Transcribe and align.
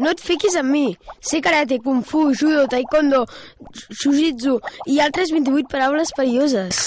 No 0.00 0.14
et 0.14 0.20
fiquis 0.24 0.56
amb 0.56 0.72
mi. 0.72 0.86
Sé 1.20 1.42
karate, 1.44 1.76
kung 1.84 2.00
fu, 2.06 2.30
judo, 2.32 2.64
taekwondo, 2.72 3.26
jiu-jitsu 4.00 4.56
i 4.88 4.96
altres 5.04 5.32
28 5.34 5.68
paraules 5.68 6.14
perilloses. 6.16 6.80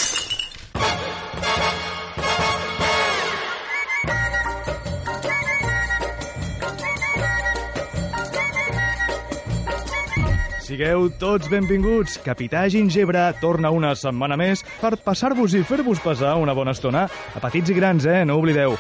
Sigueu 10.64 11.12
tots 11.22 11.52
benvinguts. 11.54 12.18
Capità 12.26 12.64
Gingebre 12.66 13.28
torna 13.38 13.70
una 13.70 13.92
setmana 13.94 14.34
més 14.42 14.64
per 14.82 14.96
passar-vos 15.06 15.54
i 15.54 15.62
fer-vos 15.62 16.02
passar 16.02 16.34
una 16.42 16.58
bona 16.58 16.74
estona. 16.74 17.06
A 17.06 17.44
petits 17.44 17.70
i 17.70 17.78
grans, 17.78 18.10
eh? 18.10 18.24
No 18.26 18.40
oblideu. 18.42 18.74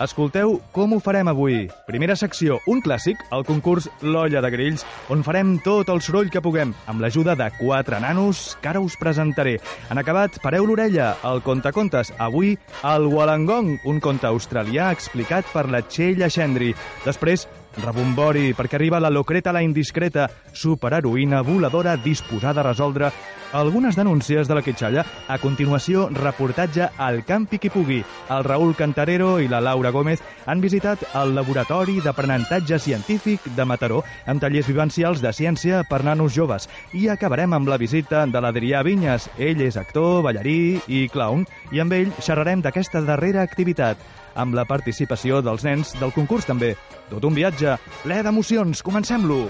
Escolteu 0.00 0.56
com 0.72 0.94
ho 0.94 0.98
farem 1.00 1.28
avui. 1.28 1.66
Primera 1.86 2.16
secció, 2.16 2.58
un 2.66 2.80
clàssic, 2.82 3.20
el 3.34 3.44
concurs 3.44 3.88
L'olla 4.00 4.40
de 4.40 4.50
grills, 4.54 4.86
on 5.12 5.24
farem 5.26 5.58
tot 5.64 5.90
el 5.92 6.00
soroll 6.00 6.30
que 6.32 6.42
puguem, 6.42 6.72
amb 6.88 7.04
l'ajuda 7.04 7.36
de 7.38 7.50
quatre 7.58 8.00
nanos 8.00 8.56
que 8.62 8.72
ara 8.72 8.80
us 8.80 8.96
presentaré. 8.96 9.58
En 9.92 10.00
acabat, 10.00 10.40
pareu 10.42 10.66
l'orella, 10.66 11.12
el 11.28 11.42
contacontes. 11.44 12.14
Avui, 12.18 12.56
el 12.88 13.08
Walangong, 13.12 13.76
un 13.84 14.00
conte 14.00 14.30
australià 14.30 14.90
explicat 14.96 15.46
per 15.52 15.68
la 15.68 15.84
Txell 15.84 16.24
Aixendri. 16.24 16.72
Després, 17.04 17.46
Rebombori, 17.80 18.52
perquè 18.52 18.76
arriba 18.76 19.00
la 19.00 19.10
Locreta 19.10 19.52
la 19.52 19.62
indiscreta, 19.64 20.28
superheroïna 20.52 21.40
voladora 21.42 21.96
disposada 21.96 22.60
a 22.60 22.66
resoldre 22.68 23.12
algunes 23.52 23.96
denúncies 23.96 24.48
de 24.48 24.54
la 24.54 24.62
quitxalla. 24.62 25.04
A 25.28 25.38
continuació, 25.38 26.08
reportatge 26.12 26.88
al 26.98 27.22
Campi 27.24 27.58
qui 27.58 27.70
pugui. 27.70 28.00
El 28.32 28.44
Raül 28.44 28.74
Cantarero 28.76 29.38
i 29.40 29.48
la 29.48 29.60
Laura 29.60 29.92
Gómez 29.92 30.22
han 30.46 30.60
visitat 30.60 31.04
el 31.20 31.34
Laboratori 31.36 32.00
d'Aprenentatge 32.04 32.80
Científic 32.80 33.48
de 33.56 33.66
Mataró 33.68 34.02
amb 34.26 34.40
tallers 34.42 34.68
vivencials 34.68 35.22
de 35.22 35.32
ciència 35.32 35.84
per 35.88 36.02
nanos 36.04 36.34
joves. 36.34 36.68
I 36.92 37.08
acabarem 37.12 37.52
amb 37.52 37.68
la 37.68 37.80
visita 37.80 38.24
de 38.26 38.40
l'Adrià 38.40 38.82
Vinyes. 38.84 39.28
Ell 39.38 39.60
és 39.64 39.76
actor, 39.76 40.22
ballarí 40.24 40.80
i 40.88 41.06
clown, 41.12 41.46
i 41.72 41.80
amb 41.80 41.92
ell 41.92 42.12
xerrarem 42.20 42.64
d'aquesta 42.64 43.04
darrera 43.04 43.44
activitat 43.44 44.00
amb 44.34 44.54
la 44.56 44.64
participació 44.68 45.42
dels 45.44 45.64
nens 45.66 45.94
del 46.00 46.12
concurs 46.14 46.48
també. 46.48 46.74
Tot 47.10 47.24
un 47.28 47.34
viatge 47.36 47.76
ple 48.02 48.22
d'emocions. 48.24 48.82
Comencem-lo! 48.82 49.46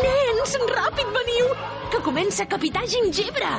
Nens, 0.00 0.58
ràpid, 0.74 1.14
veniu! 1.16 1.54
Que 1.90 2.04
comença 2.06 2.46
Capità 2.46 2.86
Gingebre! 2.86 3.56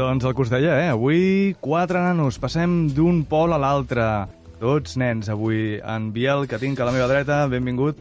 Doncs 0.00 0.24
el 0.24 0.32
que 0.32 0.44
us 0.46 0.48
deia, 0.48 0.76
eh? 0.80 0.90
Avui 0.94 1.56
quatre 1.60 2.00
nanos, 2.00 2.38
passem 2.40 2.86
d'un 2.96 3.24
pol 3.28 3.52
a 3.52 3.58
l'altre. 3.60 4.06
Tots 4.60 4.98
nens, 5.00 5.30
avui. 5.32 5.78
En 5.80 6.10
Biel, 6.12 6.44
que 6.48 6.58
tinc 6.60 6.80
a 6.80 6.84
la 6.84 6.92
meva 6.92 7.06
dreta, 7.08 7.46
benvingut. 7.48 7.96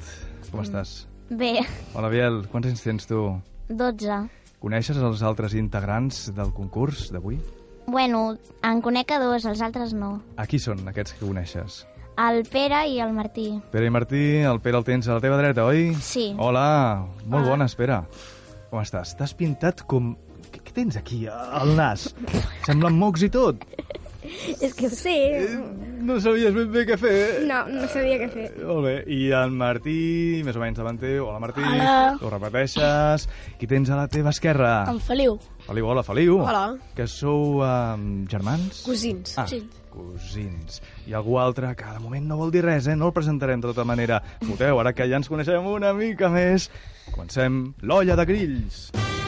Com 0.52 0.60
estàs? 0.60 1.06
Bé, 1.30 1.60
Hola, 1.94 2.10
Biel, 2.12 2.42
quants 2.52 2.68
anys 2.68 2.82
tens 2.84 3.06
tu? 3.08 3.22
12. 3.70 4.18
Coneixes 4.60 4.98
els 4.98 5.22
altres 5.24 5.54
integrants 5.56 6.26
del 6.36 6.50
concurs 6.58 7.06
d'avui? 7.14 7.38
Bueno, 7.88 8.36
en 8.66 8.82
conec 8.84 9.14
a 9.16 9.20
dos, 9.22 9.46
els 9.48 9.62
altres 9.64 9.94
no. 9.96 10.18
A 10.36 10.46
qui 10.50 10.60
són 10.60 10.82
aquests 10.90 11.16
que 11.16 11.24
coneixes? 11.30 11.84
El 12.20 12.42
Pere 12.52 12.82
i 12.92 13.00
el 13.00 13.14
Martí. 13.16 13.48
Pere 13.72 13.88
i 13.88 13.94
Martí, 13.94 14.24
el 14.44 14.60
Pere 14.60 14.82
el 14.82 14.88
tens 14.90 15.08
a 15.08 15.16
la 15.16 15.24
teva 15.24 15.38
dreta, 15.40 15.64
oi? 15.70 15.94
Sí. 16.04 16.34
Hola, 16.38 17.06
molt 17.30 17.48
bona, 17.48 17.70
espera. 17.72 18.02
Com 18.74 18.84
estàs? 18.84 19.16
T'has 19.16 19.32
pintat 19.38 19.86
com... 19.88 20.12
Què, 20.50 20.60
què 20.66 20.76
tens 20.76 20.98
aquí, 21.00 21.24
al 21.30 21.72
nas? 21.78 22.10
Semblen 22.68 23.00
mocs 23.00 23.24
i 23.24 23.32
tot. 23.32 23.64
És 24.66 24.74
que 24.76 24.88
ho 24.88 24.94
sé. 24.94 25.16
No 26.04 26.18
sabies 26.24 26.54
ben 26.56 26.70
bé 26.74 26.86
què 26.88 26.98
fer. 27.00 27.46
No, 27.48 27.62
no 27.72 27.88
sabia 27.92 28.20
què 28.22 28.30
fer. 28.34 28.46
Molt 28.66 28.86
bé. 28.88 28.96
I 29.16 29.20
en 29.40 29.56
Martí, 29.60 30.00
més 30.48 30.58
o 30.58 30.64
menys 30.64 30.80
davant 30.80 31.00
teu. 31.00 31.26
Hola, 31.28 31.42
Martí. 31.44 31.64
Hola. 31.64 32.16
Tu 32.20 32.32
repeteixes. 32.34 33.28
Qui 33.60 33.70
tens 33.72 33.92
a 33.92 34.00
la 34.00 34.08
teva 34.12 34.34
esquerra? 34.36 34.74
En 34.92 35.02
Feliu. 35.04 35.38
Feliu, 35.68 35.90
hola, 35.92 36.04
Feliu. 36.08 36.40
Hola. 36.44 36.66
Que 36.98 37.08
sou 37.08 37.62
um, 37.64 38.08
germans? 38.32 38.84
Cosins. 38.88 39.36
Ah, 39.40 39.48
cosins. 39.94 40.82
I 41.10 41.16
algú 41.18 41.40
altre 41.42 41.72
que 41.78 41.88
de 41.96 42.04
moment 42.04 42.28
no 42.30 42.40
vol 42.40 42.54
dir 42.54 42.64
res, 42.66 42.88
eh? 42.88 42.98
No 43.00 43.12
el 43.12 43.16
presentarem 43.16 43.64
de 43.64 43.72
tota 43.72 43.88
manera. 43.88 44.22
Noteu, 44.48 44.82
ara 44.82 44.96
que 44.96 45.08
ja 45.10 45.20
ens 45.20 45.32
coneixem 45.32 45.68
una 45.70 45.94
mica 45.98 46.32
més, 46.34 46.70
comencem 47.12 47.64
l'olla 47.82 48.20
de 48.20 48.28
grills. 48.30 48.90
L'olla 48.90 49.00
de 49.00 49.06
grills. 49.06 49.19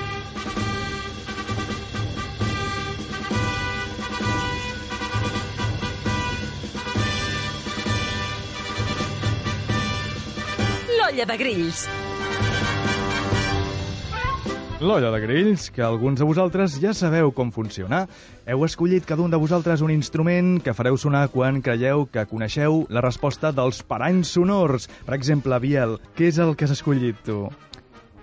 L'olla 14.79 15.09
de 15.11 15.19
grills, 15.19 15.65
que 15.75 15.83
alguns 15.83 16.21
de 16.21 16.25
vosaltres 16.25 16.77
ja 16.79 16.93
sabeu 16.95 17.33
com 17.35 17.51
funciona. 17.51 18.05
Heu 18.47 18.63
escollit 18.63 19.03
cada 19.05 19.21
un 19.21 19.33
de 19.33 19.39
vosaltres 19.41 19.83
un 19.83 19.91
instrument 19.91 20.61
que 20.63 20.73
fareu 20.73 20.95
sonar 20.95 21.25
quan 21.33 21.59
creieu 21.61 22.05
que 22.07 22.23
coneixeu 22.29 22.85
la 22.87 23.03
resposta 23.03 23.51
dels 23.51 23.83
paranys 23.83 24.31
sonors. 24.37 24.87
Per 25.03 25.17
exemple, 25.17 25.59
Biel, 25.59 25.97
què 26.15 26.31
és 26.31 26.39
el 26.39 26.55
que 26.55 26.69
has 26.69 26.77
escollit 26.77 27.19
tu? 27.27 27.43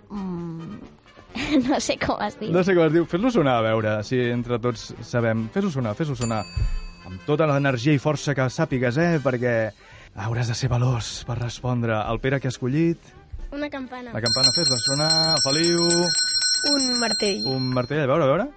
Mm, 0.09 0.81
no 1.69 1.81
sé 1.85 1.99
com 2.01 2.25
es 2.25 2.41
diu. 2.41 2.55
No 2.57 2.65
sé 2.65 2.73
com 2.79 2.89
es 2.89 2.95
diu. 2.97 3.05
Fes-lo 3.05 3.35
sonar, 3.37 3.59
a 3.61 3.67
veure, 3.69 3.99
si 4.09 4.23
entre 4.33 4.57
tots 4.65 4.95
sabem. 5.05 5.51
Fes-ho 5.53 5.77
sonar, 5.77 5.93
fes-ho 5.99 6.17
sonar. 6.17 6.41
Amb 7.05 7.21
tota 7.29 7.47
l'energia 7.53 7.93
i 7.93 8.01
força 8.01 8.33
que 8.33 8.49
sàpigues, 8.49 8.97
eh? 8.97 9.21
Perquè 9.21 9.55
hauràs 10.15 10.49
de 10.49 10.57
ser 10.57 10.71
veloç 10.73 11.25
per 11.29 11.39
respondre. 11.41 11.97
El 11.99 12.21
Pere 12.21 12.41
que 12.41 12.49
ha 12.49 12.55
escollit... 12.55 12.99
Una 13.53 13.71
campana. 13.73 14.13
La 14.13 14.21
campana, 14.21 14.53
fes-la 14.57 14.77
sonar. 14.85 15.13
Feliu... 15.45 15.85
Un 16.69 16.89
martell. 17.01 17.45
Un 17.49 17.69
martell, 17.73 18.03
a 18.03 18.11
veure, 18.11 18.25
a 18.25 18.33
veure. 18.33 18.49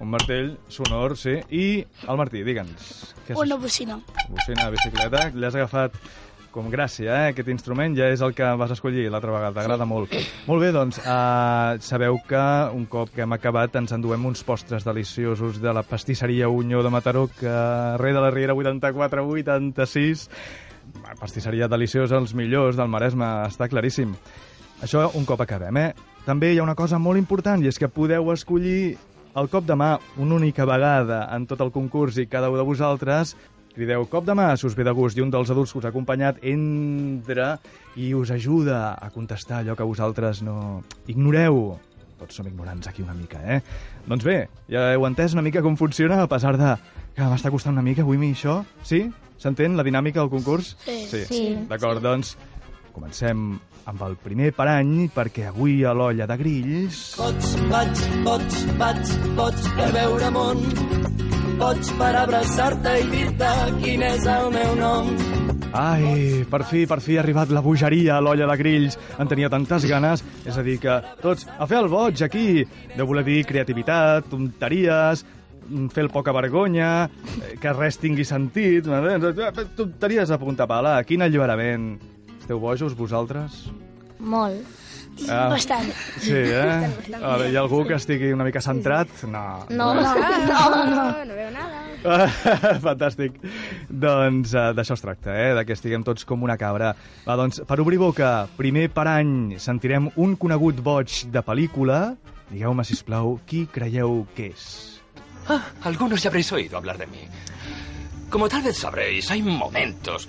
Un 0.00 0.08
martell 0.08 0.54
sonor, 0.72 1.16
sí. 1.20 1.36
I 1.52 1.84
el 2.08 2.16
Martí, 2.16 2.40
digue'ns. 2.46 3.14
Una 3.36 3.56
bocina. 3.60 3.98
Bocina 4.30 4.64
de 4.64 4.70
bicicleta. 4.78 5.26
L'has 5.34 5.58
agafat 5.58 5.98
com 6.50 6.70
gràcia, 6.72 7.10
eh? 7.12 7.26
Aquest 7.34 7.50
instrument 7.52 7.94
ja 7.98 8.08
és 8.10 8.22
el 8.24 8.32
que 8.34 8.46
vas 8.58 8.72
escollir 8.74 9.10
l'altra 9.12 9.34
vegada. 9.34 9.52
T'agrada 9.60 9.86
molt. 9.86 10.14
Molt 10.48 10.64
bé, 10.64 10.70
doncs, 10.74 10.98
uh, 11.04 11.76
sabeu 11.84 12.18
que 12.26 12.42
un 12.74 12.86
cop 12.90 13.12
que 13.14 13.22
hem 13.26 13.36
acabat 13.36 13.76
ens 13.82 13.92
enduem 13.94 14.24
uns 14.30 14.42
postres 14.46 14.88
deliciosos 14.88 15.60
de 15.62 15.74
la 15.76 15.84
pastisseria 15.86 16.48
Unió 16.48 16.82
de 16.82 16.90
Mataró, 16.90 17.28
que 17.38 17.52
rere 18.00 18.16
de 18.16 18.24
la 18.24 18.32
Riera 18.34 18.56
84-86 18.56 20.28
pastisseria 21.20 21.68
deliciosa, 21.68 22.18
els 22.18 22.34
millors 22.34 22.78
del 22.78 22.90
Maresme, 22.90 23.28
està 23.48 23.68
claríssim. 23.68 24.14
Això 24.82 25.10
un 25.14 25.26
cop 25.28 25.42
acabem, 25.44 25.76
eh? 25.76 25.90
També 26.26 26.52
hi 26.52 26.58
ha 26.60 26.64
una 26.64 26.76
cosa 26.78 26.98
molt 26.98 27.18
important, 27.20 27.62
i 27.62 27.68
és 27.68 27.78
que 27.78 27.88
podeu 27.88 28.30
escollir 28.32 28.96
el 29.38 29.48
cop 29.48 29.64
de 29.66 29.76
mà 29.78 29.94
una 30.18 30.34
única 30.34 30.66
vegada 30.66 31.22
en 31.34 31.46
tot 31.46 31.60
el 31.62 31.70
concurs 31.70 32.18
i 32.18 32.26
cada 32.26 32.50
un 32.50 32.58
de 32.58 32.66
vosaltres 32.66 33.36
crideu 33.74 34.02
cop 34.10 34.26
de 34.26 34.34
mà 34.34 34.48
si 34.58 34.66
us 34.66 34.74
ve 34.74 34.84
de 34.84 34.92
gust 34.96 35.18
i 35.18 35.22
un 35.22 35.30
dels 35.30 35.50
adults 35.52 35.72
que 35.72 35.78
us 35.78 35.86
ha 35.86 35.92
acompanyat 35.92 36.40
entra 36.42 37.52
i 37.94 38.10
us 38.14 38.32
ajuda 38.34 38.96
a 38.98 39.10
contestar 39.14 39.60
allò 39.60 39.76
que 39.78 39.86
vosaltres 39.86 40.42
no 40.42 40.82
ignoreu. 41.06 41.78
Tots 42.20 42.36
som 42.36 42.48
ignorants 42.50 42.90
aquí 42.90 43.00
una 43.02 43.14
mica, 43.16 43.38
eh? 43.40 43.60
Doncs 44.06 44.26
bé, 44.26 44.42
ja 44.68 44.90
heu 44.92 45.06
entès 45.08 45.32
una 45.32 45.44
mica 45.46 45.62
com 45.62 45.78
funciona, 45.80 46.20
a 46.20 46.28
pesar 46.28 46.58
de 46.60 46.74
que 47.16 47.26
m'està 47.32 47.50
costant 47.52 47.76
una 47.76 47.84
mica 47.86 48.04
avui 48.04 48.20
mi 48.20 48.32
això. 48.34 48.60
Sí? 48.86 49.04
S'entén 49.40 49.76
la 49.76 49.84
dinàmica 49.86 50.20
del 50.20 50.30
concurs? 50.32 50.74
Sí. 50.84 51.00
Sí. 51.08 51.24
Sí. 51.28 51.42
D'acord, 51.70 52.02
doncs 52.04 52.36
comencem 52.92 53.54
amb 53.90 54.02
el 54.06 54.16
primer 54.20 54.52
parany, 54.54 55.08
perquè 55.14 55.48
avui 55.48 55.80
a 55.84 55.94
l'olla 55.96 56.26
de 56.28 56.36
grills... 56.40 57.00
Pots, 57.18 57.54
vaig, 57.70 58.04
pots, 58.26 58.62
vaig, 58.80 59.14
pots 59.38 59.68
per 59.78 59.88
veure 59.96 60.30
món. 60.34 60.64
Pots 61.60 61.92
per 61.98 62.14
abraçar-te 62.22 62.96
i 63.02 63.08
dir-te 63.10 63.50
quin 63.80 64.04
és 64.06 64.26
el 64.28 64.50
meu 64.54 64.76
nom. 64.78 65.10
Ai, 65.76 66.42
per 66.50 66.64
fi, 66.66 66.82
per 66.90 66.98
fi 67.04 67.16
ha 67.16 67.20
arribat 67.22 67.52
la 67.54 67.62
bogeria 67.62 68.16
a 68.16 68.22
l'olla 68.24 68.48
de 68.50 68.56
grills. 68.58 68.96
En 69.22 69.28
tenia 69.30 69.50
tantes 69.52 69.86
ganes. 69.86 70.24
És 70.44 70.56
a 70.58 70.64
dir, 70.66 70.78
que 70.82 70.96
tots 71.22 71.46
a 71.56 71.68
fer 71.70 71.78
el 71.84 71.90
boig 71.92 72.22
aquí. 72.26 72.64
Deu 72.96 73.06
voler 73.06 73.24
dir 73.26 73.44
creativitat, 73.46 74.26
tonteries, 74.32 75.22
fer 75.94 76.04
el 76.04 76.10
poca 76.12 76.32
vergonya, 76.36 77.08
eh, 77.40 77.54
que 77.60 77.72
res 77.76 77.98
tingui 78.00 78.24
sentit. 78.24 78.88
Tonteries 79.76 80.30
a 80.30 80.38
punta 80.38 80.66
pala. 80.70 80.98
Quin 81.04 81.22
alliberament. 81.22 81.94
Esteu 82.40 82.60
bojos, 82.60 82.96
vosaltres? 82.98 83.66
Molt. 84.18 84.78
Ah, 85.28 85.48
Bastant. 85.50 85.90
sí, 86.22 86.32
eh? 86.32 86.88
Ara, 87.18 87.48
hi 87.50 87.56
ha 87.56 87.60
algú 87.60 87.82
que 87.84 87.96
estigui 87.98 88.30
una 88.32 88.44
mica 88.46 88.62
centrat? 88.64 89.10
No. 89.28 89.66
No, 89.68 89.92
res. 89.94 90.06
no, 90.48 90.60
no. 90.70 90.84
No, 90.86 91.24
no 91.28 91.34
veu 91.36 91.50
nada. 91.52 91.80
Fantàstic. 92.86 93.36
Doncs 93.90 94.54
uh, 94.54 94.70
d'això 94.76 94.96
es 94.96 95.04
tracta, 95.04 95.34
eh? 95.36 95.52
de 95.58 95.64
que 95.68 95.76
estiguem 95.76 96.04
tots 96.06 96.24
com 96.24 96.46
una 96.46 96.56
cabra. 96.60 96.94
Va, 97.26 97.36
doncs, 97.36 97.60
per 97.68 97.80
obrir 97.82 98.00
boca, 98.00 98.48
primer 98.56 98.88
per 98.94 99.08
any 99.12 99.58
sentirem 99.60 100.08
un 100.16 100.36
conegut 100.40 100.80
boig 100.84 101.26
de 101.32 101.44
pel·lícula. 101.44 102.00
Digueu-me, 102.50 102.86
sisplau, 102.86 103.36
qui 103.46 103.66
creieu 103.70 104.24
que 104.34 104.50
és? 104.54 104.99
Ah, 105.50 105.64
algunos 105.82 106.22
ya 106.22 106.28
habréis 106.30 106.50
oído 106.52 106.76
hablar 106.78 106.96
de 106.98 107.06
mí. 107.06 107.20
Como 108.30 108.48
tal 108.48 108.62
vez 108.62 108.78
sabréis, 108.78 109.30
hay 109.30 109.42
momentos, 109.42 110.28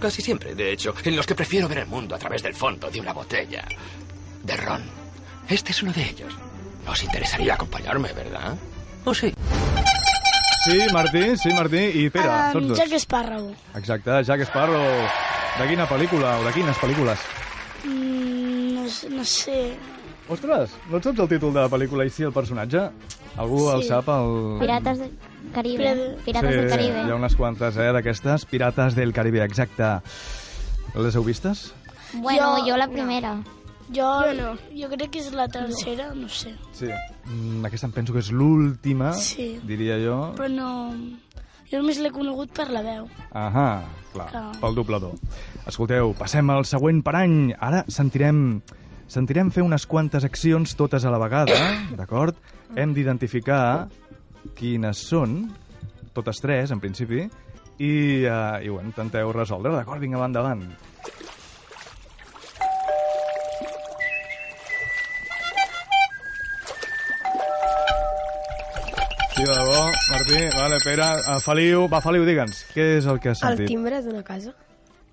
casi 0.00 0.20
siempre, 0.22 0.54
de 0.54 0.72
hecho, 0.72 0.94
en 1.04 1.14
los 1.16 1.26
que 1.26 1.34
prefiero 1.36 1.68
ver 1.68 1.78
el 1.78 1.86
mundo 1.86 2.14
a 2.14 2.18
través 2.18 2.42
del 2.42 2.54
fondo 2.54 2.90
de 2.90 3.00
una 3.00 3.12
botella 3.12 3.64
de 4.42 4.56
ron. 4.56 4.82
Este 5.48 5.70
es 5.72 5.82
uno 5.82 5.92
de 5.92 6.02
ellos. 6.02 6.34
No 6.84 6.90
os 6.92 7.02
interesaría 7.04 7.54
acompañarme, 7.54 8.12
¿verdad? 8.12 8.56
¿O 9.04 9.14
sí? 9.14 9.32
Sí, 10.64 10.80
Martí, 10.92 11.36
sí, 11.36 11.48
Martí 11.52 11.76
i 11.76 12.10
Pere, 12.10 12.28
Um, 12.28 12.52
tots 12.52 12.68
dos. 12.68 12.78
Jack 12.78 12.92
Sparrow. 12.98 13.54
Exacte, 13.74 14.22
Jack 14.24 14.40
Sparrow. 14.46 15.08
De 15.58 15.66
quina 15.68 15.86
pel·lícula 15.88 16.38
o 16.40 16.44
de 16.46 16.52
quines 16.54 16.76
pel·lícules? 16.78 17.18
Mm, 17.84 18.74
no, 18.74 18.88
sé- 18.88 19.10
no 19.10 19.24
sé. 19.24 19.76
Ostres, 20.28 20.70
no 20.88 20.96
et 20.98 21.04
saps 21.04 21.18
el 21.18 21.28
títol 21.28 21.52
de 21.52 21.60
la 21.60 21.68
pel·lícula 21.68 22.06
i 22.06 22.10
sí 22.14 22.22
el 22.22 22.32
personatge? 22.32 22.86
Algú 23.36 23.70
el 23.72 23.82
Sí. 23.82 23.88
sap? 23.88 24.08
El... 24.08 24.58
Pirates 24.60 24.98
del 24.98 25.12
Caribe. 25.54 26.16
Pirates 26.24 26.50
sí, 26.50 26.56
del 26.56 26.68
Caribe. 26.70 27.02
hi 27.06 27.10
ha 27.10 27.14
unes 27.14 27.34
quantes, 27.36 27.76
eh, 27.76 27.92
d'aquestes. 27.92 28.44
Pirates 28.46 28.94
del 28.94 29.12
Caribe, 29.12 29.42
exacte. 29.44 29.88
Les 30.94 31.14
heu 31.16 31.24
vistes? 31.24 31.72
Bueno, 32.14 32.58
Jo- 32.58 32.66
jo 32.70 32.76
la 32.76 32.88
primera. 32.88 33.36
Jo, 33.94 34.22
Jo 34.24 34.34
no. 34.34 34.56
jo 34.74 34.88
crec 34.88 35.10
que 35.10 35.18
és 35.20 35.32
la 35.32 35.48
tercera, 35.48 36.14
no 36.14 36.28
sé. 36.28 36.54
Sí. 36.72 36.86
Mm, 37.26 37.64
aquesta 37.64 37.86
em 37.86 37.92
penso 37.92 38.12
que 38.12 38.20
és 38.20 38.30
l'última, 38.30 39.12
Sí. 39.14 39.58
diria 39.64 39.96
jo. 39.98 40.34
Però 40.36 40.48
no... 40.48 40.94
Jo 41.70 41.78
només 41.78 41.98
l'he 41.98 42.10
conegut 42.10 42.50
per 42.52 42.68
la 42.70 42.82
veu. 42.82 43.06
Ahà, 43.32 43.82
clar, 44.12 44.28
Clar. 44.30 44.52
pel 44.60 44.74
doblador. 44.74 45.12
Escolteu, 45.66 46.12
passem 46.14 46.48
al 46.50 46.66
següent 46.66 47.02
parany. 47.02 47.54
Ara 47.58 47.84
sentirem, 47.88 48.60
sentirem 49.08 49.50
fer 49.50 49.62
unes 49.62 49.86
quantes 49.86 50.22
accions 50.24 50.76
totes 50.76 51.04
a 51.06 51.10
la 51.10 51.16
vegada, 51.18 51.54
d'acord? 51.96 52.36
Hem 52.76 52.92
d'identificar 52.96 53.88
quines 54.58 55.02
són, 55.10 55.36
totes 56.16 56.40
tres, 56.42 56.72
en 56.72 56.80
principi, 56.80 57.26
i, 57.82 57.92
uh, 58.28 58.60
i 58.64 58.68
ho 58.72 58.78
intenteu 58.82 59.32
resoldre, 59.34 59.72
d'acord? 59.76 60.00
Vinga, 60.02 60.20
va 60.22 60.28
endavant. 60.30 60.64
Sí, 69.34 69.42
de 69.44 69.52
debò, 69.52 69.86
Martí. 70.10 70.40
Vale, 70.56 70.76
Pere, 70.84 71.06
uh, 71.32 71.38
Feliu, 71.40 71.86
va, 71.88 72.00
Feliu, 72.04 72.24
digue'ns, 72.28 72.66
què 72.74 72.84
és 72.98 73.06
el 73.08 73.18
que 73.20 73.32
has 73.32 73.40
El 73.42 73.54
sentit? 73.56 73.70
timbre 73.72 74.02
d'una 74.04 74.22
casa. 74.22 74.52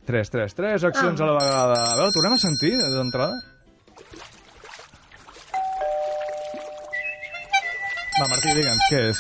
Tres, 0.06 0.30
tres, 0.34 0.56
tres 0.58 0.84
accions 0.84 1.22
Ah. 1.22 1.24
a 1.24 1.28
la 1.28 1.38
vegada. 1.40 1.80
A 1.94 1.96
veure, 1.96 2.12
tornem 2.12 2.34
a 2.34 2.38
sentir 2.38 2.74
d'entrada? 2.78 3.38
Va, 8.20 8.26
Martí, 8.28 8.52
digue'ns, 8.52 8.88
què 8.92 8.98
és? 9.14 9.20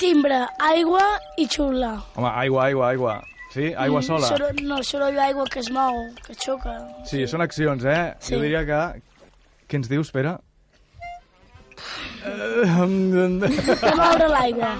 Timbre, 0.00 0.40
aigua 0.66 1.04
i 1.38 1.44
xular. 1.46 1.92
Home, 2.16 2.30
aigua, 2.42 2.64
aigua, 2.66 2.88
aigua. 2.88 3.12
Sí? 3.54 3.68
Aigua 3.78 4.00
sola? 4.02 4.26
Soroll, 4.26 4.58
no, 4.66 4.80
soroll 4.86 5.14
d'aigua 5.14 5.44
que 5.50 5.60
es 5.62 5.68
mou, 5.74 5.98
que 6.24 6.34
xoca. 6.34 6.74
Sí, 7.06 7.22
són 7.30 7.44
accions, 7.46 7.84
eh? 7.86 8.14
Sí. 8.18 8.34
Jo 8.34 8.40
diria 8.42 8.62
que... 8.66 8.80
Què 9.70 9.78
ens 9.78 9.90
dius, 9.90 10.10
Pere? 10.10 10.32
De 12.24 13.92
moure 14.00 14.30
l'aigua. 14.32 14.72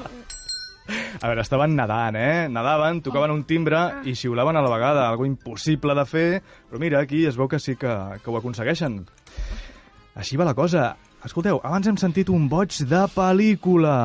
A 1.20 1.28
veure, 1.28 1.44
estaven 1.44 1.76
nedant, 1.78 2.18
eh? 2.18 2.48
Nadaven, 2.50 2.98
tocaven 3.06 3.30
un 3.36 3.44
timbre 3.46 3.84
i 4.02 4.16
xiulaven 4.18 4.58
a 4.58 4.64
la 4.66 4.72
vegada. 4.72 5.06
Algo 5.06 5.28
impossible 5.28 5.94
de 5.94 6.06
fer, 6.10 6.26
però 6.66 6.82
mira, 6.82 7.04
aquí 7.06 7.22
es 7.28 7.38
veu 7.38 7.46
que 7.46 7.62
sí 7.62 7.76
que, 7.78 7.92
que 8.18 8.30
ho 8.30 8.38
aconsegueixen. 8.40 8.98
Així 10.18 10.40
va 10.40 10.48
la 10.48 10.58
cosa. 10.58 10.96
Escolteu, 11.20 11.58
abans 11.60 11.84
hem 11.84 11.98
sentit 12.00 12.30
un 12.32 12.46
boig 12.48 12.72
de 12.88 13.00
pel·lícula. 13.12 13.96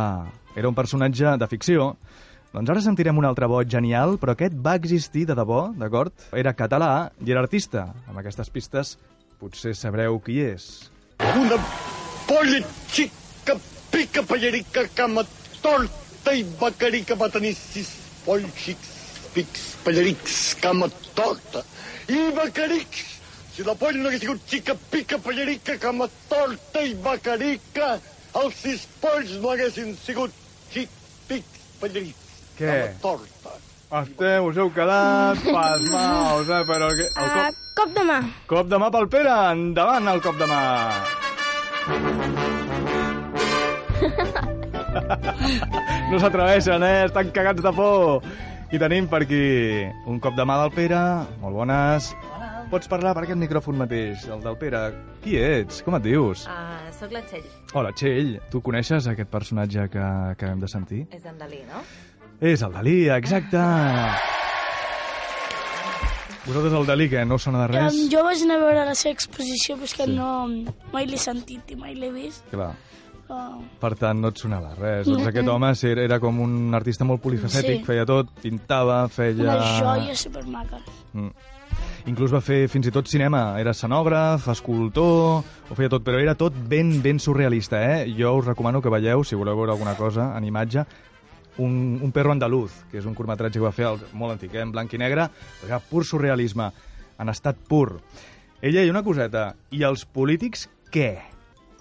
Era 0.60 0.68
un 0.68 0.76
personatge 0.76 1.38
de 1.40 1.48
ficció. 1.48 1.94
Doncs 2.52 2.72
ara 2.74 2.84
sentirem 2.84 3.16
un 3.22 3.28
altre 3.28 3.48
boig 3.48 3.72
genial, 3.72 4.18
però 4.20 4.34
aquest 4.36 4.58
va 4.66 4.74
existir 4.76 5.24
de 5.30 5.38
debò, 5.38 5.62
d'acord? 5.80 6.12
Era 6.36 6.52
català 6.60 6.90
i 7.24 7.32
era 7.32 7.44
artista. 7.46 7.86
Amb 8.10 8.20
aquestes 8.20 8.52
pistes 8.52 8.98
potser 9.40 9.72
sabreu 9.80 10.20
qui 10.26 10.42
és. 10.44 10.68
Una 11.40 11.56
polla 12.28 12.60
xica, 12.92 13.56
pica, 13.96 14.24
pallerica, 14.28 14.84
cama 15.00 15.24
torta 15.64 16.36
i 16.36 16.44
becarica 16.60 17.16
va 17.16 17.32
tenir 17.32 17.56
sis 17.56 17.96
polls 18.28 18.60
xics, 18.60 18.96
pics, 19.32 19.68
pallerics, 19.88 20.40
cama 20.60 20.92
torta 21.16 21.64
i 22.12 22.28
becarics. 22.36 23.15
Si 23.56 23.64
la 23.64 23.74
polla 23.80 24.02
no 24.04 24.10
hagués 24.10 24.20
sigut 24.26 24.42
xica, 24.52 24.74
pica, 24.92 25.18
pallerica, 25.24 25.78
cama 25.80 26.08
torta 26.30 26.82
i 26.84 26.94
becarica, 27.06 27.94
els 28.42 28.58
sis 28.60 28.82
polls 29.02 29.32
no 29.40 29.54
haguessin 29.54 29.94
sigut 29.96 30.34
xic, 30.74 30.90
pics, 31.30 31.62
pallerics, 31.80 32.34
Què? 32.58 32.68
cama 32.68 33.00
torta. 33.06 33.54
Hòstia, 33.96 34.42
us 34.44 34.58
heu 34.60 34.70
quedat 34.76 35.40
pasmaos, 35.46 36.50
eh? 36.52 36.64
Però 36.68 36.90
el, 36.92 36.98
que- 37.00 37.12
Uh, 37.16 37.30
cop, 37.38 37.56
cop 37.80 37.94
de 37.96 38.04
mà. 38.10 38.18
cop 38.50 38.68
de 38.68 38.78
mà 38.82 38.90
pel 38.92 39.08
Pere. 39.08 39.36
Endavant 39.54 40.08
el 40.12 40.22
cop 40.26 40.36
de 40.42 40.48
mà. 40.52 40.62
No 46.12 46.20
s'atreveixen, 46.22 46.84
eh? 46.86 47.06
Estan 47.08 47.32
cagats 47.36 47.62
de 47.64 47.72
por. 47.76 48.22
I 48.74 48.80
tenim 48.82 49.08
per 49.08 49.22
aquí 49.24 49.42
un 50.10 50.20
cop 50.20 50.36
de 50.38 50.46
mà 50.46 50.58
del 50.64 50.72
Pere. 50.76 51.02
Molt 51.42 51.56
bones. 51.56 52.12
Pots 52.72 52.90
parlar 52.92 53.14
per 53.16 53.24
aquest 53.24 53.38
micròfon 53.40 53.78
mateix, 53.78 54.24
el 54.34 54.42
del 54.44 54.56
Pere. 54.60 54.80
Qui 55.24 55.36
ets? 55.40 55.82
Com 55.86 55.96
et 56.00 56.04
dius? 56.08 56.46
Uh, 56.50 56.88
soc 56.98 57.14
la 57.14 57.22
Txell, 57.28 57.46
Hola, 57.78 57.92
Txell. 57.96 58.34
Tu 58.52 58.62
coneixes 58.66 59.08
aquest 59.12 59.30
personatge 59.32 59.86
que 59.94 60.02
acabem 60.02 60.60
de 60.64 60.70
sentir? 60.72 61.04
és 61.14 61.26
en 61.30 61.38
Dalí, 61.38 61.62
no? 61.70 61.84
És 62.42 62.64
el 62.66 62.74
Dalí, 62.74 62.96
exacte. 63.14 63.62
Vosaltres 66.46 66.74
el 66.78 66.86
Dalí, 66.90 67.08
que 67.10 67.24
no 67.26 67.38
us 67.40 67.46
sona 67.48 67.64
de 67.64 67.70
res? 67.74 67.94
Um, 67.94 68.10
jo 68.12 68.26
vaig 68.26 68.44
anar 68.46 68.58
a 68.60 68.66
veure 68.66 68.84
la 68.90 68.96
seva 68.98 69.14
exposició, 69.16 69.78
però 69.80 69.88
és 69.90 69.96
que 69.98 70.06
no, 70.12 70.30
mai 70.94 71.08
l'he 71.10 71.18
sentit 71.22 71.72
i 71.74 71.80
mai 71.80 71.96
l'he 71.98 72.12
vist. 72.14 72.44
Clar. 72.52 72.74
Uh, 73.26 73.58
Per 73.82 73.96
tant, 73.98 74.20
no 74.22 74.30
et 74.30 74.38
sonava 74.42 74.76
res. 74.78 75.08
Doncs 75.08 75.26
aquest 75.32 75.48
home 75.50 75.72
sí, 75.78 75.90
era 75.96 76.20
com 76.22 76.42
un 76.44 76.76
artista 76.78 77.06
molt 77.08 77.22
polifacètic, 77.24 77.80
Sí. 77.82 77.86
feia 77.88 78.06
tot, 78.06 78.30
pintava, 78.44 79.08
feia... 79.10 79.34
Unes 79.34 79.80
joies 79.82 80.26
supermaques. 80.28 80.92
Mm. 81.14 81.32
Inclús 82.06 82.30
va 82.30 82.42
fer 82.44 82.68
fins 82.70 82.86
i 82.86 82.92
tot 82.94 83.08
cinema. 83.10 83.56
Era 83.58 83.72
escenògraf, 83.74 84.46
escultor, 84.54 85.42
ho 85.42 85.78
feia 85.78 85.90
tot, 85.90 86.04
però 86.06 86.20
era 86.22 86.36
tot 86.38 86.54
ben, 86.70 86.92
ben 87.02 87.18
surrealista, 87.18 87.80
eh? 87.82 88.12
Jo 88.14 88.36
us 88.38 88.46
recomano 88.46 88.82
que 88.82 88.94
veieu, 88.94 89.24
si 89.26 89.38
voleu 89.40 89.58
veure 89.58 89.74
alguna 89.74 89.96
cosa 89.98 90.28
en 90.38 90.46
imatge, 90.46 90.84
un, 91.58 91.98
un 92.06 92.12
perro 92.14 92.36
andaluz, 92.36 92.76
que 92.92 93.00
és 93.02 93.08
un 93.10 93.16
curtmetratge 93.18 93.58
que 93.58 93.66
va 93.66 93.74
fer 93.74 93.88
el, 93.90 94.04
molt 94.14 94.36
antic, 94.36 94.54
eh? 94.54 94.62
en 94.62 94.74
blanc 94.76 94.94
i 94.94 95.02
negre, 95.02 95.26
era 95.66 95.82
pur 95.82 96.04
surrealisme, 96.06 96.70
en 97.18 97.34
estat 97.34 97.58
pur. 97.66 97.96
Ella, 98.62 98.86
i 98.86 98.94
una 98.94 99.02
coseta, 99.02 99.56
i 99.74 99.82
els 99.88 100.06
polítics 100.06 100.68
què? 100.94 101.10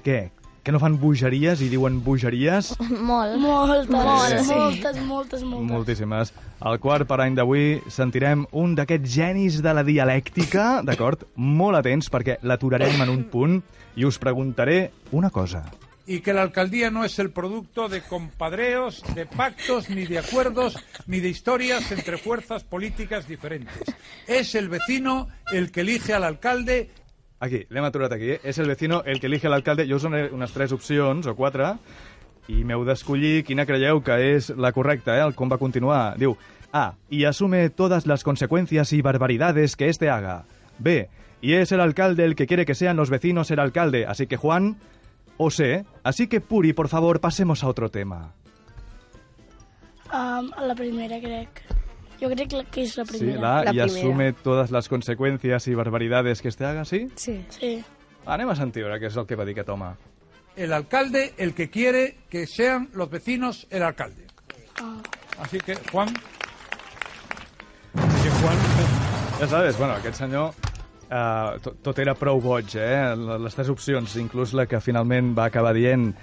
Què? 0.07 0.23
Que 0.65 0.73
no 0.73 0.79
fan 0.81 0.95
bogeries 0.97 1.61
i 1.61 1.69
diuen 1.69 1.99
bogeries? 2.05 2.71
Molt. 3.11 3.37
Moltes, 3.43 3.89
Molt, 3.93 4.39
sí. 4.41 4.55
moltes, 4.55 5.01
moltes, 5.05 5.43
moltes. 5.45 5.71
Moltíssimes. 5.71 6.33
Al 6.65 6.79
quart 6.81 7.05
per 7.11 7.21
any 7.21 7.37
d'avui 7.37 7.83
sentirem 7.93 8.47
un 8.57 8.73
d'aquests 8.79 9.13
genis 9.13 9.61
de 9.65 9.75
la 9.77 9.85
dialèctica, 9.85 10.79
d'acord? 10.89 11.27
Molt 11.37 11.83
atents, 11.83 12.09
perquè 12.11 12.39
l'aturarem 12.49 13.05
en 13.05 13.13
un 13.13 13.27
punt 13.29 13.61
i 14.01 14.09
us 14.09 14.19
preguntaré 14.19 14.91
una 15.13 15.31
cosa. 15.31 15.65
y 16.07 16.21
que 16.21 16.35
la 16.35 16.43
alcaldía 16.43 16.91
no 16.91 17.03
es 17.07 17.19
el 17.19 17.31
producto 17.31 17.89
de 17.89 18.03
compadreos, 18.03 19.03
de 19.15 19.25
pactos, 19.25 19.89
ni 19.89 20.05
de 20.05 20.19
acuerdos, 20.19 20.77
ni 21.07 21.21
de 21.21 21.31
historias 21.31 21.91
entre 21.93 22.19
fuerzas 22.19 22.63
políticas 22.63 23.27
diferentes. 23.27 23.81
Es 24.27 24.55
el 24.55 24.69
vecino 24.69 25.29
el 25.51 25.73
que 25.73 25.81
elige 25.81 26.13
al 26.13 26.25
alcalde 26.25 26.91
Aquí, 27.41 27.65
l'hem 27.69 27.85
aturat 27.85 28.13
aquí. 28.13 28.37
És 28.43 28.59
el 28.59 28.69
vecino 28.71 29.03
el 29.05 29.21
que 29.21 29.27
elige 29.27 29.49
l'alcalde. 29.49 29.89
Jo 29.89 29.97
us 29.97 30.07
donaré 30.07 30.31
unes 30.33 30.53
tres 30.53 30.73
opcions, 30.73 31.27
o 31.27 31.35
quatre, 31.35 31.75
i 32.49 32.63
m'heu 32.65 32.85
d'escollir 32.85 33.45
quina 33.45 33.67
creieu 33.67 34.03
que 34.05 34.17
és 34.35 34.51
la 34.57 34.73
correcta, 34.73 35.17
eh? 35.17 35.25
el 35.25 35.35
com 35.35 35.51
va 35.51 35.59
continuar. 35.59 36.17
Diu, 36.21 36.37
A. 36.75 36.97
Y 37.09 37.25
asume 37.25 37.71
todas 37.71 38.05
las 38.05 38.25
consecuencias 38.25 38.93
y 38.93 39.01
barbaridades 39.01 39.77
que 39.77 39.89
éste 39.89 40.11
haga. 40.11 40.45
B. 40.79 41.09
Y 41.41 41.53
es 41.53 41.71
el 41.71 41.81
alcalde 41.81 42.25
el 42.25 42.35
que 42.35 42.49
quiere 42.49 42.67
que 42.67 42.75
sean 42.75 42.97
los 42.97 43.11
vecinos 43.11 43.51
el 43.53 43.61
alcalde, 43.61 44.07
así 44.07 44.27
que 44.27 44.37
Juan... 44.37 44.77
O 45.37 45.51
C. 45.51 45.85
Así 46.05 46.29
que 46.29 46.41
Puri, 46.41 46.73
por 46.73 46.89
favor, 46.89 47.21
pasemos 47.21 47.65
a 47.65 47.69
otro 47.69 47.91
tema. 47.91 48.35
Um, 50.13 50.51
la 50.61 50.75
primera, 50.77 51.19
crec. 51.21 51.63
Jo 52.21 52.29
crec 52.31 52.49
que- 52.49 52.65
que 52.71 52.83
és 52.83 52.97
la 52.97 53.05
Sí, 53.05 53.19
primera. 53.19 53.41
la, 53.41 53.65
La 53.65 53.71
y 53.71 53.79
primera. 53.81 53.85
asume 54.01 54.33
todas 54.33 54.71
las 54.71 54.89
consecuencias 54.89 55.67
y 55.69 55.75
barbaridades 55.75 56.41
que 56.43 56.49
este 56.49 56.65
haga, 56.65 56.85
¿sí? 56.85 57.09
Sí. 57.17 57.45
Sí. 57.49 57.85
Anem 58.27 58.49
a 58.49 58.57
sentir 58.57 58.85
a 58.85 58.89
veure 58.89 59.01
què 59.03 59.09
és 59.11 59.17
el 59.17 59.27
que 59.27 59.37
va 59.37 59.45
dir 59.45 59.53
aquest 59.53 59.69
home. 59.69 59.95
el 60.57 60.73
alcalde 60.73 61.35
el 61.37 61.53
que 61.53 61.69
quiere 61.69 62.17
que 62.31 62.47
sean 62.47 62.89
los 62.95 63.11
vecinos 63.11 63.67
el 63.71 63.83
alcalde. 63.83 64.25
Así 65.41 65.59
que, 65.59 65.75
Juan, 65.91 66.09
Que 67.95 68.31
Juan, 68.31 68.57
ja 69.41 69.47
sabes, 69.49 69.77
bueno, 69.79 69.95
aquest 69.95 70.17
senyor 70.19 70.53
uh, 71.11 71.59
tot, 71.63 71.77
tot 71.83 71.99
era 71.99 72.15
prou 72.15 72.41
boig, 72.41 72.67
eh? 72.75 73.15
Les 73.17 73.55
tres 73.55 73.69
opcions, 73.69 74.17
inclús 74.17 74.53
la 74.55 74.67
que 74.67 74.81
finalment 74.81 75.35
va 75.37 75.45
acabar 75.47 75.75
dient 75.75 76.15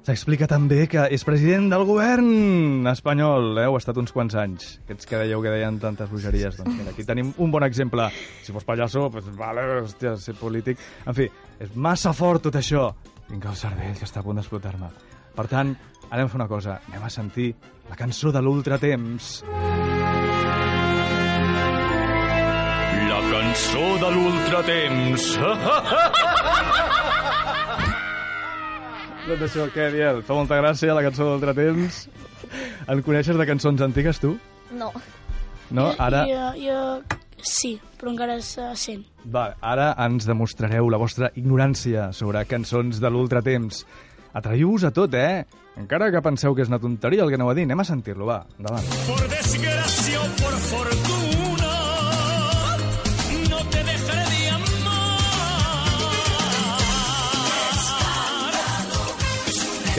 S'explica 0.00 0.46
també 0.48 0.86
que 0.88 1.02
és 1.12 1.22
president 1.28 1.66
del 1.68 1.82
govern 1.84 2.86
espanyol, 2.88 3.50
eh? 3.60 3.66
Ha 3.68 3.76
estat 3.76 3.98
uns 4.00 4.14
quants 4.16 4.32
anys. 4.40 4.78
Aquests 4.86 5.08
que 5.10 5.18
dèieu 5.20 5.42
que 5.44 5.52
deien 5.52 5.76
tantes 5.82 6.08
bogeries. 6.08 6.56
Doncs 6.56 6.72
mira, 6.78 6.94
aquí 6.94 7.04
tenim 7.04 7.34
un 7.36 7.52
bon 7.52 7.66
exemple. 7.66 8.06
Si 8.40 8.54
fos 8.54 8.64
pallasso, 8.64 9.10
pues, 9.12 9.28
vale, 9.36 9.66
hòstia, 9.82 10.14
ser 10.16 10.34
polític... 10.40 10.80
En 11.04 11.16
fi, 11.16 11.28
és 11.60 11.76
massa 11.76 12.14
fort 12.16 12.48
tot 12.48 12.56
això. 12.56 12.88
Tinc 13.28 13.44
el 13.44 13.60
cervell 13.60 13.92
que 13.98 14.08
està 14.08 14.24
a 14.24 14.24
punt 14.24 14.40
d'explotar-me. 14.40 14.88
Per 15.36 15.46
tant, 15.52 15.76
anem 16.08 16.24
a 16.24 16.32
fer 16.32 16.40
una 16.40 16.48
cosa. 16.48 16.80
Anem 16.88 17.04
a 17.04 17.12
sentir 17.12 17.52
la 17.92 18.00
cançó 18.00 18.32
de 18.32 18.40
l'Ultratemps. 18.40 19.30
La 23.12 23.22
cançó 23.28 23.86
de 24.00 24.14
l'Ultratemps. 24.16 25.32
doncs 29.28 29.42
això, 29.46 29.66
què, 29.74 29.88
Biel? 29.94 30.22
Fa 30.26 30.34
molta 30.38 30.58
gràcia 30.60 30.94
la 30.96 31.02
cançó 31.06 31.26
d'Ultratemps. 31.28 32.02
En 32.90 33.02
coneixes 33.06 33.36
de 33.38 33.46
cançons 33.46 33.80
antigues, 33.84 34.18
tu? 34.22 34.34
No. 34.72 34.90
No? 35.70 35.90
Ara, 36.02 36.24
Jo, 36.26 36.46
jo 36.58 36.78
sí, 37.46 37.76
però 38.00 38.10
encara 38.12 38.40
se 38.42 38.64
sent. 38.76 39.04
va, 39.24 39.54
ara 39.62 39.92
ens 40.06 40.26
demostrareu 40.26 40.88
la 40.90 40.98
vostra 40.98 41.30
ignorància 41.38 42.10
sobre 42.12 42.42
cançons 42.50 42.98
de 43.00 43.10
l'Ultratemps. 43.10 43.84
Atraiu-vos 44.34 44.84
a 44.84 44.90
tot, 44.94 45.14
eh? 45.14 45.44
Encara 45.78 46.10
que 46.12 46.20
penseu 46.22 46.54
que 46.54 46.62
és 46.62 46.68
una 46.68 46.78
tonteria 46.82 47.22
el 47.22 47.30
que 47.30 47.38
aneu 47.38 47.48
a 47.50 47.54
dir, 47.54 47.64
anem 47.68 47.80
a 47.80 47.86
sentir-lo, 47.86 48.26
va, 48.26 48.42
endavant. 48.58 48.84
Por 49.06 49.22
desgracia 49.30 50.20
o 50.20 50.26
por 50.42 50.54
fortuna, 50.66 51.39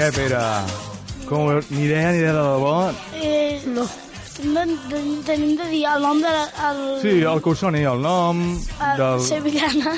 Què, 0.02 0.08
Pere? 0.16 0.38
Com, 1.30 1.44
ni 1.70 1.84
idea, 1.86 2.10
ni 2.10 2.18
idea 2.24 2.32
de 2.34 2.42
debò? 2.42 2.72
Eh, 3.22 3.62
no. 3.70 3.84
Tenim 4.34 4.72
de, 4.90 5.02
tenim 5.28 5.52
de 5.60 5.68
dir 5.70 5.84
el 5.92 6.02
nom 6.02 6.24
de 6.24 6.32
la... 6.34 6.48
El, 6.72 6.80
Sí, 7.04 7.12
el 7.22 7.42
que 7.46 7.52
us 7.54 7.62
soni, 7.62 7.84
el 7.86 8.02
nom 8.02 8.40
el 8.56 8.98
del... 8.98 9.22
Sevillana. 9.28 9.94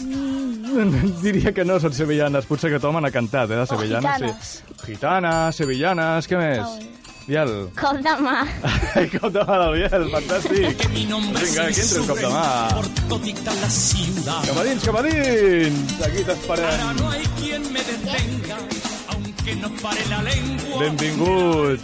Diria 1.22 1.54
que 1.54 1.62
no 1.62 1.78
són 1.78 1.94
sevillanes, 1.94 2.50
potser 2.50 2.72
que 2.74 2.82
tomen 2.82 3.06
ha 3.06 3.12
cantat, 3.14 3.54
eh, 3.54 3.60
de 3.62 3.68
sevillanes, 3.70 4.18
gitanes. 4.18 4.50
sí. 4.50 4.82
Gitanes, 4.88 5.62
sevillanes, 5.62 6.26
què 6.26 6.42
més? 6.42 6.90
Biel. 7.30 7.54
Cop 7.84 8.02
de 8.02 8.18
mà. 8.26 8.36
cop 9.14 9.30
de 9.38 9.46
mà 9.46 9.62
del 9.62 9.78
Biel, 9.78 10.10
fantàstic. 10.16 10.86
Vinga, 10.90 11.22
que 11.38 11.86
entri 11.86 12.02
un 12.02 12.10
cop 12.10 12.26
de 12.26 12.34
mà. 12.34 12.46
Todita 13.14 13.54
la 13.62 13.70
ciudad. 13.78 14.42
Cap 14.50 14.58
a 14.58 14.70
dins, 14.72 14.90
cap 14.90 14.98
a 15.04 15.06
dins. 15.06 15.98
Aquí 16.10 16.26
t'esperem. 16.32 16.88
No 16.98 17.14
hay 17.14 17.28
quien 17.38 17.70
me 17.70 17.86
detenga, 17.94 18.58
aunque 19.50 19.68
no 19.68 19.82
pare 19.82 20.06
la 20.08 20.22
lengua. 20.22 20.78
Benvingut. 20.80 21.80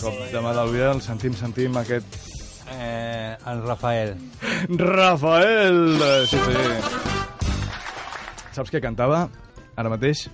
Cop 0.00 0.14
de 0.32 0.40
mà 0.40 0.52
del 0.54 0.72
Biel, 0.72 1.00
sentim, 1.02 1.34
sentim 1.34 1.76
aquest... 1.76 2.16
Eh, 2.74 3.36
en 3.46 3.66
Rafael. 3.66 4.16
Rafael! 4.68 5.98
Sí, 6.28 6.38
sí. 6.38 6.54
Saps 8.54 8.72
què 8.72 8.80
cantava 8.82 9.26
ara 9.76 9.92
mateix? 9.92 10.28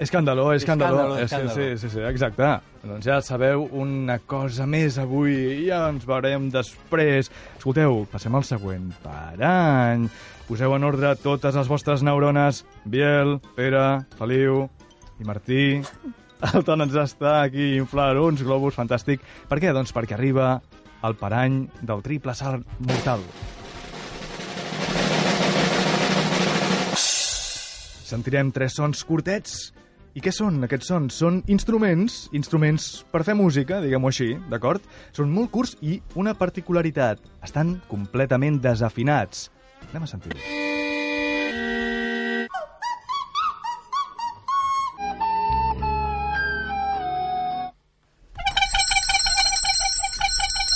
Escàndalo, 0.00 0.46
escàndalo. 0.56 1.00
Escàndalo, 1.12 1.16
És 1.20 1.30
que 1.30 1.36
escàndalo. 1.36 1.54
Sí, 1.54 1.78
sí, 1.82 1.90
sí, 1.92 2.00
exacte. 2.08 2.46
Doncs 2.80 3.04
ja 3.04 3.18
sabeu 3.20 3.66
una 3.76 4.16
cosa 4.24 4.64
més 4.64 4.96
avui 5.00 5.34
i 5.58 5.66
ja 5.66 5.82
ens 5.90 6.06
veurem 6.08 6.48
després. 6.52 7.28
Escolteu, 7.58 8.06
passem 8.12 8.36
al 8.36 8.46
següent 8.48 8.88
parany. 9.04 10.08
Poseu 10.50 10.72
en 10.74 10.82
ordre 10.82 11.12
totes 11.22 11.54
les 11.54 11.68
vostres 11.70 12.02
neurones. 12.02 12.64
Biel, 12.82 13.36
Pere, 13.54 14.02
Feliu 14.18 14.64
i 15.22 15.26
Martí. 15.28 15.66
El 16.48 16.64
Ton 16.66 16.82
ens 16.82 16.96
està 16.98 17.36
aquí 17.44 17.76
inflant 17.76 18.18
uns 18.18 18.42
globus, 18.42 18.74
fantàstic. 18.74 19.22
Per 19.46 19.60
què? 19.62 19.70
Doncs 19.70 19.94
perquè 19.94 20.16
arriba 20.16 20.56
el 21.06 21.14
parany 21.20 21.60
del 21.86 22.02
triple 22.02 22.34
salt 22.34 22.66
mortal. 22.82 23.22
Sentirem 28.10 28.50
tres 28.50 28.74
sons 28.80 29.04
curtets. 29.06 29.54
I 30.18 30.24
què 30.24 30.34
són 30.34 30.58
aquests 30.66 30.90
sons? 30.90 31.20
Són 31.22 31.44
instruments, 31.46 32.24
instruments 32.34 32.90
per 33.14 33.22
fer 33.22 33.38
música, 33.38 33.78
diguem-ho 33.86 34.10
així, 34.10 34.32
d'acord? 34.50 34.82
Són 35.14 35.30
molt 35.30 35.54
curts 35.54 35.78
i 35.78 36.00
una 36.18 36.34
particularitat. 36.34 37.22
Estan 37.46 37.76
completament 37.86 38.58
desafinats. 38.66 39.46
Anem 39.88 40.02
a 40.02 40.06
sentir-ho. 40.06 40.38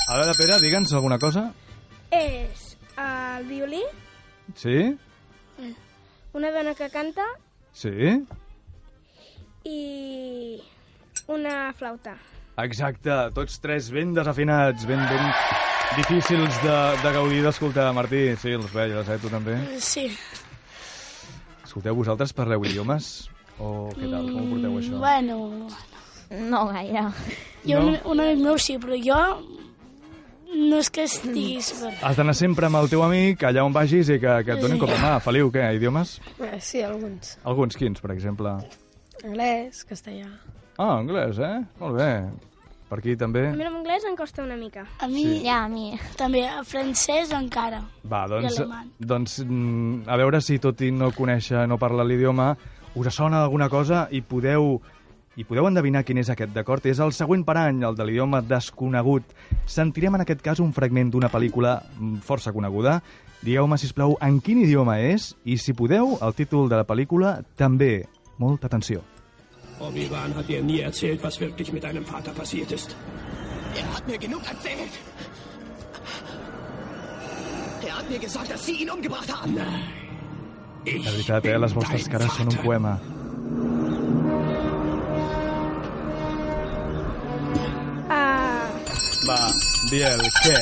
A 0.08 0.18
veure, 0.20 0.34
Pere, 0.36 0.58
digue'ns 0.62 0.92
alguna 0.94 1.18
cosa. 1.18 1.46
És 2.12 2.74
el 3.00 3.46
violí, 3.48 3.82
Sí? 4.54 4.96
una 6.34 6.50
dona 6.50 6.74
que 6.74 6.90
canta 6.90 7.24
Sí? 7.72 7.90
i 9.64 10.60
una 11.28 11.72
flauta. 11.72 12.16
Exacte, 12.58 13.10
tots 13.34 13.58
tres 13.60 13.90
ben 13.90 14.12
desafinats, 14.14 14.84
ben, 14.86 15.00
ben 15.08 15.32
difícils 15.96 16.56
de, 16.62 16.76
de 17.02 17.12
gaudir 17.14 17.42
d'escoltar. 17.44 17.88
Martí, 17.96 18.24
sí, 18.40 18.54
els 18.56 18.70
veig, 18.74 18.92
els 18.98 19.08
veig, 19.08 19.20
tu 19.22 19.30
també. 19.32 19.56
Sí. 19.82 20.08
Escolteu, 21.64 21.94
vosaltres 21.98 22.32
parleu 22.36 22.64
idiomes? 22.66 23.28
O 23.58 23.88
què 23.94 24.08
tal, 24.10 24.28
com 24.30 24.40
ho 24.42 24.46
porteu 24.54 24.78
això? 24.80 24.98
Bueno, 25.02 25.40
No 26.34 26.64
gaire. 26.72 27.04
jo 27.66 27.80
No? 27.80 27.88
un, 27.92 27.98
un 28.14 28.20
amic 28.24 28.40
meu 28.42 28.56
sí, 28.58 28.78
però 28.82 28.96
jo 28.98 29.18
no 30.54 30.78
és 30.78 30.88
que 30.90 31.04
estigui 31.06 31.60
super... 31.62 31.92
Has 32.02 32.16
d'anar 32.18 32.34
sempre 32.38 32.66
amb 32.66 32.78
el 32.80 32.88
teu 32.90 33.02
amic 33.02 33.42
allà 33.46 33.62
on 33.66 33.74
vagis 33.74 34.08
i 34.10 34.18
que, 34.22 34.34
que 34.46 34.54
et 34.56 34.60
donin 34.62 34.78
Sí. 34.78 34.80
cop 34.80 34.90
de 34.90 34.98
mà. 35.02 35.12
Feliu, 35.22 35.50
què, 35.54 35.68
idiomes? 35.76 36.16
Eh, 36.40 36.58
sí, 36.62 36.82
alguns. 36.82 37.36
Alguns 37.44 37.76
quins, 37.78 38.00
per 38.02 38.10
exemple? 38.14 38.54
Anglès, 39.24 39.84
castellà. 39.88 40.28
Ah, 40.78 40.96
anglès, 40.98 41.38
eh? 41.38 41.56
Molt 41.80 41.98
bé. 41.98 42.10
Per 42.88 42.98
aquí 43.00 43.14
també? 43.16 43.46
A 43.48 43.54
mi 43.56 43.64
l'anglès 43.64 44.04
em 44.04 44.16
costa 44.16 44.42
una 44.44 44.56
mica. 44.56 44.84
A 45.00 45.08
mi 45.08 45.22
Sí. 45.24 45.42
Ja, 45.44 45.64
a 45.64 45.68
mi. 45.68 45.98
també, 46.16 46.46
a 46.46 46.62
francès 46.64 47.32
encara. 47.32 47.82
Va, 48.04 48.26
doncs, 48.28 48.60
doncs 48.98 49.38
mm, 49.44 50.04
a 50.06 50.16
veure 50.20 50.40
si 50.40 50.58
tot 50.58 50.80
i 50.82 50.90
no 50.92 51.10
conèixer, 51.12 51.66
no 51.66 51.78
parlar 51.78 52.04
l'idioma, 52.06 52.56
us 52.94 53.14
sona 53.14 53.42
alguna 53.42 53.68
cosa 53.68 54.08
i 54.10 54.20
podeu 54.20 54.80
i 55.36 55.42
podeu 55.42 55.66
endevinar 55.66 56.04
quin 56.04 56.18
és 56.18 56.28
aquest, 56.30 56.52
d'acord? 56.54 56.84
És 56.86 57.00
el 57.02 57.10
següent 57.12 57.42
parany, 57.44 57.82
el 57.82 57.96
de 57.96 58.04
l'idioma 58.06 58.40
desconegut. 58.40 59.24
Sentirem 59.66 60.14
en 60.14 60.22
aquest 60.22 60.44
cas 60.44 60.60
un 60.60 60.72
fragment 60.72 61.10
d'una 61.10 61.30
pel·lícula 61.32 61.80
mm, 61.98 62.20
força 62.22 62.52
coneguda. 62.52 63.00
Digueu-me, 63.42 63.76
si 63.76 63.90
plau, 63.92 64.14
en 64.22 64.38
quin 64.40 64.62
idioma 64.62 65.00
és 65.00 65.32
i, 65.44 65.58
si 65.58 65.74
podeu, 65.76 66.18
el 66.22 66.34
títol 66.38 66.68
de 66.70 66.76
la 66.76 66.86
pel·lícula 66.86 67.40
també. 67.56 68.06
Molta 68.38 68.66
atenció. 68.66 69.02
Obi-Wan 69.88 70.34
hat 70.34 70.48
dir 70.48 70.62
nie 70.62 70.80
erzählt, 70.80 71.22
was 71.22 71.40
wirklich 71.40 71.72
mit 71.72 71.84
deinem 71.84 72.04
Vater 72.04 72.32
passiert 72.32 72.72
ist. 72.72 72.96
Er 73.76 73.86
hat 73.94 74.06
mir 74.06 74.18
genug 74.18 74.42
erzählt. 74.48 74.94
Er 77.86 77.98
hat 77.98 78.08
mir 78.08 78.18
gesagt, 78.18 78.50
dass 78.50 78.64
Sie 78.66 78.82
ihn 78.82 78.90
umgebracht 78.90 79.30
haben. 79.34 79.56
De 80.84 80.98
veritat, 81.04 81.44
eh? 81.46 81.56
Les 81.56 81.72
vostres 81.72 82.08
cares 82.12 82.32
són 82.36 82.50
un 82.52 82.58
poema. 82.60 82.98
Uh, 88.08 88.68
Va, 89.28 89.38
Biel, 89.90 90.20
què? 90.44 90.58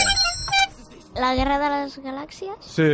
La 1.19 1.33
Guerra 1.35 1.59
de 1.59 1.73
les 1.75 1.99
Galàxies? 2.05 2.71
Sí, 2.77 2.87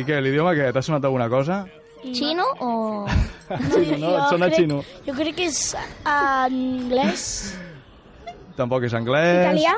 i 0.00 0.04
què, 0.04 0.20
l'idioma 0.20 0.52
què? 0.58 0.68
T'ha 0.76 0.84
sonat 0.84 1.08
alguna 1.08 1.30
cosa? 1.32 1.64
Xino 2.12 2.44
o... 2.60 3.06
Xino, 3.72 3.98
no? 3.98 4.12
Et 4.18 4.28
sona 4.28 4.48
crec, 4.50 4.58
xino. 4.60 4.82
Jo 5.06 5.14
crec 5.16 5.34
que 5.38 5.46
és 5.48 5.60
anglès. 6.04 7.24
Tampoc 8.58 8.84
és 8.88 8.94
anglès. 8.94 9.40
Italià? 9.48 9.74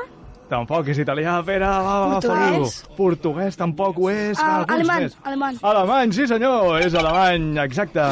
Tampoc 0.47 0.87
és 0.93 0.99
italià, 1.03 1.33
Pere, 1.43 1.67
va, 1.67 1.95
va, 2.07 2.19
Portuguès? 2.21 2.75
Portuguès 2.95 3.57
tampoc 3.59 3.97
ho 3.99 4.09
és. 4.13 4.37
Ah, 4.39 4.43
va, 4.43 4.53
alguns 4.61 4.75
alemany, 4.77 5.03
més. 5.03 5.17
alemany. 5.27 5.57
Alemany, 5.71 6.13
sí 6.15 6.27
senyor, 6.29 6.77
és 6.85 6.95
alemany, 6.95 7.49
exacte. 7.65 8.05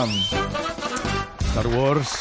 Star 1.54 1.68
Wars, 1.72 2.12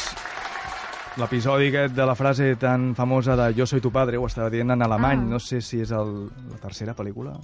l'episodi 1.19 1.67
aquest 1.67 1.97
de 1.97 2.05
la 2.07 2.15
frase 2.15 2.53
tan 2.55 2.93
famosa 2.95 3.35
de 3.35 3.49
Jo 3.57 3.67
soy 3.67 3.81
tu 3.83 3.91
padre, 3.91 4.15
ho 4.17 4.25
estava 4.29 4.49
dient 4.49 4.71
en 4.71 4.81
alemany, 4.87 5.19
Ah. 5.25 5.29
no 5.35 5.39
sé 5.39 5.59
si 5.61 5.81
és 5.83 5.91
el, 5.91 6.29
la 6.51 6.61
tercera 6.63 6.95
pel·lícula. 6.95 7.35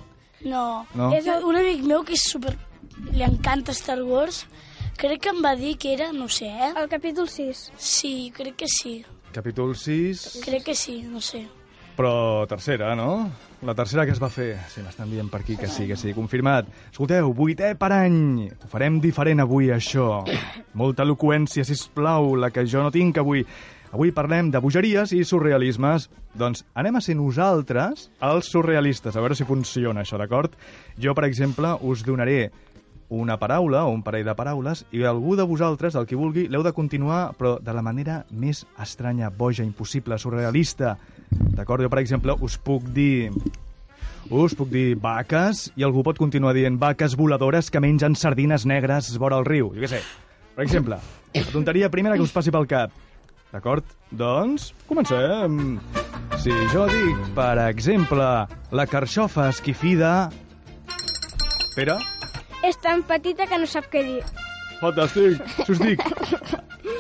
No. 0.46 0.86
No? 0.96 1.12
És 1.16 1.28
un 1.28 1.58
amic 1.60 1.86
meu 1.86 2.06
que 2.08 2.18
és 2.18 2.26
super... 2.34 2.56
Li 3.12 3.24
encanta 3.26 3.74
Star 3.74 4.02
Wars. 4.06 4.44
Crec 5.00 5.24
que 5.24 5.32
em 5.34 5.40
va 5.42 5.56
dir 5.58 5.78
que 5.82 5.94
era, 5.96 6.12
no 6.14 6.28
sé, 6.30 6.52
eh? 6.52 6.74
El 6.78 6.90
capítol 6.92 7.30
6. 7.30 7.72
Sí, 7.78 8.32
crec 8.36 8.60
que 8.62 8.70
sí. 8.70 9.00
Capítol 9.34 9.76
6... 9.76 10.42
Crec 10.46 10.68
que 10.68 10.76
sí, 10.76 11.02
no 11.10 11.22
sé. 11.24 11.48
Però 11.96 12.46
tercera, 12.48 12.96
no? 12.96 13.32
La 13.62 13.76
tercera 13.76 14.06
que 14.06 14.14
es 14.16 14.22
va 14.22 14.30
fer. 14.32 14.56
Sí, 14.72 14.82
m'estan 14.82 15.12
dient 15.12 15.30
per 15.30 15.42
aquí 15.44 15.58
que 15.60 15.68
sí, 15.70 15.88
que 15.90 15.98
sí. 16.00 16.14
Confirmat. 16.18 16.70
Escolteu, 16.92 17.34
vuitè 17.36 17.74
per 17.80 17.92
any. 17.94 18.48
Ho 18.50 18.70
farem 18.72 19.00
diferent 19.04 19.44
avui, 19.44 19.70
això. 19.74 20.24
Molta 20.80 21.06
eloqüència, 21.06 21.66
si 21.68 21.78
plau, 21.94 22.34
la 22.40 22.50
que 22.54 22.66
jo 22.66 22.82
no 22.82 22.94
tinc 22.94 23.20
avui. 23.22 23.44
Avui 23.92 24.14
parlem 24.16 24.50
de 24.52 24.60
bogeries 24.64 25.12
i 25.12 25.26
surrealismes. 25.28 26.08
Doncs 26.40 26.64
anem 26.80 26.96
a 26.96 27.02
ser 27.04 27.18
nosaltres 27.20 28.08
els 28.24 28.52
surrealistes, 28.52 29.16
a 29.16 29.24
veure 29.24 29.36
si 29.36 29.48
funciona 29.48 30.06
això, 30.06 30.20
d'acord? 30.20 30.56
Jo, 30.96 31.16
per 31.18 31.26
exemple, 31.28 31.74
us 31.84 32.06
donaré 32.08 32.52
una 33.12 33.36
paraula 33.36 33.84
o 33.84 33.92
un 33.92 34.06
parell 34.06 34.24
de 34.24 34.36
paraules 34.40 34.86
i 34.96 35.04
algú 35.04 35.36
de 35.36 35.44
vosaltres, 35.44 35.98
el 36.00 36.08
que 36.08 36.16
vulgui, 36.16 36.46
l'heu 36.48 36.64
de 36.64 36.72
continuar, 36.72 37.34
però 37.36 37.58
de 37.60 37.76
la 37.76 37.84
manera 37.84 38.22
més 38.32 38.64
estranya, 38.80 39.28
boja, 39.28 39.66
impossible, 39.68 40.16
surrealista. 40.18 40.96
D'acord? 41.30 41.84
Jo, 41.84 41.92
per 41.92 42.00
exemple, 42.00 42.38
us 42.40 42.58
puc 42.58 42.88
dir... 42.96 43.30
Us 44.32 44.54
puc 44.56 44.70
dir 44.72 44.96
vaques 44.96 45.66
i 45.76 45.84
algú 45.84 46.06
pot 46.08 46.16
continuar 46.16 46.54
dient 46.56 46.78
vaques 46.80 47.18
voladores 47.20 47.68
que 47.68 47.82
mengen 47.84 48.16
sardines 48.16 48.64
negres 48.64 49.10
vora 49.20 49.42
el 49.42 49.44
riu. 49.44 49.74
Jo 49.76 49.84
què 49.84 49.90
sé. 49.92 50.00
Per 50.56 50.64
exemple, 50.64 50.96
la 51.36 51.48
tonteria 51.52 51.92
primera 51.92 52.16
que 52.16 52.24
us 52.24 52.32
passi 52.32 52.54
pel 52.54 52.70
cap. 52.70 52.96
D'acord? 53.52 53.84
Doncs, 54.16 54.70
comencem. 54.88 55.80
Si 56.40 56.54
jo 56.72 56.86
dic, 56.88 57.18
per 57.36 57.58
exemple, 57.68 58.28
la 58.72 58.86
carxofa 58.88 59.50
esquifida... 59.52 60.30
Pere? 61.76 61.98
És 62.68 62.80
tan 62.84 63.04
petita 63.08 63.48
que 63.50 63.60
no 63.60 63.68
sap 63.68 63.90
què 63.92 64.06
dir. 64.08 64.22
Fantàstic. 64.80 65.44
Si 65.66 65.76
us 65.76 65.84
dic, 65.84 66.06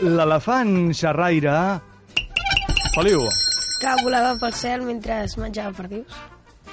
l'elefant 0.04 0.92
xerraire... 0.98 1.56
Feliu. 2.98 3.24
Que 3.80 3.96
volava 4.04 4.36
pel 4.42 4.54
cel 4.60 4.84
mentre 4.84 5.24
es 5.24 5.38
menjava 5.40 5.72
perdius. 5.80 6.20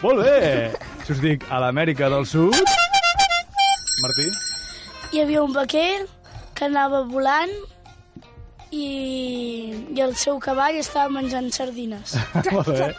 Molt 0.03 0.27
bé. 0.27 0.75
Si 1.07 1.15
us 1.15 1.23
dic, 1.23 1.47
a 1.55 1.63
l'Amèrica 1.63 2.11
del 2.11 2.27
Sud... 2.27 2.59
Martí? 4.03 4.29
Hi 5.15 5.23
havia 5.23 5.47
un 5.47 5.55
vaquer 5.55 6.05
que 6.59 6.67
anava 6.67 7.05
volant 7.07 7.55
i, 8.71 8.87
i 9.95 10.03
el 10.05 10.15
seu 10.17 10.39
cavall 10.43 10.79
estava 10.81 11.09
menjant 11.13 11.51
sardines. 11.55 12.17
Molt 12.55 12.73
bé. 12.73 12.91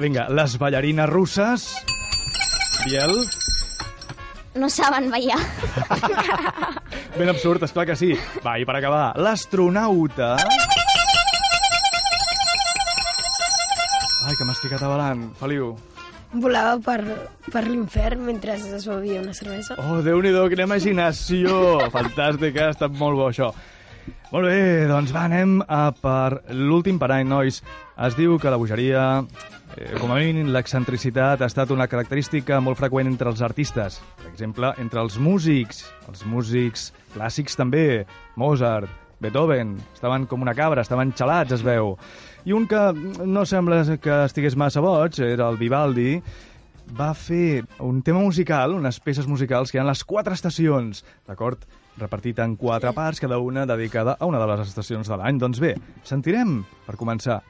Vinga, 0.00 0.28
les 0.30 0.58
ballarines 0.60 1.10
russes... 1.10 1.70
Biel? 2.84 3.14
No 4.60 4.68
saben 4.70 5.10
ballar. 5.10 5.40
Ben 7.14 7.30
absurd, 7.30 7.62
esclar 7.62 7.86
que 7.86 7.94
sí. 7.94 8.10
Va, 8.42 8.56
i 8.58 8.64
per 8.66 8.74
acabar, 8.80 9.12
l'astronauta... 9.22 10.34
Ai, 14.24 14.32
que 14.34 14.46
m'estic 14.48 14.72
atabalant. 14.74 15.28
Feliu. 15.38 15.74
Volava 16.42 16.74
per, 16.82 16.98
per 17.52 17.62
l'infern 17.68 18.24
mentre 18.26 18.56
es 18.56 18.86
bevia 18.88 19.20
una 19.22 19.34
cervesa. 19.36 19.76
Oh, 19.78 20.00
Déu-n'hi-do, 20.02 20.48
quina 20.50 20.66
imaginació! 20.66 21.60
Fantàstica, 21.94 22.66
ha 22.66 22.74
estat 22.74 22.96
molt 22.98 23.20
bo, 23.20 23.28
això. 23.30 23.52
Molt 24.32 24.48
bé, 24.48 24.86
doncs 24.90 25.12
va, 25.14 25.26
anem 25.28 25.60
a 25.70 25.92
per 25.94 26.40
l'últim 26.50 26.98
parany, 26.98 27.28
nois. 27.28 27.60
Es 28.06 28.16
diu 28.18 28.34
que 28.42 28.50
la 28.50 28.58
bogeria, 28.58 29.04
eh, 29.76 29.92
com 30.00 30.10
a 30.10 30.18
mínim 30.18 30.50
l'excentricitat, 30.52 31.42
ha 31.42 31.50
estat 31.50 31.70
una 31.70 31.86
característica 31.86 32.58
molt 32.60 32.80
freqüent 32.80 33.06
entre 33.06 33.30
els 33.30 33.42
artistes. 33.46 34.00
Per 34.20 34.32
exemple, 34.32 34.72
entre 34.82 35.00
els 35.00 35.18
músics, 35.18 35.84
els 36.08 36.24
músics 36.26 36.92
clàssics 37.14 37.56
també, 37.56 38.04
Mozart, 38.36 38.90
Beethoven, 39.20 39.76
estaven 39.94 40.26
com 40.26 40.42
una 40.42 40.54
cabra, 40.54 40.82
estaven 40.82 41.14
xalats, 41.16 41.54
es 41.54 41.62
veu. 41.62 41.94
I 42.44 42.52
un 42.52 42.66
que 42.68 42.80
no 43.24 43.46
sembla 43.46 43.84
que 44.02 44.24
estigués 44.24 44.56
massa 44.56 44.82
boig, 44.84 45.20
era 45.22 45.48
el 45.48 45.56
Vivaldi, 45.56 46.18
va 46.98 47.14
fer 47.14 47.64
un 47.80 48.02
tema 48.02 48.20
musical, 48.20 48.74
unes 48.76 49.00
peces 49.00 49.26
musicals 49.30 49.72
que 49.72 49.78
eren 49.80 49.88
les 49.88 50.04
quatre 50.04 50.36
estacions, 50.36 51.04
d'acord? 51.26 51.64
Repartit 51.98 52.40
en 52.42 52.56
quatre 52.58 52.90
parts, 52.92 53.20
cada 53.22 53.38
una 53.38 53.66
dedicada 53.70 54.16
a 54.18 54.26
una 54.26 54.40
de 54.42 54.48
les 54.50 54.64
estacions 54.68 55.08
de 55.08 55.18
l'any. 55.20 55.38
Doncs 55.38 55.60
bé, 55.62 55.74
sentirem, 56.02 56.64
per 56.86 56.96
començar, 56.98 57.40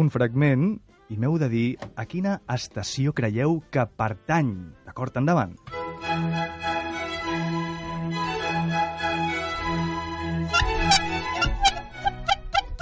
un 0.00 0.08
fragment 0.10 0.70
i 1.10 1.18
m'heu 1.18 1.36
de 1.42 1.48
dir 1.52 1.66
a 1.98 2.06
quina 2.08 2.38
estació 2.54 3.12
creieu 3.12 3.58
que 3.70 3.84
pertany. 3.98 4.54
D'acord? 4.86 5.20
Endavant. 5.20 5.56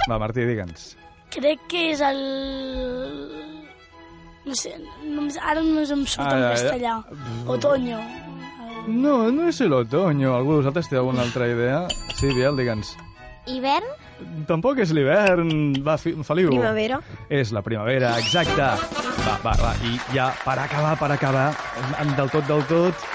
Va, 0.09 0.17
Martí, 0.17 0.45
digue'ns. 0.47 0.93
Crec 1.33 1.65
que 1.69 1.83
és 1.93 2.01
el... 2.01 2.19
No 4.49 4.55
sé, 4.57 4.71
ara 5.45 5.61
només 5.61 5.91
em 5.93 6.01
surt 6.09 6.25
Ah, 6.25 6.31
en 6.33 6.41
ja, 6.41 6.47
ja. 6.47 6.53
castellà. 6.55 6.95
Otoño. 7.53 7.99
No, 8.87 9.29
no 9.31 9.47
és 9.49 9.59
l'otoño. 9.61 10.33
Algú 10.35 10.55
de 10.55 10.61
vosaltres 10.63 10.89
té 10.89 10.97
alguna 10.97 11.21
altra 11.25 11.47
idea? 11.51 11.83
Sí, 12.17 12.31
Biel, 12.33 12.57
digue'ns. 12.57 12.95
Hivern? 13.49 13.85
Tampoc 14.49 14.79
és 14.83 14.91
l'hivern. 14.93 15.51
Va, 15.85 15.95
fi, 16.01 16.13
Feliu. 16.27 16.49
Primavera. 16.51 16.99
És 17.29 17.53
la 17.55 17.61
primavera, 17.65 18.15
exacte. 18.19 18.67
Va, 19.25 19.37
va, 19.45 19.53
va. 19.61 19.73
I 19.87 19.95
ja, 20.15 20.29
per 20.43 20.57
acabar, 20.59 20.95
per 20.99 21.11
acabar, 21.15 21.47
en- 22.01 22.15
del 22.17 22.29
tot, 22.33 22.45
del 22.49 22.65
tot... 22.69 23.07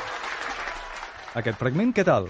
Aquest 1.34 1.58
fragment, 1.58 1.90
què 1.96 2.04
tal? 2.06 2.28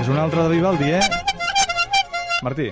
És 0.00 0.08
un 0.08 0.16
altre 0.16 0.46
de 0.46 0.54
Vivaldi, 0.54 0.94
eh? 0.96 1.02
Martí. 2.42 2.70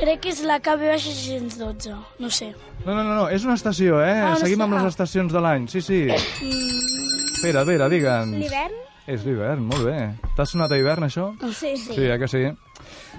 Crec 0.00 0.22
que 0.24 0.30
és 0.32 0.38
la 0.48 0.56
KB 0.64 0.94
612, 0.96 1.92
no 2.22 2.30
sé. 2.32 2.54
No, 2.86 2.94
no, 2.94 3.02
no, 3.04 3.14
no, 3.18 3.24
és 3.28 3.44
una 3.44 3.56
estació, 3.58 3.98
eh? 4.00 4.14
Ah, 4.16 4.30
una 4.32 4.40
Seguim 4.40 4.62
amb 4.64 4.72
estació. 4.72 4.86
les 4.86 4.94
estacions 4.94 5.34
de 5.34 5.42
l'any, 5.44 5.66
sí, 5.68 5.82
sí. 5.84 5.98
Mm, 6.08 7.34
Espera, 7.34 7.64
digue'ns. 7.68 8.32
L'hivern? 8.40 8.78
És 9.10 9.24
l'hivern, 9.26 9.64
molt 9.66 9.84
bé. 9.84 9.98
T'ha 10.36 10.46
sonat 10.46 10.72
a 10.72 10.78
hivern, 10.78 11.04
això? 11.04 11.30
Sí. 11.52 11.74
Sí, 11.76 12.04
eh 12.06 12.16
que 12.20 12.28
sí? 12.30 12.44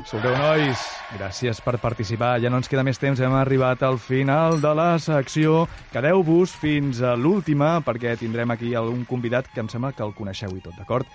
Escolteu, 0.02 0.34
nois, 0.39 0.82
gràcies 1.20 1.62
per 1.62 1.76
participar. 1.84 2.39
Ja 2.41 2.50
no 2.50 2.58
ens 2.62 2.70
queda 2.72 2.84
més 2.88 2.98
temps, 3.02 3.20
hem 3.20 3.34
arribat 3.38 3.84
al 3.84 4.00
final 4.00 4.62
de 4.63 4.74
la 4.78 4.96
secció. 5.04 5.67
Quedeu-vos 5.94 6.56
fins 6.58 7.02
a 7.06 7.13
l'última, 7.15 7.76
perquè 7.86 8.15
tindrem 8.17 8.56
aquí 8.56 8.74
algun 8.74 9.06
convidat 9.06 9.52
que 9.54 9.62
em 9.62 9.70
sembla 9.70 9.91
que 9.94 10.06
el 10.06 10.15
coneixeu 10.17 10.56
i 10.58 10.63
tot, 10.63 10.74
d'acord? 10.80 11.06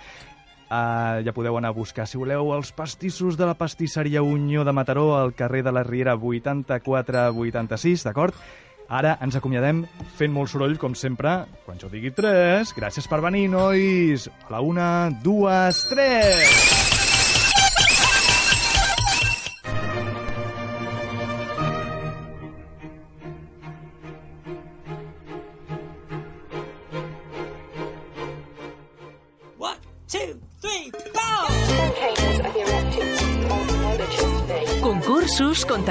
Uh, 0.67 1.23
ja 1.23 1.31
podeu 1.31 1.55
anar 1.55 1.71
a 1.71 1.77
buscar, 1.77 2.03
si 2.07 2.19
voleu, 2.19 2.51
els 2.51 2.73
pastissos 2.75 3.37
de 3.39 3.47
la 3.47 3.55
pastisseria 3.55 4.19
Unió 4.19 4.65
de 4.67 4.73
Mataró 4.75 5.15
al 5.15 5.31
carrer 5.33 5.63
de 5.63 5.71
la 5.71 5.83
Riera 5.87 6.17
84-86, 6.19 8.03
d'acord? 8.03 8.35
Ara 8.87 9.17
ens 9.23 9.35
acomiadem 9.39 9.85
fent 10.19 10.31
molt 10.35 10.51
soroll, 10.51 10.77
com 10.79 10.95
sempre, 10.95 11.41
quan 11.65 11.79
jo 11.79 11.91
digui 11.91 12.11
3. 12.15 12.75
Gràcies 12.75 13.07
per 13.07 13.23
venir, 13.23 13.47
nois! 13.51 14.27
A 14.47 14.57
la 14.57 14.63
1, 14.63 15.19
2, 15.23 15.83
3! 15.95 16.96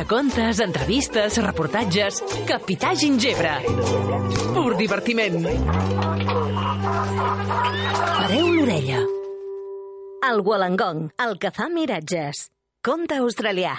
Contacontes, 0.06 0.60
entrevistes, 0.60 1.36
reportatges... 1.42 2.22
Capità 2.46 2.92
Gingebre. 2.94 3.56
Pur 4.54 4.76
divertiment. 4.78 5.42
Pareu 8.14 8.52
l'orella. 8.54 9.00
El 10.30 10.44
Wollongong, 10.46 11.10
el 11.26 11.34
que 11.42 11.50
fa 11.50 11.66
miratges. 11.66 12.44
Conte 12.86 13.18
australià. 13.18 13.74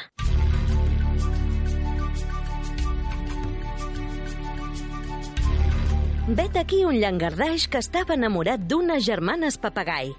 Vet 6.28 6.60
aquí 6.60 6.84
un 6.84 7.00
llangardaix 7.00 7.72
que 7.72 7.80
estava 7.80 8.20
enamorat 8.20 8.68
d'unes 8.68 9.08
germanes 9.08 9.56
papagai. 9.56 10.12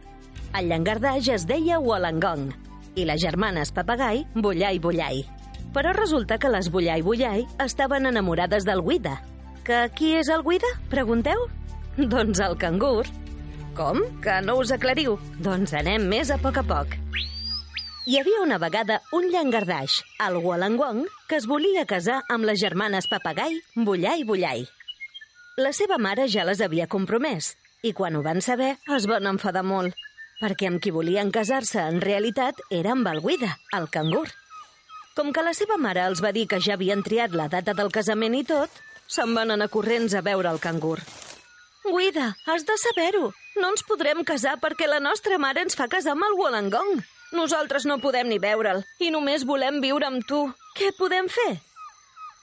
El 0.57 0.73
llangardaix 0.73 1.29
es 1.37 1.45
deia 1.45 1.77
Wollongong 1.85 2.55
i 2.97 3.05
les 3.05 3.21
germanes 3.21 3.77
papagai 3.77 4.25
Bullai 4.33 4.81
Bullai. 4.81 5.27
Però 5.79 5.93
resulta 5.95 6.41
que 6.43 6.49
les 6.51 6.73
Bullai 6.75 7.05
Bullai 7.07 7.45
estaven 7.63 8.09
enamorades 8.09 8.65
del 8.67 8.81
Guida. 8.83 9.13
Que 9.63 9.85
qui 9.95 10.09
és 10.19 10.27
el 10.35 10.41
Guida, 10.43 10.67
pregunteu? 10.91 11.45
Doncs 12.15 12.41
el 12.43 12.57
cangur. 12.59 13.05
Com? 13.79 14.01
Que 14.25 14.41
no 14.43 14.57
us 14.59 14.73
aclariu? 14.75 15.15
Doncs 15.39 15.77
anem 15.79 16.09
més 16.11 16.33
a 16.35 16.39
poc 16.43 16.59
a 16.59 16.65
poc. 16.67 16.97
Hi 18.11 18.19
havia 18.19 18.41
una 18.43 18.59
vegada 18.59 18.97
un 19.15 19.29
llangardaix, 19.31 20.01
el 20.27 20.41
Wollongong, 20.43 21.05
que 21.31 21.39
es 21.39 21.47
volia 21.47 21.87
casar 21.87 22.25
amb 22.27 22.49
les 22.51 22.59
germanes 22.59 23.07
papagai 23.07 23.55
Bullai 23.77 24.27
Bullai. 24.27 24.67
La 25.63 25.71
seva 25.71 26.01
mare 26.03 26.27
ja 26.27 26.49
les 26.49 26.59
havia 26.59 26.91
compromès 26.91 27.53
i 27.87 27.95
quan 27.95 28.19
ho 28.19 28.25
van 28.27 28.43
saber 28.43 28.75
es 28.99 29.07
van 29.07 29.31
enfadar 29.31 29.63
molt, 29.63 29.95
perquè 30.43 30.73
amb 30.73 30.83
qui 30.83 30.91
volien 30.91 31.31
casar-se 31.31 31.87
en 31.87 32.03
realitat 32.03 32.67
era 32.83 32.99
amb 32.99 33.15
el 33.15 33.23
Guida, 33.23 33.55
el 33.79 33.87
cangur. 33.95 34.27
Com 35.19 35.33
que 35.35 35.43
la 35.43 35.51
seva 35.51 35.75
mare 35.83 36.05
els 36.07 36.21
va 36.23 36.31
dir 36.31 36.45
que 36.47 36.61
ja 36.63 36.77
havien 36.77 37.01
triat 37.03 37.33
la 37.35 37.49
data 37.51 37.73
del 37.75 37.89
casament 37.91 38.37
i 38.39 38.45
tot, 38.47 38.71
se'n 39.11 39.33
van 39.35 39.51
anar 39.51 39.67
corrents 39.73 40.15
a 40.15 40.21
veure 40.23 40.47
el 40.55 40.61
cangur. 40.63 41.01
Guida, 41.83 42.29
has 42.47 42.63
de 42.69 42.77
saber-ho. 42.79 43.33
No 43.59 43.73
ens 43.73 43.83
podrem 43.89 44.23
casar 44.29 44.55
perquè 44.63 44.87
la 44.87 45.01
nostra 45.03 45.41
mare 45.43 45.65
ens 45.67 45.75
fa 45.75 45.89
casar 45.91 46.15
amb 46.15 46.29
el 46.29 46.39
Wollongong. 46.39 47.03
Nosaltres 47.35 47.89
no 47.91 47.99
podem 47.99 48.31
ni 48.31 48.39
veure'l 48.39 48.85
i 49.03 49.11
només 49.11 49.49
volem 49.49 49.83
viure 49.83 50.07
amb 50.07 50.23
tu. 50.29 50.45
Què 50.79 50.93
podem 51.01 51.27
fer? 51.27 51.51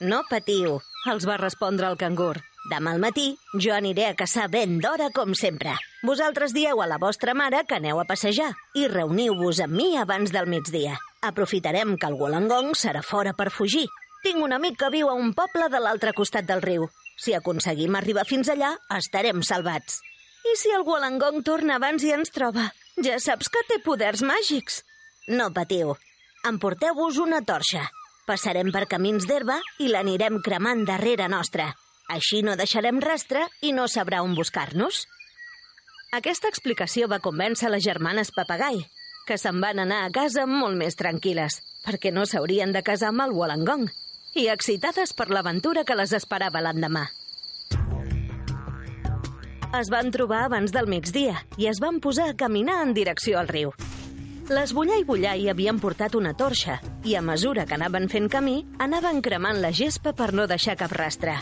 No 0.04 0.20
patiu, 0.28 0.76
els 1.08 1.24
va 1.24 1.40
respondre 1.40 1.88
el 1.88 1.96
cangur. 1.96 2.34
Demà 2.68 2.92
al 2.92 3.00
matí 3.00 3.30
jo 3.56 3.72
aniré 3.72 4.10
a 4.10 4.14
caçar 4.20 4.50
ben 4.52 4.76
d'hora 4.84 5.08
com 5.16 5.32
sempre. 5.32 5.72
Vosaltres 6.04 6.52
dieu 6.52 6.84
a 6.84 6.92
la 6.92 7.00
vostra 7.00 7.32
mare 7.32 7.64
que 7.64 7.80
aneu 7.80 8.04
a 8.04 8.08
passejar 8.10 8.52
i 8.76 8.84
reuniu-vos 8.90 9.64
amb 9.64 9.80
mi 9.80 9.94
abans 9.96 10.34
del 10.34 10.50
migdia. 10.50 10.98
Aprofitarem 11.22 11.96
que 11.96 12.08
el 12.10 12.16
Wollongong 12.20 12.74
serà 12.76 13.02
fora 13.02 13.32
per 13.32 13.50
fugir. 13.50 13.86
Tinc 14.24 14.42
un 14.42 14.52
amic 14.52 14.76
que 14.80 14.90
viu 14.92 15.08
a 15.08 15.14
un 15.16 15.32
poble 15.34 15.68
de 15.72 15.80
l'altre 15.80 16.12
costat 16.16 16.46
del 16.48 16.62
riu. 16.62 16.88
Si 17.16 17.32
aconseguim 17.34 17.94
arribar 17.96 18.26
fins 18.28 18.50
allà, 18.52 18.74
estarem 18.98 19.42
salvats. 19.42 20.00
I 20.46 20.56
si 20.60 20.70
el 20.74 20.84
Wollongong 20.86 21.42
torna 21.46 21.78
abans 21.80 22.04
i 22.04 22.12
ens 22.14 22.30
troba? 22.34 22.68
Ja 23.02 23.16
saps 23.22 23.48
que 23.52 23.64
té 23.68 23.80
poders 23.84 24.22
màgics. 24.22 24.82
No 25.28 25.48
patiu. 25.54 25.96
Emporteu-vos 26.46 27.18
una 27.18 27.40
torxa. 27.42 27.86
Passarem 28.26 28.70
per 28.74 28.86
camins 28.90 29.26
d'herba 29.26 29.58
i 29.82 29.88
l'anirem 29.90 30.40
cremant 30.42 30.84
darrere 30.86 31.26
nostra. 31.32 31.72
Així 32.12 32.42
no 32.46 32.54
deixarem 32.58 33.00
rastre 33.02 33.46
i 33.66 33.72
no 33.74 33.88
sabrà 33.90 34.22
on 34.22 34.36
buscar-nos. 34.38 35.06
Aquesta 36.14 36.50
explicació 36.52 37.08
va 37.10 37.22
convèncer 37.22 37.70
les 37.72 37.82
germanes 37.82 38.30
Papagai, 38.34 38.84
que 39.26 39.36
se'n 39.38 39.60
van 39.60 39.82
anar 39.82 40.04
a 40.04 40.10
casa 40.14 40.46
molt 40.46 40.78
més 40.78 40.96
tranquil·les, 40.96 41.58
perquè 41.84 42.12
no 42.14 42.24
s'haurien 42.24 42.72
de 42.72 42.82
casar 42.86 43.10
amb 43.12 43.26
el 43.26 43.34
Wollongong, 43.34 43.88
i 44.36 44.46
excitades 44.52 45.12
per 45.16 45.28
l'aventura 45.32 45.84
que 45.84 45.96
les 45.98 46.12
esperava 46.16 46.62
l'endemà. 46.62 47.06
Es 49.76 49.90
van 49.92 50.12
trobar 50.14 50.44
abans 50.46 50.72
del 50.72 50.86
migdia 50.88 51.40
i 51.58 51.66
es 51.68 51.80
van 51.82 51.98
posar 52.00 52.30
a 52.30 52.36
caminar 52.38 52.78
en 52.84 52.94
direcció 52.96 53.40
al 53.40 53.50
riu. 53.50 53.74
Les 54.46 54.70
Bullà 54.72 55.00
i 55.00 55.04
Bullai 55.04 55.48
havien 55.50 55.80
portat 55.82 56.14
una 56.14 56.32
torxa 56.38 56.78
i 57.04 57.16
a 57.18 57.22
mesura 57.24 57.66
que 57.66 57.74
anaven 57.74 58.06
fent 58.08 58.30
camí, 58.30 58.60
anaven 58.78 59.18
cremant 59.26 59.58
la 59.60 59.72
gespa 59.74 60.14
per 60.14 60.30
no 60.32 60.46
deixar 60.46 60.78
cap 60.78 60.94
rastre. 60.94 61.34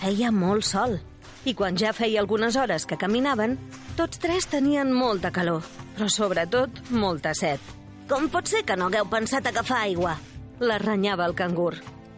Feia 0.00 0.32
molt 0.32 0.64
sol 0.64 0.96
i 1.44 1.54
quan 1.56 1.76
ja 1.76 1.92
feia 1.96 2.20
algunes 2.20 2.56
hores 2.56 2.86
que 2.88 2.98
caminaven, 3.00 3.58
tots 3.96 4.20
tres 4.20 4.48
tenien 4.48 4.92
molta 4.92 5.30
calor, 5.32 5.64
però 6.00 6.08
sobretot 6.08 6.78
molta 6.96 7.34
set. 7.36 7.60
Com 8.08 8.30
pot 8.32 8.48
ser 8.48 8.62
que 8.64 8.76
no 8.78 8.86
hagueu 8.88 9.04
pensat 9.12 9.50
agafar 9.50 9.82
aigua? 9.84 10.14
La 10.64 10.78
renyava 10.80 11.26
el 11.28 11.34
cangur. 11.36 11.74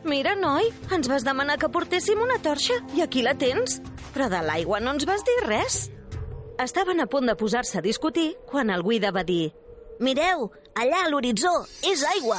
Mira, 0.07 0.37
noi, 0.39 0.69
ens 0.95 1.09
vas 1.11 1.27
demanar 1.27 1.59
que 1.59 1.71
portéssim 1.71 2.23
una 2.23 2.39
torxa 2.43 2.79
i 2.95 3.03
aquí 3.03 3.25
la 3.27 3.35
tens. 3.35 3.81
Però 4.15 4.29
de 4.31 4.39
l'aigua 4.47 4.79
no 4.79 4.95
ens 4.95 5.07
vas 5.09 5.27
dir 5.27 5.37
res. 5.49 5.89
Estaven 6.63 7.03
a 7.03 7.09
punt 7.11 7.27
de 7.27 7.35
posar-se 7.35 7.81
a 7.81 7.83
discutir 7.83 8.37
quan 8.47 8.71
el 8.71 8.87
Guida 8.87 9.11
va 9.11 9.27
dir 9.27 9.51
Mireu, 10.03 10.49
allà 10.79 11.03
a 11.03 11.11
l'horitzó, 11.11 11.51
és 11.87 12.07
aigua. 12.15 12.39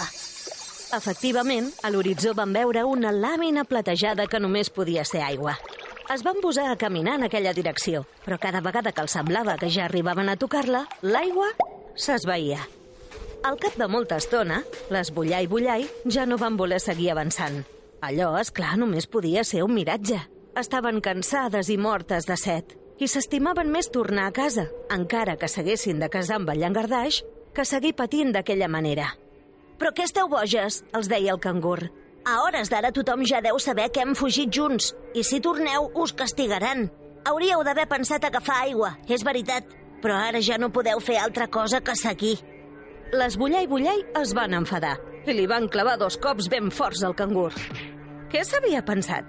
Efectivament, 0.95 1.71
a 1.83 1.91
l'horitzó 1.91 2.33
van 2.35 2.55
veure 2.55 2.87
una 2.87 3.11
làmina 3.11 3.63
platejada 3.67 4.27
que 4.27 4.39
només 4.39 4.71
podia 4.71 5.03
ser 5.03 5.23
aigua. 5.27 5.57
Es 6.11 6.23
van 6.23 6.41
posar 6.43 6.65
a 6.69 6.75
caminar 6.75 7.15
en 7.15 7.23
aquella 7.29 7.53
direcció, 7.55 8.03
però 8.25 8.35
cada 8.39 8.59
vegada 8.61 8.91
que 8.91 9.01
els 9.05 9.13
semblava 9.15 9.55
que 9.57 9.69
ja 9.71 9.85
arribaven 9.85 10.29
a 10.29 10.35
tocar-la, 10.35 10.83
l'aigua 11.01 11.47
s'esvaïa. 11.95 12.59
Al 13.47 13.57
cap 13.59 13.77
de 13.79 13.87
molta 13.87 14.17
estona, 14.19 14.61
les 14.91 15.11
Bullai 15.15 15.47
Bullai 15.47 15.87
ja 16.11 16.25
no 16.27 16.37
van 16.39 16.57
voler 16.59 16.79
seguir 16.83 17.09
avançant. 17.11 17.63
Allò, 18.03 18.33
és 18.39 18.51
clar, 18.51 18.75
només 18.79 19.07
podia 19.07 19.45
ser 19.47 19.63
un 19.63 19.73
miratge. 19.75 20.19
Estaven 20.59 20.99
cansades 21.01 21.71
i 21.71 21.79
mortes 21.79 22.27
de 22.27 22.37
set 22.37 22.75
i 22.99 23.07
s'estimaven 23.07 23.71
més 23.71 23.89
tornar 23.91 24.27
a 24.27 24.35
casa, 24.35 24.67
encara 24.91 25.37
que 25.39 25.49
s'haguessin 25.49 25.99
de 26.03 26.11
casar 26.11 26.37
amb 26.39 26.51
el 26.53 26.61
llangardaix, 26.61 27.23
que 27.55 27.65
seguir 27.65 27.95
patint 27.95 28.31
d'aquella 28.35 28.69
manera. 28.69 29.09
Però 29.79 29.91
què 29.95 30.05
esteu 30.05 30.29
boges? 30.29 30.83
els 30.93 31.09
deia 31.09 31.33
el 31.33 31.41
cangur. 31.41 31.89
A 32.23 32.37
hores 32.39 32.69
d'ara 32.71 32.93
tothom 32.95 33.25
ja 33.27 33.41
deu 33.43 33.57
saber 33.59 33.89
que 33.91 33.99
hem 33.99 34.13
fugit 34.15 34.51
junts, 34.55 34.93
i 35.13 35.25
si 35.27 35.41
torneu 35.43 35.89
us 35.99 36.13
castigaran. 36.15 36.85
Hauríeu 37.27 37.63
d'haver 37.67 37.83
pensat 37.91 38.23
agafar 38.23 38.61
aigua, 38.63 38.93
és 39.11 39.25
veritat, 39.27 39.67
però 40.01 40.15
ara 40.29 40.39
ja 40.39 40.55
no 40.57 40.71
podeu 40.71 41.01
fer 41.03 41.17
altra 41.19 41.49
cosa 41.51 41.81
que 41.83 41.95
seguir. 41.99 42.37
Les 43.11 43.35
Bullai 43.37 43.67
Bullai 43.67 44.05
es 44.21 44.31
van 44.33 44.55
enfadar 44.55 44.95
i 45.27 45.35
li 45.35 45.45
van 45.47 45.67
clavar 45.71 45.97
dos 45.99 46.17
cops 46.19 46.47
ben 46.51 46.71
forts 46.71 47.03
al 47.03 47.15
cangur. 47.15 47.51
Què 48.31 48.43
s'havia 48.43 48.83
pensat? 48.87 49.27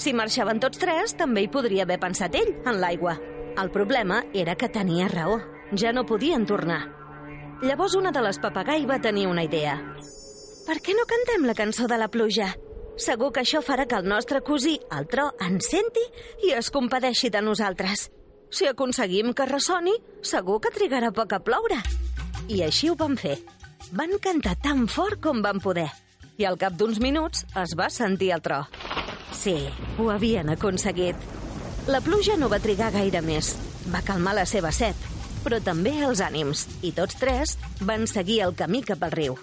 Si 0.00 0.12
marxaven 0.16 0.60
tots 0.60 0.80
tres, 0.80 1.14
també 1.16 1.44
hi 1.44 1.50
podria 1.52 1.84
haver 1.84 1.98
pensat 2.00 2.34
ell, 2.40 2.54
en 2.64 2.80
l'aigua. 2.80 3.18
El 3.60 3.70
problema 3.72 4.22
era 4.32 4.56
que 4.56 4.68
tenia 4.72 5.08
raó. 5.12 5.40
Ja 5.76 5.92
no 5.92 6.06
podien 6.08 6.46
tornar. 6.48 6.80
Llavors 7.62 7.94
una 7.94 8.10
de 8.10 8.24
les 8.24 8.40
papagai 8.40 8.88
va 8.88 8.98
tenir 9.00 9.28
una 9.28 9.44
idea. 9.44 9.76
Per 10.66 10.76
què 10.84 10.94
no 10.96 11.06
cantem 11.08 11.46
la 11.48 11.56
cançó 11.56 11.86
de 11.90 11.96
la 11.98 12.08
pluja? 12.12 12.50
Segur 13.00 13.30
que 13.32 13.40
això 13.42 13.62
farà 13.64 13.86
que 13.88 13.96
el 13.96 14.08
nostre 14.08 14.42
cosí, 14.44 14.76
el 14.92 15.06
tro, 15.08 15.30
ens 15.40 15.70
senti 15.72 16.02
i 16.46 16.52
es 16.56 16.68
compadeixi 16.74 17.30
de 17.32 17.40
nosaltres. 17.42 18.10
Si 18.50 18.66
aconseguim 18.68 19.32
que 19.32 19.46
ressoni, 19.48 19.94
segur 20.26 20.58
que 20.60 20.72
trigarà 20.74 21.12
poc 21.14 21.32
a 21.32 21.40
ploure. 21.40 21.78
I 22.50 22.64
així 22.66 22.90
ho 22.90 22.96
van 22.98 23.16
fer. 23.16 23.38
Van 23.96 24.18
cantar 24.22 24.56
tan 24.62 24.86
fort 24.90 25.22
com 25.22 25.40
van 25.42 25.62
poder. 25.64 25.88
I 26.36 26.46
al 26.48 26.58
cap 26.60 26.76
d'uns 26.76 27.00
minuts 27.00 27.46
es 27.62 27.76
va 27.78 27.88
sentir 27.90 28.32
el 28.34 28.42
tro. 28.44 28.64
Sí, 29.32 29.56
ho 29.98 30.10
havien 30.10 30.50
aconseguit. 30.52 31.16
La 31.88 32.02
pluja 32.04 32.36
no 32.36 32.50
va 32.52 32.60
trigar 32.60 32.92
gaire 32.92 33.22
més. 33.24 33.54
Va 33.94 34.04
calmar 34.04 34.34
la 34.36 34.44
seva 34.46 34.74
set, 34.76 34.98
però 35.44 35.62
també 35.64 35.94
els 36.04 36.20
ànims, 36.20 36.66
i 36.84 36.92
tots 36.92 37.16
tres 37.22 37.56
van 37.80 38.06
seguir 38.10 38.42
el 38.44 38.54
camí 38.58 38.82
cap 38.84 39.02
al 39.06 39.16
riu. 39.16 39.38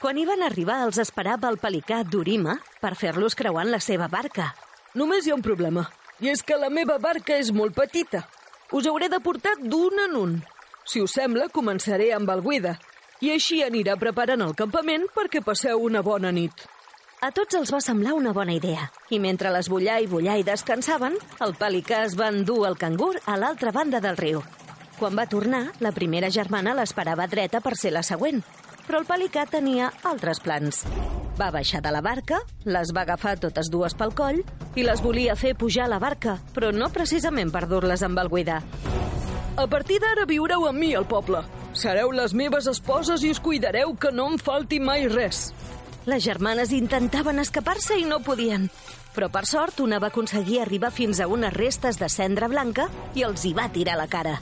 Quan 0.00 0.16
hi 0.16 0.22
van 0.24 0.40
arribar, 0.40 0.78
els 0.86 0.96
esperava 1.02 1.50
el 1.52 1.58
pelicà 1.60 1.98
d'Urima 2.08 2.54
per 2.80 2.94
fer-los 2.96 3.34
creuar 3.36 3.66
en 3.66 3.74
la 3.74 3.80
seva 3.84 4.06
barca. 4.08 4.46
Només 4.96 5.26
hi 5.26 5.32
ha 5.32 5.34
un 5.36 5.42
problema, 5.44 5.82
i 6.24 6.30
és 6.32 6.40
que 6.40 6.56
la 6.56 6.70
meva 6.72 6.96
barca 6.98 7.36
és 7.36 7.50
molt 7.52 7.74
petita. 7.76 8.22
Us 8.72 8.88
hauré 8.88 9.10
de 9.12 9.18
portar 9.20 9.52
d'un 9.60 10.00
en 10.06 10.16
un. 10.16 10.32
Si 10.88 11.02
us 11.04 11.12
sembla, 11.18 11.50
començaré 11.52 12.14
amb 12.16 12.32
el 12.32 12.40
Guida, 12.46 12.78
i 13.20 13.34
així 13.34 13.60
anirà 13.60 13.98
preparant 14.00 14.40
el 14.46 14.54
campament 14.56 15.04
perquè 15.12 15.42
passeu 15.44 15.84
una 15.84 16.00
bona 16.00 16.32
nit. 16.32 16.64
A 17.20 17.28
tots 17.36 17.58
els 17.60 17.68
va 17.68 17.82
semblar 17.84 18.16
una 18.16 18.32
bona 18.32 18.56
idea, 18.56 18.86
i 19.12 19.20
mentre 19.20 19.52
les 19.52 19.68
Bullà 19.68 19.98
i 20.00 20.08
Bullà 20.08 20.38
i 20.40 20.46
descansaven, 20.48 21.18
el 21.44 21.52
pelicà 21.60 22.06
es 22.06 22.16
va 22.16 22.30
endur 22.32 22.62
el 22.70 22.80
cangur 22.80 23.18
a 23.26 23.36
l'altra 23.36 23.76
banda 23.76 24.00
del 24.00 24.16
riu. 24.16 24.40
Quan 24.96 25.12
va 25.16 25.28
tornar, 25.28 25.66
la 25.84 25.92
primera 25.92 26.32
germana 26.32 26.72
l'esperava 26.72 27.28
dreta 27.28 27.60
per 27.60 27.76
ser 27.76 27.92
la 27.92 28.02
següent, 28.04 28.40
però 28.86 29.00
el 29.02 29.08
pelicà 29.08 29.46
tenia 29.50 29.92
altres 30.04 30.40
plans. 30.40 30.84
Va 31.40 31.50
baixar 31.54 31.80
de 31.80 31.92
la 31.94 32.02
barca, 32.04 32.40
les 32.64 32.90
va 32.92 33.06
agafar 33.06 33.38
totes 33.40 33.70
dues 33.72 33.94
pel 33.96 34.12
coll 34.16 34.42
i 34.76 34.84
les 34.84 35.00
volia 35.00 35.36
fer 35.36 35.54
pujar 35.56 35.86
a 35.86 35.92
la 35.94 36.00
barca, 36.02 36.36
però 36.54 36.68
no 36.72 36.90
precisament 36.92 37.52
per 37.54 37.64
dur-les 37.70 38.02
amb 38.04 38.20
el 38.20 38.28
Guida. 38.28 38.60
A 39.56 39.66
partir 39.66 39.98
d'ara 40.00 40.26
viureu 40.28 40.66
amb 40.68 40.78
mi 40.78 40.94
al 40.94 41.08
poble. 41.08 41.42
Sereu 41.72 42.10
les 42.12 42.34
meves 42.34 42.66
esposes 42.70 43.22
i 43.24 43.30
us 43.30 43.40
cuidareu 43.40 43.94
que 43.96 44.10
no 44.12 44.28
em 44.32 44.38
falti 44.38 44.80
mai 44.80 45.06
res. 45.08 45.50
Les 46.06 46.22
germanes 46.24 46.72
intentaven 46.72 47.38
escapar-se 47.42 47.98
i 48.00 48.06
no 48.08 48.20
podien. 48.24 48.68
Però 49.14 49.28
per 49.30 49.44
sort 49.46 49.80
una 49.84 49.98
va 50.00 50.08
aconseguir 50.08 50.60
arribar 50.62 50.92
fins 50.94 51.20
a 51.20 51.28
unes 51.28 51.52
restes 51.54 51.98
de 51.98 52.08
cendra 52.08 52.48
blanca 52.48 52.88
i 53.14 53.24
els 53.26 53.44
hi 53.44 53.52
va 53.54 53.68
tirar 53.68 53.98
la 54.00 54.08
cara. 54.08 54.38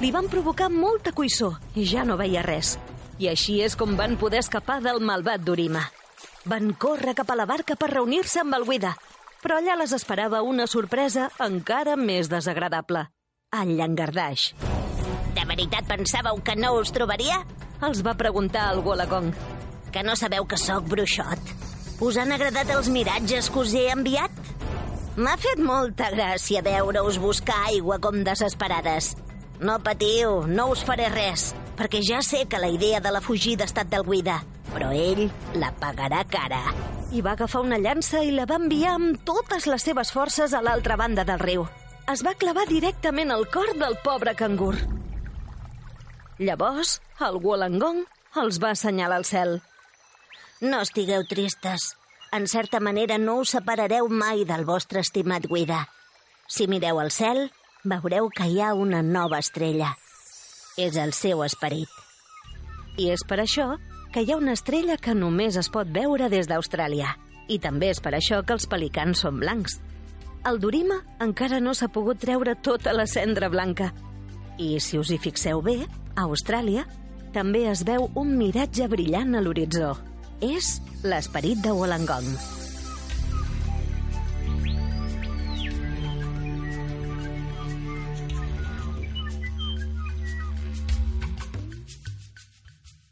Li 0.00 0.10
van 0.10 0.28
provocar 0.32 0.70
molta 0.72 1.12
cuissó 1.12 1.54
i 1.74 1.84
ja 1.86 2.04
no 2.04 2.16
veia 2.20 2.42
res. 2.42 2.78
I 3.20 3.28
així 3.28 3.58
és 3.60 3.74
com 3.76 3.98
van 3.98 4.14
poder 4.16 4.38
escapar 4.40 4.78
del 4.80 5.02
malvat 5.04 5.42
d'Urima. 5.44 5.82
Van 6.48 6.70
córrer 6.72 7.12
cap 7.18 7.28
a 7.28 7.36
la 7.36 7.44
barca 7.44 7.76
per 7.76 7.90
reunir-se 7.92 8.40
amb 8.40 8.56
el 8.56 8.64
Guida, 8.64 8.94
però 9.42 9.58
allà 9.60 9.74
les 9.76 9.92
esperava 9.92 10.40
una 10.40 10.64
sorpresa 10.66 11.26
encara 11.44 11.98
més 12.00 12.30
desagradable. 12.32 13.04
El 13.52 13.74
llangardaix. 13.76 14.54
De 15.36 15.44
veritat 15.44 15.84
pensàveu 15.90 16.40
que 16.46 16.56
no 16.56 16.72
us 16.80 16.94
trobaria? 16.96 17.42
Els 17.84 18.00
va 18.06 18.16
preguntar 18.16 18.70
el 18.72 18.80
Golagong. 18.86 19.34
Que 19.92 20.04
no 20.06 20.16
sabeu 20.16 20.46
que 20.48 20.56
sóc 20.56 20.88
bruixot? 20.88 21.52
Us 22.00 22.16
han 22.16 22.32
agradat 22.32 22.72
els 22.72 22.88
miratges 22.88 23.50
que 23.52 23.60
us 23.60 23.76
he 23.76 23.90
enviat? 23.92 24.32
M'ha 25.20 25.36
fet 25.36 25.60
molta 25.60 26.08
gràcia 26.14 26.62
veure-us 26.64 27.20
buscar 27.20 27.66
aigua 27.68 28.00
com 28.00 28.22
desesperades. 28.24 29.12
No 29.60 29.76
patiu, 29.84 30.46
no 30.48 30.70
us 30.72 30.80
faré 30.88 31.10
res, 31.12 31.50
perquè 31.80 32.02
ja 32.04 32.20
sé 32.20 32.44
que 32.44 32.58
la 32.60 32.68
idea 32.68 33.00
de 33.00 33.10
la 33.10 33.22
fugida 33.24 33.64
ha 33.64 33.70
estat 33.70 33.88
del 33.88 34.04
Guida, 34.04 34.42
però 34.68 34.90
ell 34.92 35.30
la 35.56 35.70
pagarà 35.72 36.26
cara. 36.28 36.60
I 37.16 37.22
va 37.24 37.32
agafar 37.32 37.62
una 37.64 37.78
llança 37.80 38.20
i 38.20 38.34
la 38.34 38.44
va 38.44 38.58
enviar 38.60 38.98
amb 38.98 39.22
totes 39.24 39.64
les 39.66 39.86
seves 39.88 40.12
forces 40.12 40.52
a 40.52 40.60
l'altra 40.60 40.98
banda 41.00 41.24
del 41.24 41.40
riu. 41.40 41.64
Es 42.12 42.20
va 42.26 42.34
clavar 42.36 42.66
directament 42.68 43.32
al 43.32 43.46
cor 43.48 43.72
del 43.80 43.96
pobre 44.04 44.34
cangur. 44.36 44.74
Llavors, 46.36 46.98
el 47.24 47.40
Wolangong 47.40 48.04
els 48.42 48.60
va 48.60 48.74
assenyalar 48.76 49.22
al 49.22 49.24
cel. 49.24 49.56
No 50.60 50.82
estigueu 50.84 51.24
tristes. 51.32 51.94
En 52.36 52.44
certa 52.46 52.78
manera 52.78 53.16
no 53.16 53.38
us 53.40 53.56
separareu 53.56 54.12
mai 54.12 54.44
del 54.44 54.68
vostre 54.68 55.00
estimat 55.00 55.48
Guida. 55.48 55.86
Si 56.46 56.68
mireu 56.68 57.00
al 57.00 57.10
cel, 57.10 57.46
veureu 57.84 58.28
que 58.28 58.52
hi 58.52 58.60
ha 58.60 58.74
una 58.76 59.00
nova 59.00 59.40
estrella. 59.40 59.94
És 60.80 60.96
el 60.96 61.10
seu 61.12 61.42
esperit. 61.44 61.90
I 62.96 63.10
és 63.12 63.20
per 63.28 63.36
això 63.42 63.74
que 64.14 64.22
hi 64.24 64.32
ha 64.32 64.38
una 64.40 64.54
estrella 64.56 64.96
que 64.96 65.12
només 65.14 65.58
es 65.60 65.68
pot 65.72 65.90
veure 65.92 66.30
des 66.32 66.48
d'Austràlia. 66.48 67.10
I 67.52 67.58
també 67.60 67.90
és 67.92 68.00
per 68.00 68.14
això 68.16 68.40
que 68.46 68.56
els 68.56 68.64
pelicans 68.70 69.20
són 69.26 69.42
blancs. 69.42 69.76
El 70.48 70.60
Durima 70.62 71.02
encara 71.20 71.60
no 71.60 71.74
s'ha 71.76 71.90
pogut 71.92 72.22
treure 72.22 72.56
tota 72.56 72.94
la 72.96 73.04
cendra 73.10 73.50
blanca. 73.52 73.90
I 74.56 74.78
si 74.80 74.96
us 74.96 75.10
hi 75.12 75.18
fixeu 75.20 75.60
bé, 75.60 75.82
a 76.16 76.24
Austràlia 76.24 76.86
també 77.34 77.66
es 77.68 77.84
veu 77.84 78.08
un 78.16 78.32
miratge 78.38 78.88
brillant 78.88 79.36
a 79.36 79.44
l'horitzó. 79.44 79.92
És 80.40 80.78
l'esperit 81.04 81.60
de 81.60 81.76
Wollongong. 81.76 82.59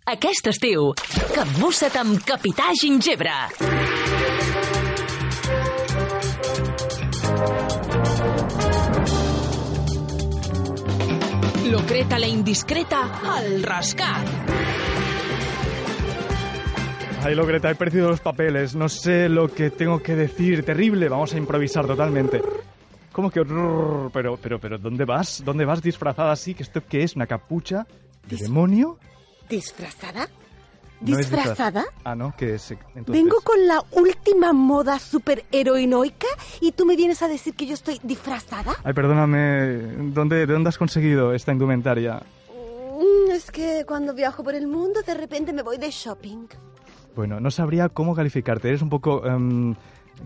Aquest 0.08 0.46
estiu, 0.48 0.86
capbussa't 1.34 1.98
amb 2.00 2.22
Capità 2.24 2.70
Gingebre. 2.80 3.32
Locreta 11.68 12.18
la 12.18 12.26
indiscreta 12.26 13.02
al 13.34 13.62
rascar. 13.62 14.24
Ay, 17.22 17.34
Logreta, 17.34 17.70
he 17.70 17.74
perdido 17.74 18.08
los 18.08 18.20
papeles. 18.20 18.74
No 18.74 18.88
sé 18.88 19.28
lo 19.28 19.48
que 19.48 19.68
tengo 19.68 20.00
que 20.02 20.16
decir. 20.16 20.64
Terrible. 20.64 21.10
Vamos 21.10 21.34
a 21.34 21.36
improvisar 21.36 21.86
totalmente. 21.86 22.40
¿Cómo 23.12 23.28
que? 23.30 23.42
Pero, 23.44 24.38
pero, 24.40 24.58
pero, 24.58 24.78
¿dónde 24.78 25.04
vas? 25.04 25.42
¿Dónde 25.44 25.66
vas 25.66 25.82
disfrazada 25.82 26.32
así? 26.32 26.54
¿Que 26.54 26.62
esto 26.62 26.80
qué 26.88 27.02
es? 27.02 27.14
¿Una 27.14 27.26
capucha? 27.26 27.86
¿De 28.26 28.36
demonio? 28.36 28.98
¿Disfrazada? 29.48 30.28
No 31.00 31.16
¿Disfrazada? 31.16 31.84
Ah, 32.04 32.16
¿no? 32.16 32.34
¿Qué 32.36 32.56
es? 32.56 32.72
Entonces... 32.72 33.06
Vengo 33.12 33.36
con 33.42 33.66
la 33.68 33.80
última 33.92 34.52
moda 34.52 34.98
superheroinoica 34.98 36.26
y 36.60 36.72
tú 36.72 36.84
me 36.86 36.96
vienes 36.96 37.22
a 37.22 37.28
decir 37.28 37.54
que 37.54 37.66
yo 37.66 37.74
estoy 37.74 38.00
disfrazada. 38.02 38.72
Ay, 38.82 38.92
perdóname. 38.94 40.10
¿Dónde, 40.12 40.44
¿De 40.46 40.52
dónde 40.52 40.70
has 40.70 40.78
conseguido 40.78 41.32
esta 41.34 41.52
indumentaria? 41.52 42.20
Mm, 42.50 43.30
es 43.30 43.50
que 43.52 43.84
cuando 43.86 44.12
viajo 44.12 44.42
por 44.42 44.56
el 44.56 44.66
mundo 44.66 45.00
de 45.06 45.14
repente 45.14 45.52
me 45.52 45.62
voy 45.62 45.78
de 45.78 45.90
shopping. 45.90 46.46
Bueno, 47.14 47.38
no 47.38 47.50
sabría 47.52 47.88
cómo 47.88 48.14
calificarte. 48.16 48.68
Eres 48.68 48.82
un 48.82 48.90
poco 48.90 49.24
em, 49.24 49.76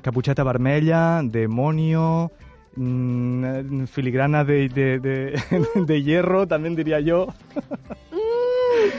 capucheta 0.00 0.42
vermella, 0.42 1.20
demonio, 1.22 2.32
mm, 2.76 3.85
filigrana 3.85 4.42
de, 4.44 4.70
de, 4.70 4.98
de- 5.00 5.42
de 5.87 6.02
hierro, 6.02 6.48
también 6.48 6.74
diría 6.76 7.00
yo. 7.00 7.26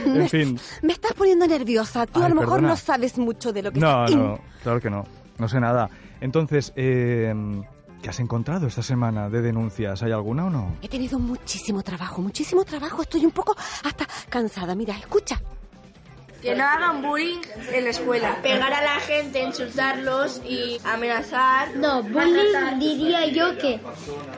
en 0.06 0.18
me, 0.18 0.28
fin. 0.28 0.58
me 0.82 0.92
estás 0.92 1.12
poniendo 1.14 1.46
nerviosa. 1.46 2.06
Tú 2.06 2.20
a 2.20 2.24
Ay, 2.24 2.28
lo 2.30 2.34
mejor 2.36 2.54
perdona. 2.56 2.68
no 2.68 2.76
sabes 2.76 3.18
mucho 3.18 3.52
de 3.52 3.62
lo 3.62 3.72
que 3.72 3.80
No, 3.80 4.04
estoy- 4.04 4.16
no, 4.20 4.38
claro 4.62 4.80
que 4.80 4.90
no. 4.90 5.04
No 5.38 5.48
sé 5.48 5.58
nada. 5.60 5.90
Entonces, 6.20 6.72
em, 6.76 7.64
¿qué 8.02 8.08
has 8.10 8.20
encontrado 8.20 8.66
esta 8.66 8.82
semana 8.82 9.28
de 9.28 9.42
denuncias? 9.42 10.02
¿Hay 10.02 10.12
alguna 10.12 10.46
o 10.46 10.50
no? 10.50 10.76
He 10.82 10.88
tenido 10.88 11.18
muchísimo 11.18 11.82
trabajo, 11.82 12.22
muchísimo 12.22 12.64
trabajo. 12.64 13.02
Estoy 13.02 13.24
un 13.24 13.32
poco 13.32 13.56
hasta 13.84 14.06
cansada. 14.28 14.74
Mira, 14.74 14.96
escucha. 14.96 15.40
Que 16.40 16.54
no 16.54 16.62
hagan 16.62 17.00
bullying 17.00 17.40
en 17.72 17.84
la 17.84 17.90
escuela. 17.90 18.36
Pegar 18.42 18.70
a 18.70 18.82
la 18.82 19.00
gente, 19.00 19.42
insultarlos 19.42 20.42
y 20.46 20.78
amenazar. 20.84 21.74
No, 21.76 22.02
bullying 22.02 22.78
diría 22.78 23.26
yo 23.28 23.56
que 23.56 23.80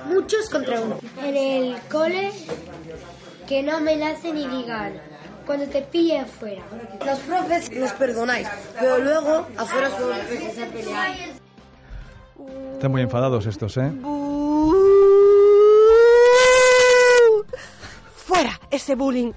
muchos 0.09 0.48
contra 0.48 0.81
uno. 0.81 0.98
En 1.20 1.37
el 1.37 1.76
cole, 1.90 2.31
que 3.48 3.62
no 3.64 3.76
amenacen 3.79 4.37
y 4.38 4.46
digan 4.46 4.92
cuando 5.46 5.66
te 5.66 5.82
pille 5.82 6.18
afuera. 6.18 6.62
Los 7.04 7.18
profes 7.20 7.72
los 7.72 7.92
perdonáis, 7.92 8.48
pero 8.78 8.98
luego 8.98 9.46
afuera 9.56 9.88
os 9.88 10.00
volvéis 10.00 10.59
a 10.59 10.66
pelear. 10.66 11.16
Están 12.74 12.90
muy 12.90 13.02
enfadados 13.02 13.46
estos, 13.46 13.76
¿eh? 13.78 13.90
Fuera 18.16 18.61
ese 18.70 18.94
bullying. 18.94 19.32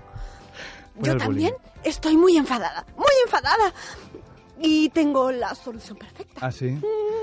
Fuera 0.95 1.13
Yo 1.13 1.17
también 1.17 1.53
estoy 1.83 2.17
muy 2.17 2.35
enfadada, 2.35 2.85
muy 2.97 3.13
enfadada. 3.23 3.73
Y 4.61 4.89
tengo 4.89 5.31
la 5.31 5.55
solución 5.55 5.97
perfecta. 5.97 6.45
Ah, 6.45 6.51
sí. 6.51 6.77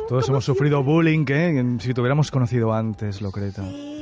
Todos 0.08 0.26
hemos 0.30 0.44
sufrido 0.44 0.82
bullying, 0.82 1.26
¿eh? 1.28 1.76
Si 1.80 1.92
te 1.92 2.00
hubiéramos 2.00 2.30
conocido 2.30 2.72
antes, 2.72 3.20
Locreta. 3.20 3.62
Y 3.62 3.95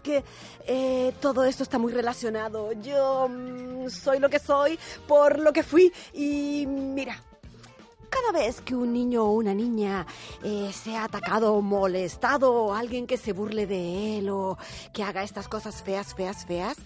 que 0.00 0.24
eh, 0.66 1.12
todo 1.20 1.44
esto 1.44 1.62
está 1.62 1.78
muy 1.78 1.92
relacionado. 1.92 2.72
Yo 2.72 3.28
mm, 3.28 3.88
soy 3.88 4.18
lo 4.18 4.28
que 4.28 4.38
soy 4.38 4.78
por 5.06 5.38
lo 5.38 5.52
que 5.52 5.62
fui. 5.62 5.92
Y 6.12 6.66
mira, 6.66 7.22
cada 8.08 8.32
vez 8.32 8.60
que 8.60 8.74
un 8.74 8.92
niño 8.92 9.24
o 9.24 9.32
una 9.32 9.54
niña 9.54 10.06
eh, 10.42 10.70
sea 10.72 11.04
atacado 11.04 11.54
o 11.54 11.62
molestado, 11.62 12.52
o 12.52 12.74
alguien 12.74 13.06
que 13.06 13.16
se 13.16 13.32
burle 13.32 13.66
de 13.66 14.18
él 14.18 14.30
o 14.30 14.56
que 14.92 15.02
haga 15.02 15.22
estas 15.22 15.48
cosas 15.48 15.82
feas, 15.82 16.14
feas, 16.14 16.44
feas, 16.46 16.76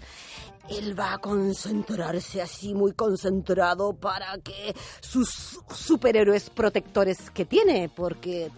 él 0.69 0.97
va 0.97 1.13
a 1.13 1.17
concentrarse 1.17 2.41
así 2.41 2.73
muy 2.73 2.93
concentrado 2.93 3.93
para 3.93 4.37
que 4.39 4.75
sus 5.01 5.59
superhéroes 5.73 6.49
protectores 6.49 7.29
que 7.31 7.45
tiene, 7.45 7.89
porque 7.93 8.49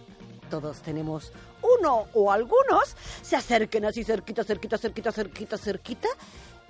todos 0.46 0.78
tenemos 0.80 1.32
uno 1.62 2.06
o 2.14 2.32
algunos, 2.32 2.96
se 3.22 3.36
acerquen 3.36 3.84
así 3.84 4.04
cerquita, 4.04 4.44
cerquita, 4.44 4.78
cerquita, 4.78 5.12
cerquita, 5.12 5.58
cerquita 5.58 6.08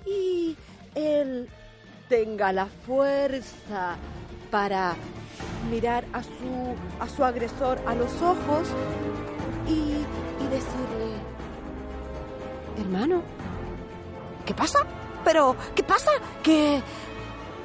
y 0.05 0.55
él 0.95 1.49
tenga 2.09 2.51
la 2.53 2.65
fuerza 2.65 3.95
para 4.49 4.95
mirar 5.69 6.05
a 6.13 6.23
su, 6.23 6.75
a 6.99 7.09
su 7.09 7.23
agresor 7.23 7.79
a 7.85 7.95
los 7.95 8.11
ojos 8.21 8.67
y, 9.67 10.05
decirle, 10.47 11.19
hermano, 12.79 13.21
¿qué 14.45 14.53
pasa? 14.53 14.79
Pero, 15.25 15.57
¿qué 15.75 15.83
pasa? 15.83 16.11
¿Que 16.41 16.81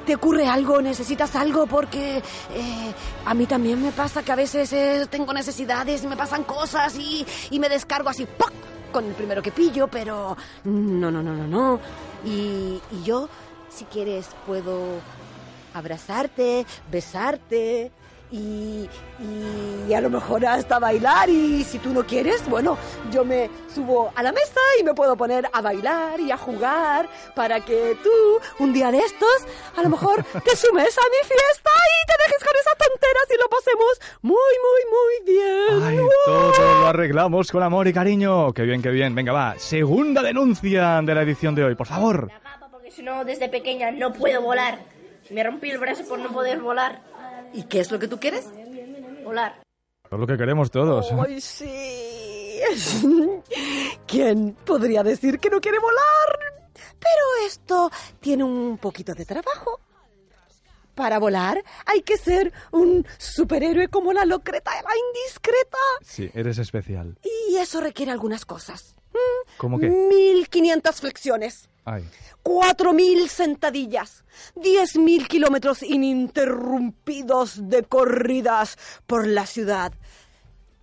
te 0.05 0.15
ocurre 0.15 0.47
algo? 0.47 0.81
¿Necesitas 0.81 1.35
algo? 1.35 1.67
Porque 1.67 2.17
eh, 2.17 2.93
a 3.25 3.33
mí 3.33 3.45
también 3.45 3.81
me 3.81 3.91
pasa 3.91 4.23
que 4.23 4.31
a 4.31 4.35
veces 4.35 4.71
eh, 4.73 5.07
tengo 5.09 5.33
necesidades 5.33 6.03
y 6.03 6.07
me 6.07 6.17
pasan 6.17 6.43
cosas 6.43 6.95
y, 6.97 7.25
y 7.49 7.59
me 7.59 7.69
descargo 7.69 8.09
así, 8.09 8.25
¡poc! 8.25 8.51
con 8.91 9.05
el 9.05 9.13
primero 9.13 9.41
que 9.41 9.51
pillo, 9.51 9.87
pero 9.87 10.37
no, 10.65 11.09
no, 11.11 11.23
no, 11.23 11.33
no, 11.33 11.47
no. 11.47 11.79
Y, 12.23 12.79
y 12.91 13.03
yo, 13.03 13.27
si 13.69 13.85
quieres, 13.85 14.27
puedo 14.45 14.99
abrazarte, 15.73 16.65
besarte 16.91 17.91
y, 18.33 18.89
y 19.87 19.93
a 19.93 20.01
lo 20.01 20.09
mejor 20.09 20.45
hasta 20.45 20.79
bailar. 20.79 21.29
Y 21.29 21.63
si 21.63 21.77
tú 21.77 21.93
no 21.93 22.03
quieres, 22.05 22.47
bueno, 22.49 22.77
yo 23.11 23.23
me 23.23 23.49
subo 23.73 24.11
a 24.15 24.23
la 24.23 24.31
mesa 24.31 24.59
y 24.79 24.83
me 24.83 24.93
puedo 24.93 25.15
poner 25.15 25.47
a 25.53 25.61
bailar 25.61 26.19
y 26.19 26.31
a 26.31 26.37
jugar 26.37 27.07
para 27.35 27.59
que 27.63 27.95
tú, 28.03 28.09
un 28.63 28.73
día 28.73 28.91
de 28.91 28.97
estos, 28.97 29.45
a 29.75 29.83
lo 29.83 29.89
mejor 29.89 30.23
te 30.23 30.55
sumes 30.55 30.97
a 30.97 31.01
mi 31.09 31.27
fiesta 31.27 31.69
y 31.69 32.07
te 32.07 32.13
dejes 32.25 32.43
con 32.43 32.55
esas 32.59 32.77
tonteras 32.77 33.27
y 33.29 33.37
lo 33.39 33.49
pasemos 33.49 34.01
muy, 34.21 34.53
muy, 34.65 34.81
muy 34.91 35.33
bien. 35.33 35.83
Ay, 35.83 36.07
todo 36.25 36.79
lo 36.81 36.87
arreglamos 36.87 37.51
con 37.51 37.61
amor 37.61 37.87
y 37.87 37.93
cariño. 37.93 38.51
Qué 38.53 38.63
bien, 38.63 38.81
qué 38.81 38.89
bien. 38.89 39.13
Venga, 39.13 39.31
va. 39.31 39.55
Segunda 39.59 40.23
denuncia 40.23 41.01
de 41.03 41.15
la 41.15 41.21
edición 41.21 41.53
de 41.53 41.65
hoy, 41.65 41.75
por 41.75 41.87
favor. 41.87 42.31
Porque 42.71 42.89
si 42.89 43.03
no, 43.03 43.23
desde 43.23 43.47
pequeña 43.47 43.91
no 43.91 44.11
puedo 44.11 44.41
volar. 44.41 44.79
Me 45.29 45.43
rompí 45.43 45.69
el 45.69 45.77
brazo 45.77 46.03
por 46.05 46.19
no 46.19 46.31
poder 46.31 46.59
volar. 46.59 47.12
¿Y 47.53 47.63
qué 47.63 47.79
es 47.79 47.91
lo 47.91 47.99
que 47.99 48.07
tú 48.07 48.19
quieres? 48.19 48.45
Volar. 49.23 49.61
Es 50.11 50.19
lo 50.19 50.27
que 50.27 50.37
queremos 50.37 50.71
todos. 50.71 51.11
¡Ay, 51.11 51.39
sí! 51.39 52.59
¿Quién 54.07 54.55
podría 54.65 55.03
decir 55.03 55.39
que 55.39 55.49
no 55.49 55.59
quiere 55.61 55.79
volar? 55.79 56.39
Pero 56.73 57.47
esto 57.47 57.91
tiene 58.19 58.43
un 58.43 58.77
poquito 58.77 59.13
de 59.13 59.25
trabajo. 59.25 59.79
Para 60.95 61.17
volar 61.17 61.63
hay 61.85 62.03
que 62.03 62.17
ser 62.17 62.53
un 62.71 63.05
superhéroe 63.17 63.87
como 63.87 64.13
la 64.13 64.25
locreta 64.25 64.71
la 64.71 64.91
indiscreta. 65.07 65.77
Sí, 66.03 66.29
eres 66.33 66.59
especial. 66.59 67.17
Y 67.49 67.55
eso 67.57 67.81
requiere 67.81 68.11
algunas 68.11 68.45
cosas. 68.45 68.95
¿Cómo 69.57 69.79
qué? 69.79 69.89
1500 69.89 71.01
flexiones. 71.01 71.69
Ay. 71.85 72.09
4.000 72.43 73.27
sentadillas, 73.27 74.25
10.000 74.55 75.27
kilómetros 75.27 75.81
ininterrumpidos 75.81 77.69
de 77.69 77.83
corridas 77.83 78.77
por 79.07 79.27
la 79.27 79.45
ciudad. 79.45 79.93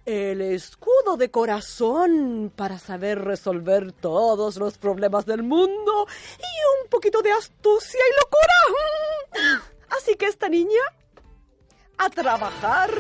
El 0.07 0.41
escudo 0.41 1.17
de 1.19 1.31
corazón 1.31 2.53
para 2.57 2.79
saber 2.79 3.23
resolver 3.23 3.93
todos 3.93 4.57
los 4.57 4.79
problemas 4.79 5.27
del 5.27 5.43
mundo 5.43 6.07
y 6.39 6.83
un 6.83 6.89
poquito 6.89 7.21
de 7.23 7.33
astucia 7.33 8.01
y 8.01 8.15
locura. 8.21 9.63
Así 9.91 10.17
que 10.17 10.27
esta 10.27 10.49
niña 10.49 10.81
a 11.99 12.09
trabajar. 12.09 12.91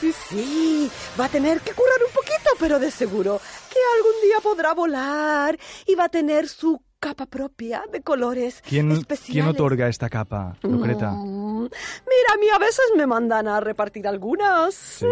Sí, 0.00 0.12
sí, 0.12 0.90
va 1.20 1.26
a 1.26 1.28
tener 1.28 1.60
que 1.60 1.72
currar 1.74 1.98
un 2.06 2.12
poquito, 2.12 2.50
pero 2.58 2.78
de 2.78 2.90
seguro 2.90 3.38
que 3.70 3.78
algún 3.96 4.22
día 4.22 4.40
podrá 4.42 4.72
volar 4.72 5.58
y 5.86 5.94
va 5.94 6.04
a 6.04 6.08
tener 6.08 6.48
su 6.48 6.82
capa 6.98 7.26
propia 7.26 7.84
de 7.90 8.02
colores 8.02 8.62
¿Quién, 8.66 8.92
especiales. 8.92 9.32
¿Quién 9.32 9.46
otorga 9.46 9.88
esta 9.88 10.08
capa, 10.08 10.56
Lucreta? 10.62 11.10
Mm, 11.10 11.62
Mira, 11.64 12.34
a 12.34 12.36
mí 12.38 12.48
a 12.48 12.58
veces 12.58 12.84
me 12.96 13.06
mandan 13.06 13.48
a 13.48 13.60
repartir 13.60 14.06
algunas. 14.06 14.74
¿Sí? 14.74 15.06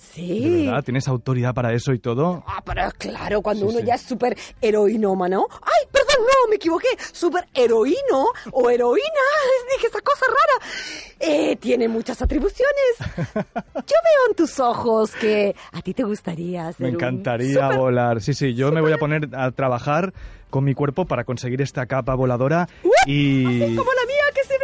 Sí. 0.00 0.40
¿De 0.48 0.66
verdad? 0.66 0.82
¿Tienes 0.84 1.06
autoridad 1.08 1.54
para 1.54 1.72
eso 1.72 1.92
y 1.92 1.98
todo? 1.98 2.42
Ah, 2.46 2.62
pero 2.64 2.82
claro, 2.98 3.42
cuando 3.42 3.66
Sí, 3.66 3.70
uno 3.72 3.80
sí. 3.80 3.86
ya 3.86 3.94
es 3.94 4.00
súper 4.02 4.36
heroinómano. 4.60 5.46
¡Ay, 5.62 5.86
perdón, 5.92 6.16
no, 6.26 6.48
me 6.48 6.56
equivoqué! 6.56 6.88
Súper 7.12 7.46
heroíno 7.54 8.26
o 8.52 8.70
heroína, 8.70 9.04
dije 9.76 9.86
esa 9.88 10.00
cosa 10.00 10.26
rara. 10.26 10.72
Eh, 11.20 11.56
tiene 11.56 11.86
muchas 11.88 12.20
atribuciones. 12.22 12.72
Yo 13.14 13.34
veo 13.34 14.28
en 14.30 14.34
tus 14.36 14.58
ojos 14.58 15.12
que 15.12 15.54
a 15.72 15.82
ti 15.82 15.92
te 15.94 16.02
gustaría 16.04 16.72
ser 16.72 16.80
Me 16.80 16.88
un 16.88 16.94
encantaría 16.94 17.62
súper- 17.66 17.78
volar. 17.78 18.20
Sí, 18.22 18.34
sí, 18.34 18.54
yo 18.54 18.72
me 18.72 18.80
voy 18.80 18.92
a 18.92 18.98
poner 18.98 19.28
a 19.34 19.50
trabajar 19.52 20.12
con 20.48 20.64
mi 20.64 20.74
cuerpo 20.74 21.04
para 21.04 21.24
conseguir 21.24 21.60
esta 21.62 21.86
capa 21.86 22.14
voladora 22.14 22.68
y... 23.06 23.44
como 23.76 23.92
la 23.92 24.06
mía 24.06 24.24
que 24.34 24.40
vueltas. 24.48 24.59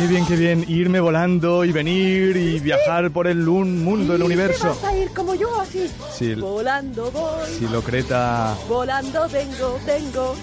Qué 0.00 0.06
bien, 0.06 0.24
qué 0.26 0.34
bien, 0.36 0.64
irme 0.66 0.98
volando 0.98 1.62
y 1.62 1.72
venir 1.72 2.34
y 2.34 2.58
viajar 2.58 3.10
por 3.10 3.26
el 3.26 3.46
un 3.46 3.84
mundo, 3.84 4.14
el 4.14 4.22
¿Y 4.22 4.24
universo. 4.24 4.68
vas 4.68 4.84
a 4.84 4.96
ir 4.96 5.10
como 5.10 5.34
yo, 5.34 5.60
así? 5.60 5.90
Sí. 6.16 6.34
Volando 6.36 7.10
voy, 7.10 7.46
Sí, 7.58 7.68
Locreta. 7.70 8.56
volando 8.66 9.28
vengo, 9.28 9.78
vengo. 9.86 10.34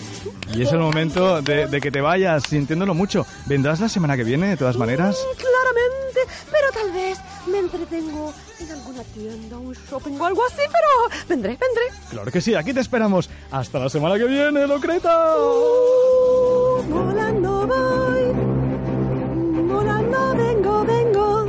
Y 0.53 0.61
es 0.61 0.71
el 0.71 0.77
momento 0.77 1.41
de, 1.41 1.65
de 1.65 1.81
que 1.81 1.89
te 1.89 2.01
vayas 2.01 2.43
sintiéndolo 2.43 2.93
mucho. 2.93 3.25
¿Vendrás 3.47 3.79
la 3.79 3.89
semana 3.89 4.15
que 4.15 4.23
viene, 4.23 4.49
de 4.49 4.57
todas 4.57 4.77
maneras? 4.77 5.17
Claramente, 5.37 6.19
pero 6.51 6.71
tal 6.71 6.91
vez 6.91 7.17
me 7.47 7.57
entretengo 7.57 8.31
en 8.59 8.71
alguna 8.71 9.01
tienda, 9.05 9.57
un 9.57 9.73
shopping 9.89 10.19
o 10.19 10.25
algo 10.25 10.45
así, 10.45 10.61
pero 10.67 11.25
vendré, 11.27 11.49
vendré. 11.59 11.83
Claro 12.11 12.31
que 12.31 12.41
sí, 12.41 12.53
aquí 12.53 12.73
te 12.73 12.81
esperamos. 12.81 13.27
Hasta 13.49 13.79
la 13.79 13.89
semana 13.89 14.17
que 14.19 14.25
viene, 14.25 14.67
Locreta. 14.67 15.35
Volando 16.89 17.67
voy, 17.67 18.46
vengo, 20.37 20.85
vengo, 20.85 21.45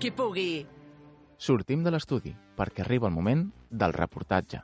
qui 0.00 0.10
pugui. 0.10 0.64
Sortim 1.36 1.82
de 1.84 1.90
l'estudi 1.92 2.32
perquè 2.56 2.84
arriba 2.84 3.08
el 3.10 3.14
moment 3.14 3.44
del 3.68 3.92
reportatge. 3.92 4.62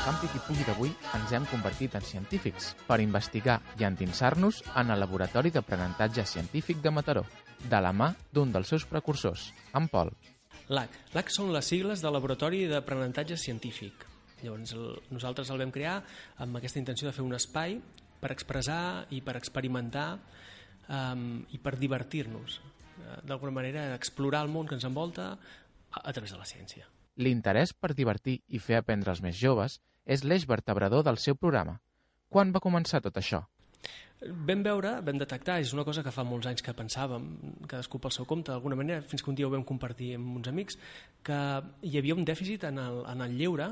Al 0.00 0.14
Campi 0.14 0.30
qui 0.32 0.40
pugui 0.40 0.64
d'avui 0.64 0.90
ens 1.12 1.32
hem 1.36 1.44
convertit 1.50 1.92
en 1.98 2.04
científics 2.08 2.70
per 2.86 2.96
investigar 3.02 3.58
i 3.76 3.84
endinsar-nos 3.84 4.62
en 4.80 4.88
el 4.94 5.02
Laboratori 5.02 5.50
d'Aprenentatge 5.52 6.22
Científic 6.24 6.78
de 6.80 6.88
Mataró, 6.90 7.26
de 7.68 7.80
la 7.84 7.90
mà 7.92 8.06
d'un 8.32 8.48
dels 8.54 8.70
seus 8.72 8.86
precursors, 8.88 9.50
en 9.76 9.90
Pol. 9.92 10.08
LAC. 10.72 10.94
LAC 11.12 11.32
són 11.34 11.52
les 11.52 11.68
sigles 11.68 12.00
del 12.00 12.16
Laboratori 12.16 12.62
d'Aprenentatge 12.70 13.36
Científic. 13.36 14.06
Llavors, 14.40 14.72
el, 14.72 14.86
nosaltres 15.12 15.52
el 15.52 15.60
vam 15.60 15.74
crear 15.74 15.98
amb 16.40 16.56
aquesta 16.56 16.80
intenció 16.80 17.10
de 17.10 17.12
fer 17.18 17.26
un 17.26 17.36
espai 17.36 17.76
per 18.22 18.32
expressar 18.32 19.04
i 19.12 19.20
per 19.20 19.36
experimentar 19.36 20.14
um, 20.88 21.44
i 21.52 21.60
per 21.60 21.74
divertir-nos. 21.76 22.56
Eh, 22.56 23.20
D'alguna 23.28 23.52
manera, 23.60 23.84
explorar 24.00 24.46
el 24.48 24.56
món 24.56 24.64
que 24.64 24.80
ens 24.80 24.88
envolta 24.88 25.34
a, 25.34 26.00
a 26.00 26.16
través 26.16 26.32
de 26.32 26.40
la 26.40 26.48
ciència. 26.48 26.88
L'interès 27.20 27.76
per 27.76 27.92
divertir 27.92 28.40
i 28.48 28.64
fer 28.64 28.80
aprendre 28.80 29.12
els 29.12 29.20
més 29.20 29.36
joves 29.36 29.76
és 30.10 30.26
l'eix 30.26 30.46
vertebrador 30.50 31.06
del 31.06 31.20
seu 31.22 31.38
programa. 31.38 31.78
Quan 32.30 32.50
va 32.54 32.62
començar 32.62 33.00
tot 33.04 33.18
això? 33.20 33.44
Vam 34.20 34.60
veure, 34.62 34.98
vam 35.00 35.16
detectar, 35.16 35.56
és 35.62 35.70
una 35.72 35.84
cosa 35.86 36.02
que 36.04 36.12
fa 36.12 36.26
molts 36.28 36.48
anys 36.50 36.60
que 36.66 36.74
pensàvem, 36.76 37.28
cadascú 37.70 37.98
pel 38.02 38.12
seu 38.12 38.26
compte, 38.28 38.52
d'alguna 38.52 38.76
manera, 38.76 39.00
fins 39.08 39.24
que 39.24 39.30
un 39.32 39.38
dia 39.38 39.46
ho 39.48 39.52
vam 39.54 39.64
compartir 39.64 40.10
amb 40.18 40.34
uns 40.36 40.50
amics, 40.50 40.76
que 41.24 41.38
hi 41.88 41.96
havia 41.96 42.18
un 42.18 42.26
dèficit 42.28 42.66
en 42.68 42.82
el, 42.82 43.00
en 43.08 43.24
el 43.24 43.38
lleure 43.38 43.70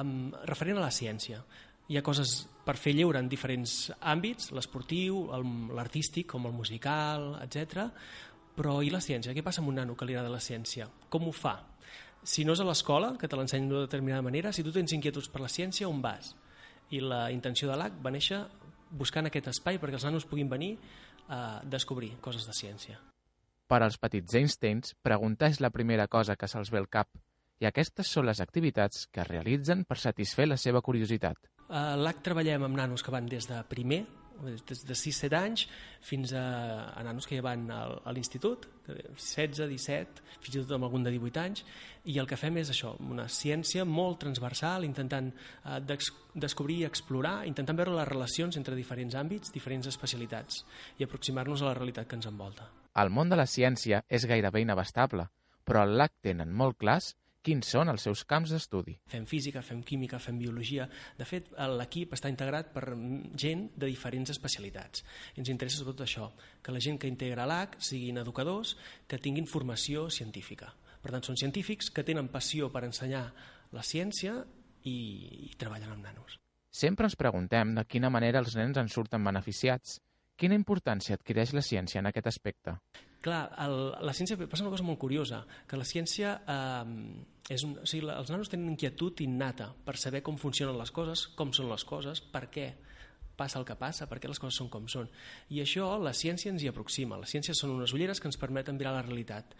um, 0.00 0.30
referent 0.48 0.80
a 0.80 0.86
la 0.86 0.94
ciència. 0.94 1.42
Hi 1.92 1.98
ha 1.98 2.04
coses 2.06 2.38
per 2.64 2.78
fer 2.80 2.94
lleure 2.96 3.20
en 3.20 3.28
diferents 3.28 3.90
àmbits, 4.00 4.48
l'esportiu, 4.56 5.26
l'artístic, 5.76 6.30
com 6.32 6.48
el 6.48 6.56
musical, 6.56 7.34
etc. 7.44 7.90
Però 8.56 8.78
i 8.80 8.88
la 8.94 9.02
ciència? 9.04 9.34
Què 9.36 9.44
passa 9.44 9.60
amb 9.60 9.74
un 9.74 9.82
nano 9.82 9.98
que 9.98 10.08
li 10.08 10.16
agrada 10.16 10.32
la 10.32 10.40
ciència? 10.40 10.88
Com 11.12 11.28
ho 11.28 11.36
fa? 11.36 11.58
Si 12.22 12.44
no 12.46 12.54
és 12.54 12.60
a 12.62 12.66
l'escola, 12.66 13.16
que 13.18 13.26
te 13.26 13.36
l'ensenyen 13.38 13.68
d'una 13.70 13.86
determinada 13.88 14.22
manera, 14.22 14.52
si 14.54 14.62
tu 14.62 14.70
tens 14.70 14.92
inquietuds 14.94 15.28
per 15.32 15.42
la 15.42 15.50
ciència, 15.50 15.88
on 15.90 16.02
vas? 16.04 16.36
I 16.94 17.00
la 17.02 17.24
intenció 17.34 17.70
de 17.70 17.78
l'AC 17.78 17.96
va 18.04 18.12
néixer 18.14 18.44
buscant 18.92 19.26
aquest 19.26 19.48
espai 19.50 19.80
perquè 19.82 19.98
els 19.98 20.06
nanos 20.06 20.28
puguin 20.28 20.50
venir 20.52 20.76
a 21.28 21.60
descobrir 21.64 22.12
coses 22.22 22.46
de 22.46 22.54
ciència. 22.54 23.00
Per 23.66 23.80
als 23.80 23.98
petits 23.98 24.36
Einsteins, 24.38 24.94
preguntar 25.02 25.50
és 25.50 25.60
la 25.64 25.72
primera 25.74 26.06
cosa 26.06 26.36
que 26.36 26.46
se'ls 26.50 26.70
ve 26.70 26.82
al 26.82 26.90
cap, 26.92 27.08
i 27.62 27.66
aquestes 27.66 28.10
són 28.10 28.26
les 28.28 28.42
activitats 28.44 29.06
que 29.10 29.22
es 29.22 29.28
realitzen 29.28 29.86
per 29.88 29.98
satisfer 29.98 30.46
la 30.46 30.58
seva 30.60 30.82
curiositat. 30.82 31.38
A 31.72 31.96
l'AC 31.96 32.22
treballem 32.26 32.66
amb 32.66 32.76
nanos 32.76 33.02
que 33.02 33.14
van 33.14 33.26
des 33.30 33.48
de 33.48 33.62
primer, 33.70 34.04
des 34.42 34.84
de 34.86 34.96
6-7 34.96 35.38
anys, 35.38 35.64
fins 36.02 36.32
a, 36.36 36.44
a 36.92 37.02
nanos 37.06 37.26
que 37.28 37.38
ja 37.38 37.44
van 37.44 37.68
al, 37.70 37.98
a 38.04 38.12
l'institut, 38.14 38.66
16, 38.88 39.68
17, 39.70 40.24
fins 40.42 40.56
i 40.56 40.62
tot 40.62 40.74
amb 40.76 40.88
algun 40.88 41.06
de 41.06 41.12
18 41.14 41.42
anys, 41.42 41.64
i 42.10 42.18
el 42.18 42.26
que 42.26 42.38
fem 42.40 42.58
és 42.58 42.72
això, 42.72 42.94
una 43.06 43.28
ciència 43.30 43.86
molt 43.86 44.20
transversal, 44.24 44.86
intentant 44.88 45.30
eh, 45.30 45.78
descobrir 46.34 46.80
i 46.82 46.88
explorar, 46.88 47.42
intentant 47.46 47.78
veure 47.78 47.94
les 47.96 48.08
relacions 48.10 48.58
entre 48.58 48.78
diferents 48.78 49.14
àmbits, 49.18 49.54
diferents 49.54 49.88
especialitats, 49.90 50.64
i 50.98 51.06
aproximar-nos 51.06 51.62
a 51.62 51.70
la 51.70 51.76
realitat 51.78 52.10
que 52.10 52.18
ens 52.18 52.30
envolta. 52.30 52.68
El 52.98 53.08
món 53.14 53.30
de 53.30 53.38
la 53.38 53.48
ciència 53.48 54.02
és 54.08 54.26
gairebé 54.28 54.66
inabastable, 54.66 55.30
però 55.64 55.86
al 55.86 55.96
LAC 55.96 56.18
tenen 56.26 56.50
molt 56.52 56.76
clars 56.82 57.14
quins 57.42 57.72
són 57.74 57.90
els 57.90 58.04
seus 58.06 58.22
camps 58.28 58.52
d'estudi. 58.54 58.94
Fem 59.10 59.26
física, 59.28 59.62
fem 59.66 59.82
química, 59.86 60.20
fem 60.22 60.38
biologia. 60.38 60.86
De 61.18 61.26
fet, 61.28 61.50
l'equip 61.76 62.14
està 62.16 62.30
integrat 62.32 62.70
per 62.74 62.84
gent 63.38 63.68
de 63.76 63.90
diferents 63.90 64.30
especialitats. 64.34 65.02
I 65.34 65.42
ens 65.42 65.50
interessa 65.52 65.82
sobretot 65.82 66.06
això, 66.06 66.30
que 66.62 66.74
la 66.74 66.82
gent 66.82 67.00
que 67.02 67.10
integra 67.10 67.48
l'AC 67.50 67.80
siguin 67.82 68.22
educadors 68.22 68.76
que 69.10 69.18
tinguin 69.18 69.50
formació 69.50 70.08
científica. 70.10 70.70
Per 71.02 71.10
tant, 71.10 71.24
són 71.26 71.40
científics 71.40 71.90
que 71.90 72.06
tenen 72.06 72.30
passió 72.30 72.70
per 72.70 72.84
ensenyar 72.86 73.26
la 73.74 73.82
ciència 73.82 74.38
i, 74.86 74.96
i 75.50 75.52
treballen 75.58 75.90
amb 75.96 76.06
nanos. 76.06 76.38
Sempre 76.72 77.04
ens 77.04 77.18
preguntem 77.20 77.74
de 77.76 77.84
quina 77.84 78.08
manera 78.08 78.40
els 78.40 78.54
nens 78.56 78.78
en 78.80 78.88
surten 78.88 79.24
beneficiats. 79.26 79.98
Quina 80.42 80.56
importància 80.58 81.14
adquireix 81.14 81.52
la 81.54 81.62
ciència 81.62 82.00
en 82.00 82.08
aquest 82.10 82.26
aspecte? 82.26 82.72
Clar, 83.22 83.42
el, 83.62 83.76
la 84.02 84.14
ciència 84.16 84.34
passa 84.50 84.64
una 84.64 84.72
cosa 84.72 84.82
molt 84.82 84.98
curiosa, 84.98 85.44
que 85.70 85.78
la 85.78 85.86
ciència 85.86 86.32
eh, 86.50 86.94
és 87.54 87.62
un, 87.62 87.76
o 87.78 87.86
sigui, 87.86 88.08
els 88.10 88.32
nanos 88.32 88.50
tenen 88.50 88.72
inquietud 88.72 89.22
innata 89.22 89.68
per 89.86 89.94
saber 90.02 90.24
com 90.26 90.40
funcionen 90.42 90.74
les 90.80 90.90
coses, 90.90 91.28
com 91.38 91.54
són 91.54 91.70
les 91.70 91.86
coses, 91.86 92.24
per 92.34 92.48
què 92.50 92.66
passa 93.38 93.60
el 93.60 93.68
que 93.68 93.78
passa, 93.78 94.08
per 94.10 94.18
què 94.18 94.32
les 94.32 94.42
coses 94.42 94.58
són 94.58 94.72
com 94.72 94.90
són. 94.90 95.06
I 95.54 95.62
això 95.62 95.86
la 96.02 96.10
ciència 96.10 96.50
ens 96.50 96.66
hi 96.66 96.72
aproxima. 96.72 97.20
Les 97.22 97.30
ciències 97.30 97.62
són 97.62 97.76
unes 97.76 97.94
ulleres 97.94 98.18
que 98.18 98.26
ens 98.26 98.40
permeten 98.42 98.82
mirar 98.82 98.96
la 98.98 99.06
realitat. 99.06 99.54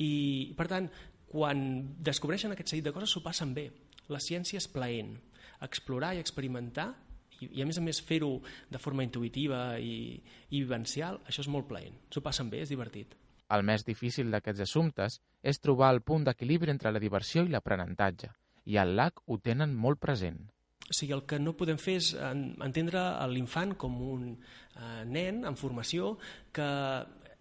I, 0.00 0.54
per 0.56 0.70
tant, 0.72 0.88
quan 1.28 1.62
descobreixen 2.00 2.56
aquest 2.56 2.72
seguit 2.72 2.88
de 2.88 2.96
coses 2.96 3.12
s'ho 3.12 3.20
passen 3.24 3.52
bé. 3.52 3.68
La 4.08 4.20
ciència 4.20 4.64
és 4.64 4.72
plaent. 4.72 5.18
Explorar 5.60 6.16
i 6.16 6.24
experimentar 6.24 6.94
i, 7.42 7.50
i 7.58 7.64
a 7.64 7.66
més 7.68 7.78
a 7.78 7.84
més 7.84 8.00
fer-ho 8.06 8.36
de 8.70 8.80
forma 8.82 9.04
intuïtiva 9.06 9.64
i, 9.80 10.16
i 10.50 10.62
vivencial, 10.62 11.20
això 11.26 11.44
és 11.44 11.50
molt 11.52 11.68
plaent. 11.70 11.98
S'ho 12.12 12.24
passen 12.24 12.50
bé, 12.52 12.62
és 12.64 12.72
divertit. 12.72 13.16
El 13.52 13.66
més 13.68 13.84
difícil 13.84 14.30
d'aquests 14.32 14.64
assumptes 14.64 15.18
és 15.42 15.60
trobar 15.60 15.92
el 15.92 16.00
punt 16.06 16.24
d'equilibri 16.24 16.72
entre 16.72 16.92
la 16.94 17.02
diversió 17.02 17.44
i 17.44 17.52
l'aprenentatge, 17.52 18.30
i 18.64 18.78
al 18.80 18.94
LAC 18.96 19.24
ho 19.26 19.38
tenen 19.42 19.74
molt 19.76 20.00
present. 20.00 20.40
O 20.82 20.94
sigui, 20.94 21.12
el 21.14 21.24
que 21.28 21.38
no 21.40 21.54
podem 21.56 21.78
fer 21.80 21.98
és 22.00 22.12
entendre 22.18 23.02
l'infant 23.30 23.74
com 23.80 23.94
un 24.02 24.24
eh, 24.34 25.02
nen 25.08 25.44
en 25.48 25.56
formació 25.56 26.16
que 26.52 26.68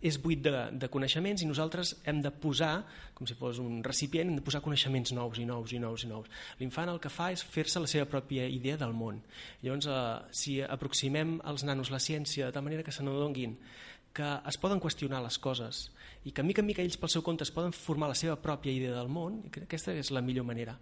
és 0.02 0.18
buit 0.22 0.42
de, 0.42 0.54
de 0.74 0.90
coneixements 0.92 1.44
i 1.44 1.48
nosaltres 1.50 1.94
hem 2.10 2.22
de 2.24 2.32
posar, 2.34 2.74
com 3.18 3.30
si 3.30 3.38
fos 3.38 3.62
un 3.62 3.84
recipient, 3.86 4.32
hem 4.32 4.40
de 4.40 4.46
posar 4.46 4.64
coneixements 4.66 5.14
nous 5.14 5.40
i 5.40 5.46
nous 5.46 5.74
i 5.74 5.80
nous 5.80 6.06
i 6.06 6.10
nous. 6.10 6.28
L'infant 6.60 6.90
el 6.90 7.00
que 7.04 7.14
fa 7.14 7.30
és 7.36 7.46
fer-se 7.46 7.84
la 7.84 7.90
seva 7.92 8.10
pròpia 8.10 8.48
idea 8.50 8.80
del 8.82 8.96
món. 8.98 9.22
Llavors, 9.62 9.88
eh, 9.88 10.34
si 10.34 10.60
aproximem 10.62 11.40
als 11.44 11.64
nanos 11.64 11.94
la 11.94 12.02
ciència 12.02 12.48
de 12.48 12.52
tal 12.52 12.66
manera 12.66 12.84
que 12.84 12.92
se 12.92 13.04
n'adonguin 13.04 13.58
que 14.14 14.28
es 14.48 14.58
poden 14.60 14.82
qüestionar 14.84 15.22
les 15.24 15.38
coses 15.40 15.86
i 16.28 16.34
que 16.36 16.44
mica 16.44 16.60
en 16.60 16.68
mica 16.68 16.84
ells 16.84 16.98
pel 17.00 17.12
seu 17.14 17.24
compte 17.24 17.46
es 17.48 17.54
poden 17.56 17.72
formar 17.72 18.10
la 18.12 18.18
seva 18.18 18.36
pròpia 18.36 18.74
idea 18.74 18.98
del 18.98 19.08
món, 19.08 19.40
i 19.46 19.50
crec 19.50 19.70
que 19.70 19.78
aquesta 19.78 19.96
és 19.96 20.12
la 20.12 20.22
millor 20.22 20.46
manera 20.46 20.76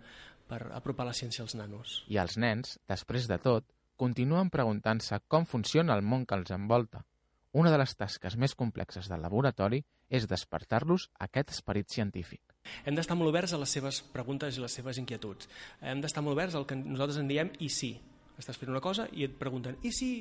per 0.49 0.63
apropar 0.73 1.05
la 1.05 1.13
ciència 1.13 1.43
als 1.45 1.53
nanos. 1.55 1.99
I 2.09 2.17
els 2.17 2.39
nens, 2.41 2.79
després 2.89 3.29
de 3.29 3.37
tot, 3.43 3.67
continuen 4.01 4.49
preguntant-se 4.49 5.21
com 5.27 5.45
funciona 5.45 5.93
el 5.93 6.01
món 6.01 6.25
que 6.25 6.37
els 6.39 6.49
envolta. 6.55 7.03
Una 7.51 7.71
de 7.73 7.79
les 7.81 7.95
tasques 7.97 8.35
més 8.37 8.53
complexes 8.53 9.07
del 9.09 9.23
laboratori 9.25 9.79
és 10.13 10.27
despertar-los 10.29 11.07
aquest 11.25 11.49
esperit 11.55 11.89
científic. 11.89 12.43
Hem 12.85 12.93
d'estar 12.93 13.15
molt 13.17 13.31
oberts 13.31 13.55
a 13.55 13.59
les 13.61 13.73
seves 13.73 14.03
preguntes 14.13 14.57
i 14.57 14.61
les 14.61 14.75
seves 14.77 14.99
inquietuds. 15.01 15.49
Hem 15.81 16.03
d'estar 16.03 16.21
molt 16.21 16.37
oberts 16.37 16.59
al 16.59 16.67
que 16.69 16.77
nosaltres 16.77 17.17
en 17.23 17.31
diem 17.31 17.49
i 17.57 17.71
sí. 17.73 17.95
Estàs 18.37 18.59
fent 18.59 18.69
una 18.69 18.83
cosa 18.85 19.07
i 19.17 19.25
et 19.25 19.33
pregunten 19.41 19.81
i 19.81 19.89
si 19.89 20.11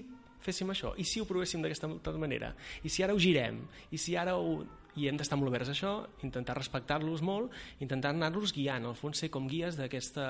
féssim 0.40 0.72
això? 0.72 0.94
I 0.96 1.04
si 1.04 1.20
ho 1.20 1.28
provéssim 1.28 1.60
d'aquesta 1.60 2.16
manera? 2.16 2.54
I 2.80 2.88
si 2.88 3.04
ara 3.04 3.12
ho 3.12 3.20
girem? 3.20 3.60
I 3.92 4.00
si 4.00 4.16
ara 4.16 4.38
ho... 4.38 4.62
I 4.98 5.04
hem 5.06 5.18
d'estar 5.20 5.36
molt 5.38 5.52
oberts 5.52 5.68
a 5.68 5.74
això, 5.76 5.92
intentar 6.26 6.56
respectar-los 6.56 7.20
molt, 7.22 7.52
intentar 7.84 8.10
anar-los 8.10 8.50
guiant, 8.56 8.88
al 8.88 8.96
fons 8.98 9.20
ser 9.20 9.28
com 9.30 9.46
guies 9.46 9.76
d'aquesta 9.78 10.24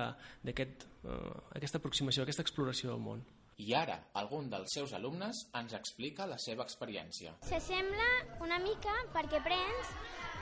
aquest, 0.51 0.85
uh, 1.07 1.39
aquesta 1.57 1.79
aproximació, 1.81 2.27
aquesta 2.27 2.45
exploració 2.45 2.91
del 2.91 3.01
món. 3.01 3.23
I 3.59 3.73
ara, 3.75 3.97
algun 4.15 4.47
dels 4.53 4.71
seus 4.71 4.93
alumnes 4.95 5.41
ens 5.59 5.73
explica 5.75 6.29
la 6.31 6.37
seva 6.39 6.63
experiència. 6.63 7.33
S'assembla 7.49 8.07
una 8.47 8.61
mica 8.63 8.93
perquè 9.11 9.41
prens, 9.43 9.89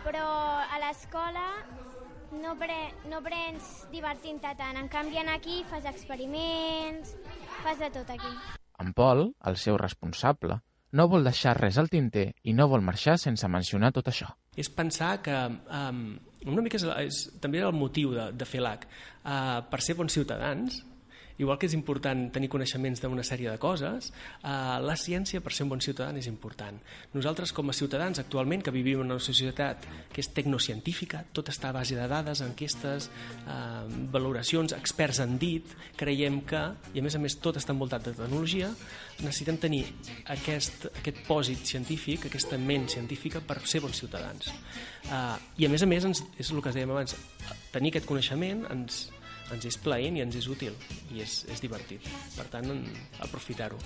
però 0.04 0.26
a 0.60 0.80
l'escola 0.82 1.46
no, 2.36 2.52
pre, 2.60 2.76
no 3.08 3.22
prens 3.24 3.86
divertint-te 3.88 4.52
tant. 4.58 4.76
En 4.76 4.90
canvi, 4.92 5.16
aquí 5.32 5.62
fas 5.70 5.88
experiments, 5.88 7.14
fas 7.62 7.80
de 7.80 7.88
tot 7.94 8.10
aquí. 8.12 8.32
En 8.84 8.92
Pol, 8.92 9.30
el 9.48 9.56
seu 9.56 9.78
responsable, 9.80 10.58
no 10.92 11.06
vol 11.08 11.24
deixar 11.24 11.54
res 11.56 11.78
al 11.80 11.88
tinter 11.88 12.26
i 12.44 12.52
no 12.52 12.68
vol 12.68 12.84
marxar 12.84 13.16
sense 13.18 13.48
mencionar 13.48 13.94
tot 13.96 14.10
això. 14.12 14.28
És 14.56 14.68
pensar 14.68 15.22
que 15.24 15.38
um, 15.48 16.02
una 16.44 16.64
mica 16.64 16.76
és, 16.76 16.84
és 16.84 17.22
també 17.40 17.64
el 17.64 17.72
motiu 17.72 18.12
de, 18.12 18.28
de 18.36 18.48
fer 18.48 18.60
l'AC. 18.60 18.84
Uh, 19.24 19.64
per 19.72 19.80
ser 19.80 19.96
bons 19.96 20.12
ciutadans, 20.12 20.82
igual 21.38 21.58
que 21.58 21.68
és 21.68 21.74
important 21.76 22.26
tenir 22.32 22.48
coneixements 22.52 23.02
d'una 23.02 23.24
sèrie 23.26 23.50
de 23.50 23.58
coses, 23.60 24.12
eh, 24.42 24.48
la 24.82 24.96
ciència 24.96 25.42
per 25.44 25.52
ser 25.52 25.66
un 25.66 25.74
bon 25.74 25.82
ciutadà 25.84 26.16
és 26.16 26.28
important. 26.30 26.78
Nosaltres 27.14 27.52
com 27.52 27.70
a 27.70 27.76
ciutadans 27.76 28.18
actualment 28.18 28.62
que 28.62 28.74
vivim 28.74 29.00
en 29.00 29.12
una 29.12 29.20
societat 29.20 29.84
que 30.12 30.20
és 30.20 30.30
tecnocientífica, 30.32 31.24
tot 31.32 31.48
està 31.52 31.70
a 31.70 31.76
base 31.76 31.96
de 31.96 32.06
dades, 32.08 32.40
enquestes, 32.40 33.10
eh, 33.46 34.06
valoracions, 34.12 34.72
experts 34.72 35.20
han 35.20 35.38
dit, 35.38 35.64
creiem 35.96 36.40
que, 36.42 36.62
i 36.94 37.00
a 37.00 37.02
més 37.02 37.14
a 37.14 37.18
més 37.18 37.38
tot 37.40 37.56
està 37.56 37.72
envoltat 37.72 38.04
de 38.04 38.14
tecnologia, 38.16 38.70
necessitem 39.20 39.56
tenir 39.56 39.84
aquest, 40.32 40.88
aquest 40.94 41.22
pòsit 41.28 41.64
científic, 41.64 42.26
aquesta 42.26 42.58
ment 42.58 42.88
científica 42.88 43.40
per 43.40 43.60
ser 43.66 43.80
bons 43.80 43.96
ciutadans. 43.96 44.52
Eh, 45.04 45.36
I 45.58 45.66
a 45.66 45.68
més 45.68 45.82
a 45.82 45.86
més, 45.86 46.04
ens, 46.04 46.22
és 46.38 46.50
el 46.50 46.62
que 46.62 46.72
dèiem 46.72 46.90
abans, 46.90 47.16
tenir 47.72 47.92
aquest 47.92 48.08
coneixement 48.08 48.64
ens, 48.72 49.06
ens 49.54 49.66
és 49.68 49.78
plaent 49.78 50.16
i 50.18 50.24
ens 50.24 50.36
és 50.38 50.48
útil 50.50 50.74
i 51.14 51.22
és, 51.24 51.44
és 51.52 51.62
divertit. 51.62 52.06
Per 52.36 52.46
tant, 52.52 52.72
aprofitar-ho. 53.24 53.78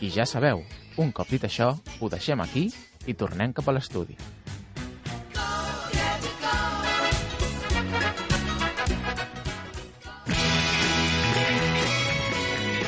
I 0.00 0.10
ja 0.12 0.26
sabeu, 0.28 0.64
un 1.00 1.12
cop 1.12 1.30
dit 1.32 1.46
això, 1.46 1.72
ho 2.00 2.10
deixem 2.12 2.42
aquí 2.44 2.68
i 3.06 3.14
tornem 3.14 3.54
cap 3.56 3.68
a 3.68 3.76
l'estudi. 3.76 4.18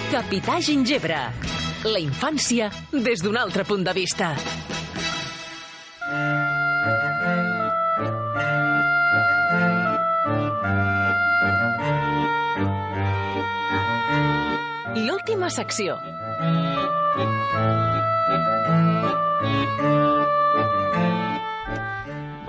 Capità 0.08 0.58
Gingebre. 0.58 1.20
La 1.86 2.00
infància 2.02 2.72
des 2.90 3.22
d'un 3.22 3.38
altre 3.38 3.62
punt 3.68 3.86
de 3.86 3.94
vista. 3.94 4.32
I 6.08 6.37
última 15.48 15.50
secció. 15.50 15.96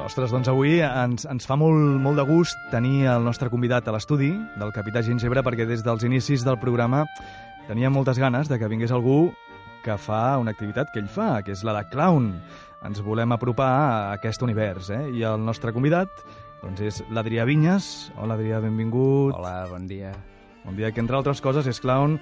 Ostres, 0.04 0.32
doncs 0.32 0.50
avui 0.50 0.80
ens, 0.82 1.26
ens 1.30 1.46
fa 1.46 1.56
molt, 1.56 2.00
molt 2.02 2.18
de 2.18 2.26
gust 2.26 2.58
tenir 2.72 3.06
el 3.08 3.24
nostre 3.24 3.50
convidat 3.50 3.88
a 3.88 3.94
l'estudi 3.94 4.32
del 4.58 4.74
Capità 4.74 5.04
Gingebre 5.06 5.44
perquè 5.46 5.68
des 5.70 5.84
dels 5.86 6.04
inicis 6.04 6.44
del 6.44 6.58
programa 6.60 7.06
tenia 7.68 7.92
moltes 7.94 8.18
ganes 8.18 8.50
de 8.50 8.58
que 8.58 8.68
vingués 8.68 8.92
algú 8.92 9.30
que 9.86 9.96
fa 9.98 10.40
una 10.42 10.52
activitat 10.52 10.90
que 10.92 11.00
ell 11.00 11.08
fa, 11.08 11.44
que 11.46 11.54
és 11.54 11.64
la 11.64 11.78
de 11.78 11.86
clown. 11.94 12.34
Ens 12.84 13.00
volem 13.06 13.32
apropar 13.32 13.70
a 13.70 14.14
aquest 14.18 14.42
univers, 14.42 14.90
eh? 14.90 15.06
I 15.14 15.24
el 15.30 15.46
nostre 15.46 15.72
convidat 15.72 16.10
doncs 16.64 16.82
és 16.82 17.00
l'Adrià 17.14 17.46
Vinyes. 17.48 18.10
Hola, 18.18 18.36
Adrià, 18.36 18.60
benvingut. 18.60 19.38
Hola, 19.38 19.70
bon 19.70 19.88
dia. 19.88 20.12
Bon 20.66 20.76
dia, 20.76 20.92
que 20.92 21.00
entre 21.00 21.16
altres 21.16 21.40
coses 21.40 21.70
és 21.70 21.80
clown 21.80 22.18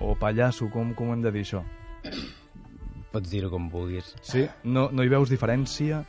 o 0.00 0.14
pallasso, 0.16 0.68
com, 0.70 0.94
com 0.94 1.10
ho 1.10 1.12
hem 1.14 1.22
de 1.22 1.32
dir 1.32 1.44
això? 1.44 1.62
Pots 3.12 3.30
dir-ho 3.30 3.50
com 3.52 3.68
vulguis. 3.68 4.14
Sí? 4.24 4.46
No, 4.64 4.88
no 4.92 5.04
hi 5.04 5.10
veus 5.12 5.28
diferència? 5.30 6.04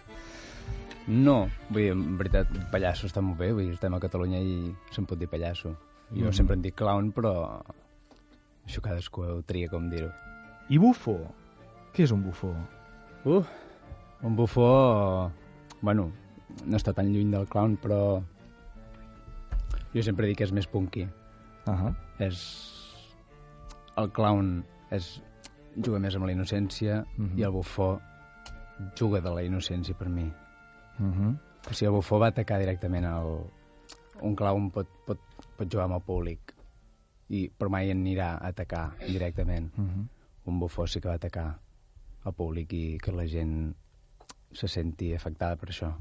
No, 1.07 1.49
vull 1.69 1.81
dir, 1.81 1.91
en 1.91 2.17
veritat, 2.17 2.47
pallasso 2.71 3.09
està 3.09 3.21
molt 3.21 3.37
bé, 3.41 3.51
vull 3.51 3.65
dir, 3.67 3.73
estem 3.75 3.93
a 3.93 3.99
Catalunya 3.99 4.39
i 4.39 4.71
se'n 4.95 5.05
pot 5.09 5.19
dir 5.19 5.27
pallasso. 5.27 5.73
Jo 6.13 6.29
Mm. 6.29 6.33
sempre 6.33 6.55
en 6.55 6.61
dic 6.61 6.75
clown, 6.75 7.11
però 7.11 7.61
això 8.65 8.81
cadascú 8.81 9.23
ho 9.23 9.41
tria 9.41 9.67
com 9.69 9.89
dir-ho. 9.89 10.11
I 10.69 10.77
bufó? 10.77 11.17
Què 11.93 12.03
és 12.03 12.11
un 12.11 12.23
bufó? 12.23 12.53
Uh, 13.25 13.43
un 14.23 14.35
bufó... 14.35 15.31
Bueno, 15.81 16.11
no 16.65 16.77
està 16.77 16.93
tan 16.93 17.11
lluny 17.11 17.31
del 17.31 17.47
clown, 17.47 17.75
però 17.77 18.23
jo 19.93 20.01
sempre 20.01 20.27
dic 20.27 20.37
que 20.37 20.47
és 20.47 20.53
més 20.55 20.67
punky. 20.67 21.03
Uh 21.67 21.73
-huh. 21.73 21.95
És... 22.19 22.79
El 23.97 24.09
clown 24.11 24.63
és... 24.91 25.21
juga 25.75 25.97
més 25.99 26.13
amb 26.15 26.25
la 26.27 26.31
innocència 26.31 26.99
Mhm. 27.17 27.37
i 27.39 27.43
el 27.43 27.51
bufó 27.51 27.99
juga 28.99 29.21
de 29.21 29.29
la 29.33 29.41
innocència 29.43 29.95
per 29.97 30.07
mi. 30.09 30.23
Uh 30.99 31.05
-huh. 31.05 31.37
O 31.69 31.73
sigui, 31.73 31.87
el 31.87 31.95
bufó 31.95 32.19
va 32.19 32.27
atacar 32.27 32.59
directament 32.59 33.05
al... 33.05 33.49
Un 34.21 34.35
clown 34.35 34.69
pot, 34.71 34.87
pot, 35.05 35.19
pot 35.57 35.67
jugar 35.71 35.85
amb 35.85 35.95
el 35.95 36.01
públic, 36.01 36.53
i, 37.29 37.49
però 37.49 37.69
mai 37.69 37.89
anirà 37.91 38.37
a 38.37 38.47
atacar 38.47 38.95
directament. 39.07 39.71
Uh 39.77 39.83
-huh. 39.85 40.07
Un 40.45 40.59
bufó 40.59 40.85
sí 40.87 40.99
que 41.01 41.07
va 41.09 41.15
atacar 41.15 41.59
al 42.23 42.33
públic 42.33 42.73
i 42.73 42.97
que 43.01 43.11
la 43.11 43.25
gent 43.27 43.75
se 44.51 44.67
senti 44.67 45.13
afectada 45.15 45.55
per 45.55 45.69
això. 45.69 45.93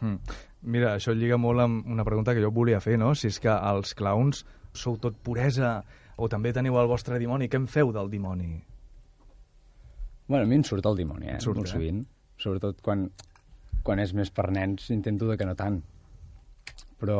Mm. 0.00 0.18
Mira, 0.62 0.96
això 0.96 1.14
lliga 1.14 1.36
molt 1.36 1.60
amb 1.60 1.86
una 1.86 2.04
pregunta 2.04 2.34
que 2.34 2.42
jo 2.42 2.50
volia 2.50 2.80
fer, 2.80 2.98
no? 2.98 3.14
Si 3.14 3.26
és 3.28 3.38
que 3.40 3.48
els 3.48 3.94
clowns 3.94 4.44
sou 4.72 4.96
tot 4.98 5.16
puresa 5.22 5.84
o 6.20 6.28
també 6.28 6.52
teniu 6.52 6.76
el 6.80 6.88
vostre 6.90 7.18
dimoni. 7.18 7.48
Què 7.48 7.56
en 7.60 7.66
feu 7.70 7.92
del 7.96 8.10
dimoni? 8.12 8.52
Bueno, 10.28 10.44
a 10.44 10.48
mi 10.50 10.58
em 10.60 10.64
surt 10.66 10.86
el 10.86 10.98
dimoni, 11.00 11.26
eh? 11.32 11.38
Et 11.40 11.42
surt, 11.46 11.56
Molt 11.58 11.70
eh? 11.70 11.72
sovint. 11.72 12.02
Sobretot 12.40 12.78
quan, 12.84 13.08
quan 13.84 13.98
és 14.04 14.12
més 14.16 14.30
per 14.30 14.46
nens, 14.54 14.86
intento 14.94 15.26
de 15.30 15.36
que 15.40 15.48
no 15.48 15.56
tant. 15.58 15.80
Però 17.00 17.18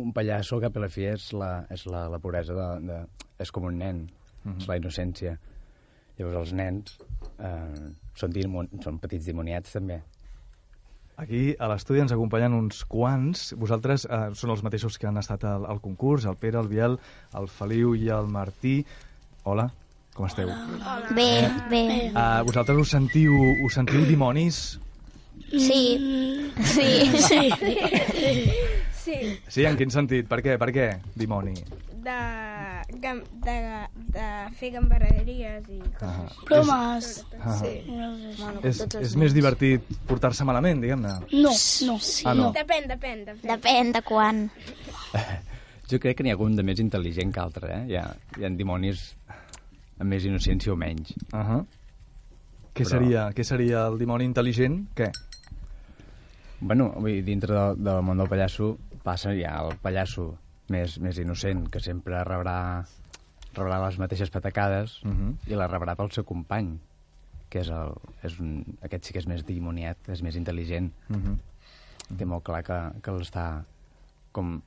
un 0.00 0.12
pallasso, 0.16 0.60
i 0.62 0.68
a 0.68 0.70
la 0.80 0.88
fi, 0.92 1.08
és 1.12 1.30
la, 1.36 1.50
és 1.72 1.86
la, 1.90 2.06
la 2.12 2.20
puresa 2.22 2.54
de, 2.56 2.68
de... 2.88 3.00
És 3.42 3.50
com 3.52 3.64
un 3.68 3.78
nen, 3.80 4.04
Mhm. 4.42 4.56
és 4.58 4.66
la 4.66 4.76
innocència. 4.76 5.36
Llavors 6.18 6.36
els 6.40 6.52
nens 6.58 6.96
eh, 7.38 7.90
són, 8.18 8.32
dimon, 8.34 8.68
són 8.82 8.96
petits 8.98 9.24
dimoniats, 9.28 9.70
també. 9.76 10.00
Aquí 11.20 11.52
a 11.60 11.68
l'estudi 11.68 12.00
ens 12.02 12.14
acompanyen 12.14 12.54
uns 12.56 12.82
quants. 12.88 13.52
Vosaltres 13.60 14.06
eh, 14.08 14.22
són 14.38 14.54
els 14.54 14.64
mateixos 14.64 14.96
que 14.98 15.06
han 15.10 15.20
estat 15.20 15.44
al, 15.44 15.66
al 15.68 15.82
concurs, 15.84 16.26
el 16.26 16.38
Pere, 16.40 16.60
el 16.62 16.70
Biel, 16.72 16.98
el 17.38 17.48
Feliu 17.52 17.94
i 17.98 18.08
el 18.14 18.30
Martí. 18.32 18.80
Hola. 19.44 19.68
Com 20.12 20.26
esteu? 20.28 20.50
Bé, 21.16 21.28
bé. 21.70 21.84
Uh, 22.12 22.42
vosaltres 22.44 22.82
us 22.82 22.90
sentiu, 22.92 23.32
us 23.64 23.78
sentiu 23.78 24.04
dimonis? 24.04 24.58
Sí. 25.48 25.82
Sí. 26.68 26.90
Sí. 27.16 27.40
Sí. 28.12 28.71
Sí, 29.48 29.64
en 29.66 29.76
quin 29.76 29.90
sentit? 29.90 30.28
Per 30.30 30.38
què? 30.44 30.58
Per 30.60 30.68
què, 30.74 30.88
dimoni? 31.18 31.54
De, 32.02 32.14
gam- 33.02 33.22
de, 33.44 33.56
de 34.14 34.24
fer 34.58 34.72
gambarreries 34.74 35.68
i 35.70 35.78
coses 35.98 36.02
Ah, 36.02 36.24
així. 36.24 36.44
Bromes. 36.48 37.10
Ah. 37.38 37.56
Sí. 37.60 37.72
És, 38.66 38.80
és 38.98 39.14
més 39.20 39.34
divertit 39.36 39.86
portar-se 40.08 40.44
malament, 40.48 40.80
diguem-ne? 40.82 41.12
No, 41.32 41.52
no. 41.86 41.98
Ah, 42.26 42.34
no. 42.34 42.50
Depèn, 42.56 42.88
depèn, 42.90 43.24
depèn. 43.28 43.46
Depèn 43.54 43.92
de 43.98 44.02
quan. 44.02 44.44
Jo 45.92 45.98
crec 46.00 46.16
que 46.16 46.24
n'hi 46.24 46.30
ha 46.32 46.36
algun 46.38 46.54
de 46.56 46.62
més 46.64 46.78
intel·ligent 46.80 47.32
que 47.34 47.40
altre, 47.42 47.68
eh? 47.68 47.80
Hi 47.90 47.96
ha, 48.00 48.04
hi 48.38 48.44
ha 48.46 48.50
dimonis 48.56 49.02
amb 50.00 50.08
més 50.08 50.24
innocència 50.24 50.72
o 50.72 50.76
menys. 50.76 51.10
Uh 51.34 51.42
-huh. 51.42 51.58
Què, 52.72 52.82
Però- 52.86 52.88
seria, 52.94 53.26
què 53.36 53.44
seria 53.44 53.82
el 53.88 53.98
dimoni 53.98 54.24
intel·ligent? 54.24 54.86
Què? 54.96 55.10
Bueno, 56.60 56.92
vull 56.96 57.10
dir, 57.12 57.24
dintre 57.26 57.52
del, 57.54 57.76
del 57.84 58.00
món 58.06 58.16
del 58.22 58.28
pallasso 58.30 58.78
passa 59.04 59.34
ja 59.36 59.54
el 59.62 59.76
pallasso 59.82 60.32
més, 60.72 60.98
més 61.02 61.18
innocent, 61.18 61.66
que 61.72 61.82
sempre 61.82 62.22
rebrà, 62.24 62.56
rebrà 63.56 63.80
les 63.84 63.98
mateixes 64.00 64.30
patacades 64.30 65.00
Uh 65.04 65.12
-huh. 65.12 65.36
i 65.46 65.54
la 65.54 65.68
rebrà 65.68 65.96
pel 65.96 66.10
seu 66.10 66.24
company, 66.24 66.78
que 67.48 67.60
és, 67.60 67.68
el, 67.68 67.94
és 68.22 68.38
un, 68.40 68.64
aquest 68.82 69.04
sí 69.04 69.12
que 69.12 69.18
és 69.18 69.26
més 69.26 69.44
dimoniat, 69.44 69.96
és 70.08 70.22
més 70.22 70.36
intel·ligent. 70.36 70.90
Uh 71.10 71.16
-huh. 71.16 71.38
Té 72.18 72.24
molt 72.24 72.44
clar 72.44 72.62
que, 72.62 73.00
que 73.02 73.10
l'està 73.10 73.64
com... 74.32 74.60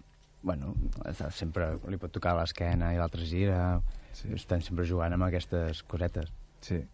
Bueno, 0.46 0.76
està, 1.06 1.32
sempre 1.32 1.80
li 1.90 1.98
pot 1.98 2.12
tocar 2.12 2.36
l'esquena 2.36 2.94
i 2.94 2.98
l'altre 2.98 3.26
gira. 3.26 3.82
Sí. 4.14 4.28
Estan 4.34 4.62
sempre 4.62 4.86
jugant 4.86 5.14
amb 5.14 5.24
aquestes 5.24 5.84
cosetes. 5.84 6.32
Sí. 6.62 6.86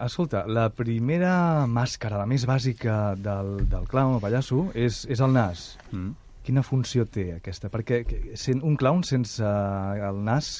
Escolta, 0.00 0.46
la 0.46 0.68
primera 0.72 1.66
màscara, 1.66 2.18
la 2.18 2.26
més 2.26 2.46
bàsica 2.46 3.14
del, 3.16 3.68
del 3.68 3.88
clown 3.88 4.14
o 4.16 4.20
pallasso, 4.20 4.70
és, 4.74 5.06
és 5.12 5.20
el 5.20 5.32
nas. 5.32 5.78
Mm. 5.92 6.12
Quina 6.46 6.62
funció 6.64 7.04
té 7.04 7.26
aquesta? 7.36 7.68
Perquè 7.72 8.02
sent 8.40 8.62
un 8.66 8.76
clown 8.80 9.04
sense 9.04 9.44
el 9.44 10.22
nas, 10.24 10.52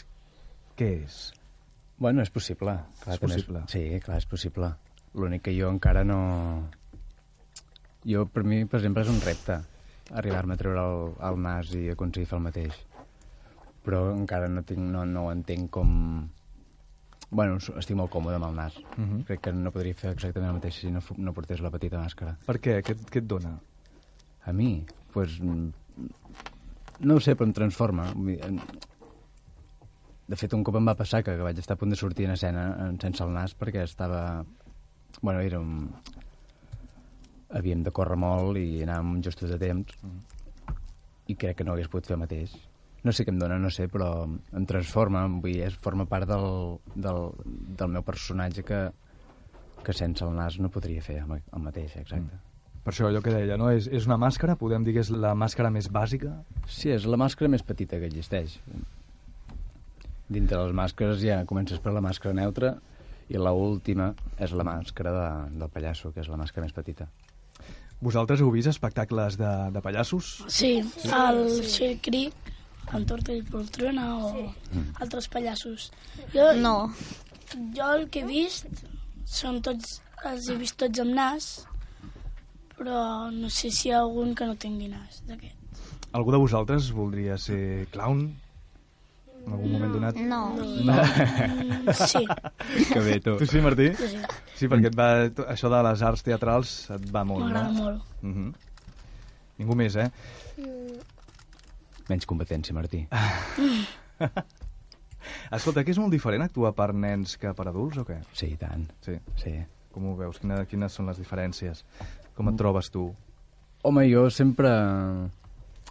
què 0.76 0.90
és? 1.04 1.20
Bueno, 2.00 2.22
és 2.24 2.30
possible. 2.32 2.76
Clar, 3.02 3.16
És 3.16 3.20
possible. 3.20 3.64
Sí, 3.68 3.82
clar, 4.04 4.20
és 4.20 4.26
possible. 4.28 4.72
L'únic 5.14 5.44
que 5.48 5.56
jo 5.56 5.68
encara 5.72 6.04
no... 6.04 6.20
Jo, 8.08 8.24
per 8.32 8.44
mi, 8.48 8.62
per 8.64 8.78
exemple, 8.80 9.04
és 9.04 9.12
un 9.12 9.20
repte 9.20 9.58
arribar-me 10.16 10.56
a 10.56 10.60
treure 10.60 10.82
el, 10.82 11.10
el 11.28 11.40
nas 11.44 11.72
i 11.76 11.88
aconseguir 11.92 12.28
fer 12.30 12.38
el 12.38 12.46
mateix. 12.46 12.78
Però 13.84 14.02
encara 14.14 14.48
no, 14.52 14.62
tinc, 14.66 14.80
no, 14.80 15.04
no 15.08 15.26
ho 15.26 15.32
entenc 15.34 15.70
com... 15.76 15.90
Bueno, 17.30 17.60
estic 17.78 17.94
molt 17.94 18.10
còmode 18.10 18.40
amb 18.40 18.48
el 18.48 18.56
nas. 18.56 18.78
Mhm. 18.96 19.20
Crec 19.28 19.44
que 19.44 19.52
no 19.54 19.70
podria 19.74 19.94
fer 19.94 20.14
exactament 20.16 20.50
el 20.50 20.58
mateix 20.58 20.80
si 20.82 20.90
no, 20.90 21.02
no 21.16 21.34
portés 21.36 21.60
la 21.62 21.70
petita 21.70 22.00
màscara. 22.00 22.34
Per 22.46 22.56
què? 22.58 22.80
Què, 22.86 22.96
què 23.06 23.22
et 23.22 23.28
dona? 23.28 23.54
A 24.48 24.56
mi? 24.56 24.72
Pues, 25.12 25.40
mm, 25.40 25.68
no 27.00 27.16
ho 27.16 27.20
sé, 27.20 27.34
però 27.34 27.48
em 27.48 27.54
transforma. 27.56 28.08
De 30.30 30.38
fet, 30.38 30.52
un 30.54 30.62
cop 30.62 30.76
em 30.78 30.86
va 30.86 30.96
passar 30.98 31.22
que, 31.26 31.34
vaig 31.42 31.58
estar 31.58 31.74
a 31.74 31.80
punt 31.80 31.90
de 31.90 31.98
sortir 31.98 32.28
en 32.28 32.36
escena 32.36 32.64
sense 33.02 33.24
el 33.24 33.32
nas 33.34 33.56
perquè 33.58 33.82
estava... 33.82 34.44
Bueno, 35.20 35.40
era 35.40 35.58
un... 35.58 35.88
Havíem 37.50 37.82
de 37.82 37.90
córrer 37.90 38.18
molt 38.20 38.60
i 38.60 38.84
anàvem 38.84 39.24
justos 39.26 39.50
de 39.50 39.58
temps 39.58 39.96
i 41.30 41.34
crec 41.34 41.58
que 41.58 41.66
no 41.66 41.74
hagués 41.74 41.90
pogut 41.90 42.06
fer 42.06 42.14
el 42.14 42.22
mateix. 42.22 42.54
No 43.02 43.14
sé 43.16 43.24
què 43.24 43.32
em 43.32 43.40
dona, 43.40 43.56
no 43.58 43.70
sé, 43.72 43.88
però 43.88 44.10
em 44.28 44.68
transforma, 44.68 45.24
vull 45.26 45.56
dir, 45.56 45.70
forma 45.82 46.06
part 46.06 46.28
del, 46.28 46.46
del, 46.94 47.20
del 47.80 47.96
meu 47.96 48.04
personatge 48.06 48.64
que, 48.68 48.80
que 49.82 49.96
sense 49.96 50.26
el 50.26 50.36
nas 50.36 50.60
no 50.60 50.70
podria 50.70 51.02
fer 51.02 51.22
el, 51.24 51.40
el 51.40 51.64
mateix, 51.64 51.96
exacte. 52.04 52.38
Per 52.84 52.92
això 52.94 53.06
allò 53.10 53.20
que 53.20 53.32
deia, 53.34 53.56
no? 53.60 53.68
És, 53.70 53.86
és 53.92 54.06
una 54.08 54.16
màscara, 54.16 54.54
podem 54.56 54.82
dir 54.86 54.94
que 54.96 55.02
és 55.04 55.10
la 55.12 55.34
màscara 55.36 55.68
més 55.70 55.90
bàsica? 55.92 56.30
Sí, 56.66 56.88
és 56.94 57.04
la 57.04 57.18
màscara 57.20 57.50
més 57.52 57.62
petita 57.62 57.98
que 58.00 58.08
existeix. 58.08 58.54
Dintre 60.30 60.60
les 60.62 60.72
màscares 60.78 61.18
ja 61.22 61.40
comences 61.48 61.80
per 61.82 61.92
la 61.92 62.00
màscara 62.04 62.34
neutra 62.38 62.76
i 63.30 63.38
la 63.38 63.52
última 63.54 64.12
és 64.42 64.52
la 64.56 64.64
màscara 64.66 65.12
de, 65.14 65.26
del 65.60 65.70
pallasso, 65.74 66.12
que 66.14 66.22
és 66.22 66.30
la 66.30 66.38
màscara 66.40 66.64
més 66.66 66.74
petita. 66.74 67.08
Vosaltres 68.00 68.40
heu 68.40 68.48
vist 68.54 68.70
espectacles 68.70 69.36
de, 69.36 69.50
de 69.74 69.82
pallassos? 69.84 70.30
Sí, 70.48 70.78
el 71.04 71.40
Sher 71.68 71.98
Creek, 72.00 72.32
en 72.96 73.04
Torta 73.06 73.34
i 73.36 73.42
Poltrona 73.46 74.06
o 74.16 74.30
Mm. 74.70 74.92
altres 75.02 75.26
pallassos. 75.28 75.88
Jo, 76.32 76.52
no. 76.54 76.92
Jo 77.74 77.88
el 77.96 78.04
que 78.08 78.20
he 78.22 78.26
vist 78.28 78.68
són 79.26 79.60
tots, 79.66 79.96
els 80.24 80.46
he 80.48 80.54
vist 80.60 80.76
tots 80.78 81.02
amb 81.02 81.10
nas, 81.18 81.48
però 82.80 83.28
no 83.28 83.50
sé 83.52 83.68
si 83.68 83.88
hi 83.88 83.92
ha 83.92 84.00
algun 84.00 84.32
que 84.34 84.46
no 84.48 84.56
tingui 84.56 84.88
nas 84.88 85.20
d'aquest. 85.28 85.56
Algú 86.16 86.32
de 86.32 86.38
vosaltres 86.40 86.88
voldria 86.96 87.36
ser 87.38 87.86
clown? 87.92 88.22
En 89.40 89.52
algun 89.56 89.72
moment 89.72 89.92
donat? 89.94 90.16
No. 90.16 90.40
No. 90.88 90.96
Mm, 90.96 91.92
sí. 91.96 92.24
Que 92.92 93.00
bé, 93.04 93.18
tu. 93.20 93.36
Tu 93.40 93.46
sí, 93.50 93.60
Martí? 93.64 93.90
Sí, 93.96 94.08
sí. 94.14 94.20
Sí, 94.56 94.68
perquè 94.68 94.88
et 94.90 94.96
va, 94.96 95.10
això 95.52 95.70
de 95.72 95.80
les 95.86 96.04
arts 96.08 96.24
teatrals 96.24 96.72
et 96.96 97.06
va 97.12 97.22
molt, 97.28 97.44
M'agrada 97.46 97.72
no? 97.72 97.84
molt. 97.84 98.00
Uh 98.22 98.32
-huh. 98.36 98.50
Ningú 99.60 99.76
més, 99.76 99.96
eh? 99.96 100.08
Menys 102.08 102.26
competència, 102.26 102.74
Martí. 102.74 103.06
Escolta, 105.56 105.84
que 105.84 105.90
és 105.90 105.98
molt 105.98 106.12
diferent 106.12 106.42
actuar 106.42 106.72
per 106.72 106.94
nens 106.94 107.36
que 107.36 107.52
per 107.54 107.68
adults 107.68 107.98
o 107.98 108.04
què? 108.04 108.22
Sí, 108.32 108.46
i 108.54 108.56
tant. 108.56 108.88
Sí. 109.04 109.18
sí. 109.36 109.52
Com 109.92 110.06
ho 110.06 110.16
veus? 110.16 110.38
Quina, 110.38 110.64
quines 110.70 110.92
són 110.92 111.06
les 111.06 111.18
diferències? 111.18 111.84
Com 112.40 112.48
et 112.48 112.56
trobes 112.56 112.88
tu? 112.88 113.02
Home, 113.84 114.06
jo 114.08 114.22
sempre... 114.32 114.70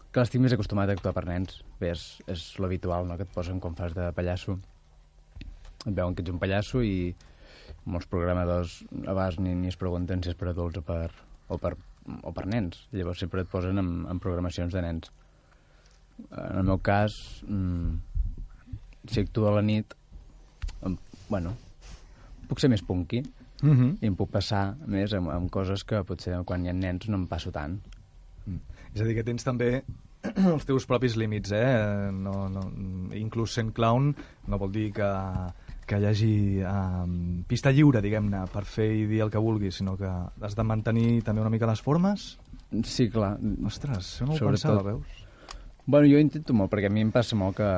Clar, 0.10 0.24
estic 0.24 0.42
més 0.42 0.56
acostumat 0.56 0.90
a 0.90 0.96
actuar 0.98 1.12
per 1.14 1.22
nens. 1.28 1.60
Bé, 1.78 1.92
és, 1.94 2.06
és 2.26 2.46
l'habitual, 2.58 3.06
no?, 3.06 3.20
que 3.20 3.28
et 3.28 3.36
posen 3.36 3.60
quan 3.62 3.76
fas 3.78 3.94
de 3.94 4.08
pallasso. 4.18 4.56
Et 5.84 5.92
veuen 5.94 6.18
que 6.18 6.26
ets 6.26 6.34
un 6.34 6.42
pallasso 6.42 6.82
i 6.82 7.14
molts 7.86 8.10
programadors 8.10 8.80
a 9.04 9.14
vegades 9.14 9.38
ni, 9.46 9.54
ni 9.62 9.70
es 9.70 9.78
pregunten 9.78 10.26
si 10.26 10.34
és 10.34 10.40
per 10.42 10.50
adults 10.50 10.82
o 10.82 10.86
per, 10.90 11.12
o 11.54 11.62
per, 11.62 11.76
o 12.18 12.34
per 12.34 12.48
nens. 12.50 12.82
Llavors 12.98 13.22
sempre 13.22 13.46
et 13.46 13.54
posen 13.54 13.78
en, 13.78 13.94
en 14.10 14.26
programacions 14.26 14.74
de 14.74 14.86
nens. 14.88 15.14
En 16.34 16.64
el 16.64 16.70
meu 16.72 16.82
cas, 16.82 17.14
mmm, 17.46 17.94
si 19.06 19.22
actuo 19.22 19.54
a 19.54 19.60
la 19.60 19.68
nit, 19.70 19.94
bueno, 21.30 21.54
puc 22.50 22.58
ser 22.58 22.74
més 22.74 22.82
punky 22.82 23.22
Mhm. 23.64 23.98
i 24.02 24.08
em 24.08 24.16
puc 24.16 24.30
passar 24.32 24.76
més 24.88 25.14
amb, 25.14 25.30
amb 25.34 25.50
coses 25.52 25.84
que 25.84 26.04
potser 26.04 26.38
quan 26.46 26.66
hi 26.66 26.70
ha 26.70 26.74
nens 26.74 27.10
no 27.10 27.18
em 27.18 27.26
passo 27.28 27.52
tant. 27.52 27.80
És 28.94 29.02
a 29.02 29.06
dir, 29.06 29.16
que 29.16 29.24
tens 29.24 29.44
també 29.46 29.84
els 30.54 30.66
teus 30.66 30.86
propis 30.90 31.16
límits, 31.16 31.52
eh? 31.56 32.10
No, 32.12 32.50
no, 32.52 32.64
inclús 33.16 33.54
sent 33.56 33.72
clown 33.76 34.14
no 34.48 34.58
vol 34.58 34.72
dir 34.72 34.90
que, 34.96 35.10
que 35.88 36.00
hi 36.00 36.08
hagi 36.10 36.34
um, 36.66 37.44
pista 37.48 37.72
lliure, 37.72 38.02
diguem-ne, 38.02 38.46
per 38.52 38.66
fer 38.66 38.90
i 38.98 39.06
dir 39.08 39.22
el 39.26 39.32
que 39.32 39.42
vulguis, 39.44 39.80
sinó 39.80 39.96
que 40.00 40.10
has 40.10 40.56
de 40.58 40.64
mantenir 40.64 41.22
també 41.24 41.42
una 41.42 41.54
mica 41.54 41.70
les 41.70 41.82
formes? 41.82 42.38
Sí, 42.84 43.10
clar. 43.10 43.38
Ostres, 43.66 44.20
això 44.20 44.28
no 44.28 44.36
ho 44.36 44.52
pensava, 44.52 44.84
veus? 44.84 45.24
Bueno, 45.86 46.06
jo 46.12 46.20
intento 46.22 46.54
molt, 46.54 46.70
perquè 46.70 46.90
a 46.90 46.94
mi 46.94 47.02
em 47.02 47.12
passa 47.12 47.38
molt 47.40 47.58
que... 47.58 47.70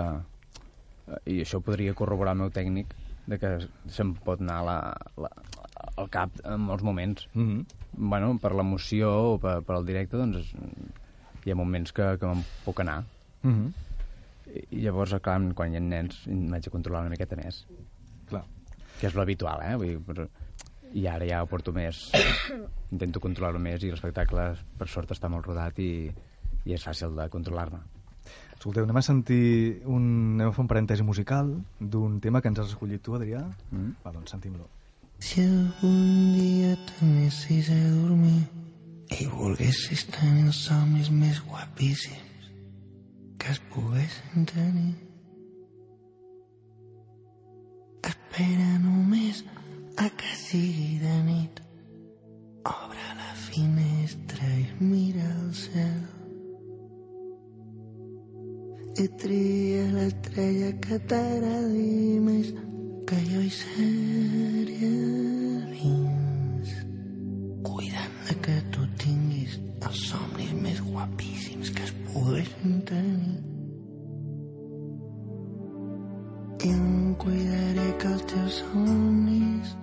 eh, 1.08 1.22
I 1.32 1.42
això 1.46 1.62
podria 1.64 1.94
corroborar 1.96 2.34
el 2.36 2.42
meu 2.44 2.52
tècnic, 2.52 2.92
de 3.28 3.38
que 3.40 3.52
se'm 3.88 4.16
pot 4.26 4.42
anar 4.42 4.60
la, 4.68 4.78
la, 5.22 5.30
al 6.00 6.10
cap 6.10 6.39
en 6.44 6.62
molts 6.62 6.84
moments. 6.84 7.28
Mm 7.34 7.48
-hmm. 7.48 7.66
Bueno, 7.92 8.38
per 8.39 8.54
l'emoció 8.56 9.34
o 9.34 9.38
per, 9.38 9.62
per 9.64 9.76
el 9.78 9.86
directe, 9.86 10.18
doncs 10.18 10.54
hi 11.46 11.52
ha 11.52 11.56
moments 11.56 11.92
que, 11.92 12.18
que 12.18 12.28
me'n 12.28 12.44
puc 12.66 12.80
anar. 12.80 13.04
Mm 13.44 13.52
-hmm. 13.52 13.72
I, 14.54 14.78
I 14.78 14.82
llavors, 14.82 15.16
clar, 15.22 15.54
quan 15.54 15.74
hi 15.74 15.78
ha 15.78 15.80
nens, 15.80 16.28
m'haig 16.28 16.64
de 16.64 16.70
controlar 16.70 17.02
una 17.02 17.10
miqueta 17.10 17.36
més. 17.36 17.66
Clar. 18.30 18.44
Que 19.00 19.08
és 19.08 19.16
l'habitual, 19.16 19.62
eh? 19.64 19.76
Vull 19.76 19.88
dir, 19.88 20.00
però... 20.00 20.28
I 20.94 21.08
ara 21.08 21.26
ja 21.26 21.44
ho 21.44 21.48
porto 21.48 21.72
més... 21.72 22.12
Intento 22.92 23.20
controlar-ho 23.20 23.60
més 23.60 23.84
i 23.84 23.89
l'espectacle, 23.89 24.58
per 24.78 24.88
sort, 24.88 25.12
està 25.12 25.30
molt 25.30 25.46
rodat 25.46 25.80
i, 25.80 26.12
i 26.66 26.74
és 26.74 26.84
fàcil 26.84 27.16
de 27.16 27.30
controlar-ne. 27.30 27.80
Escolteu, 28.62 28.84
anem 28.84 28.98
a 28.98 29.02
sentir 29.02 29.82
un... 29.86 30.36
anem 30.36 30.50
a 30.50 30.52
fer 30.52 30.62
un 30.62 30.68
parèntesi 30.68 31.04
musical 31.04 31.64
d'un 31.80 32.20
tema 32.20 32.42
que 32.42 32.48
ens 32.52 32.60
has 32.60 32.68
escollit 32.68 33.02
tu, 33.02 33.16
Adrià. 33.16 33.42
Mm. 33.72 33.96
Va, 34.04 34.12
doncs 34.12 34.30
sentim-lo. 34.36 34.68
Si 35.22 35.39
algun 35.45 36.34
dia 36.34 36.74
t'anessis 36.88 37.67
a 37.69 37.78
dormir 37.93 38.41
i 39.13 39.28
volguessis 39.30 40.07
tenir 40.09 40.47
els 40.49 40.61
somnis 40.65 41.11
més 41.13 41.38
guapíssims 41.45 42.47
que 43.38 43.51
es 43.53 43.59
poguessin 43.69 44.47
tenir, 44.49 44.95
espera 48.09 48.72
només 48.82 49.43
a 50.01 50.09
que 50.09 50.34
sigui 50.39 50.97
de 51.03 51.13
nit. 51.28 51.61
Obre 52.74 53.13
la 53.22 53.32
finestra 53.45 54.49
i 54.57 54.65
mira 54.80 55.30
al 55.36 55.53
cel. 55.61 56.01
I 59.05 59.07
tria 59.22 59.86
l'estrella 59.93 60.74
que 60.82 61.01
t'agradi 61.13 62.19
més 62.26 62.53
que 63.12 63.18
jo 63.28 63.41
hi 63.43 63.49
seré 63.51 64.89
dins, 65.72 66.70
cuidant 67.68 68.14
de 68.28 68.36
que 68.45 68.53
tu 68.72 68.86
tinguis 69.01 69.57
els 69.88 70.03
somnis 70.12 70.53
més 70.64 70.80
guapíssims 70.86 71.74
que 71.76 71.84
es 71.89 71.91
poguessin 72.05 72.78
tenir. 72.88 73.34
I 76.64 76.72
em 76.72 77.12
cuidaré 77.26 77.89
que 77.99 78.14
els 78.14 78.24
teus 78.32 78.59
somnis 78.62 79.76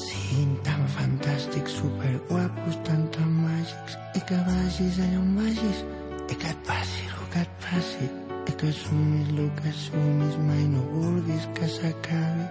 siguin 0.00 0.56
tan 0.66 0.82
fantàstics, 0.96 1.76
superguapos, 1.84 2.80
tan 2.88 3.06
tan 3.14 3.30
màgics 3.44 3.94
i 4.18 4.24
que 4.32 4.40
vagis 4.50 4.98
allà 5.06 5.22
on 5.22 5.36
vagis 5.38 5.86
i 6.26 6.34
que 6.34 6.50
et 6.50 6.66
passi 6.66 7.12
el 7.12 7.30
que 7.36 7.46
et 7.46 7.54
passi 7.68 8.10
que 8.58 8.72
sumis 8.72 9.28
el 9.28 9.50
que 9.54 9.70
sumis 9.70 10.36
mai 10.46 10.64
no 10.74 10.80
vulguis 10.92 11.44
que 11.54 11.66
s'acabi 11.74 12.46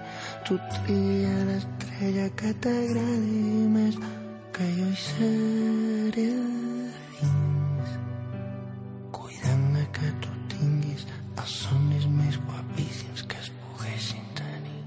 tu 0.46 0.56
tria 0.74 1.34
l'estrella 1.48 2.28
que 2.40 2.52
t'agradi 2.64 3.42
més 3.74 3.98
que 4.56 4.68
jo 4.78 4.88
hi 4.92 5.00
seré 5.02 6.30
dins. 7.18 7.92
Cuidant 9.18 9.66
de 9.76 9.84
que 9.98 10.14
tu 10.24 10.32
tinguis 10.54 11.04
els 11.44 11.58
somnis 11.66 12.08
més 12.20 12.40
guapíssims 12.46 13.28
que 13.28 13.44
es 13.44 13.52
poguessin 13.66 14.32
tenir. 14.40 14.84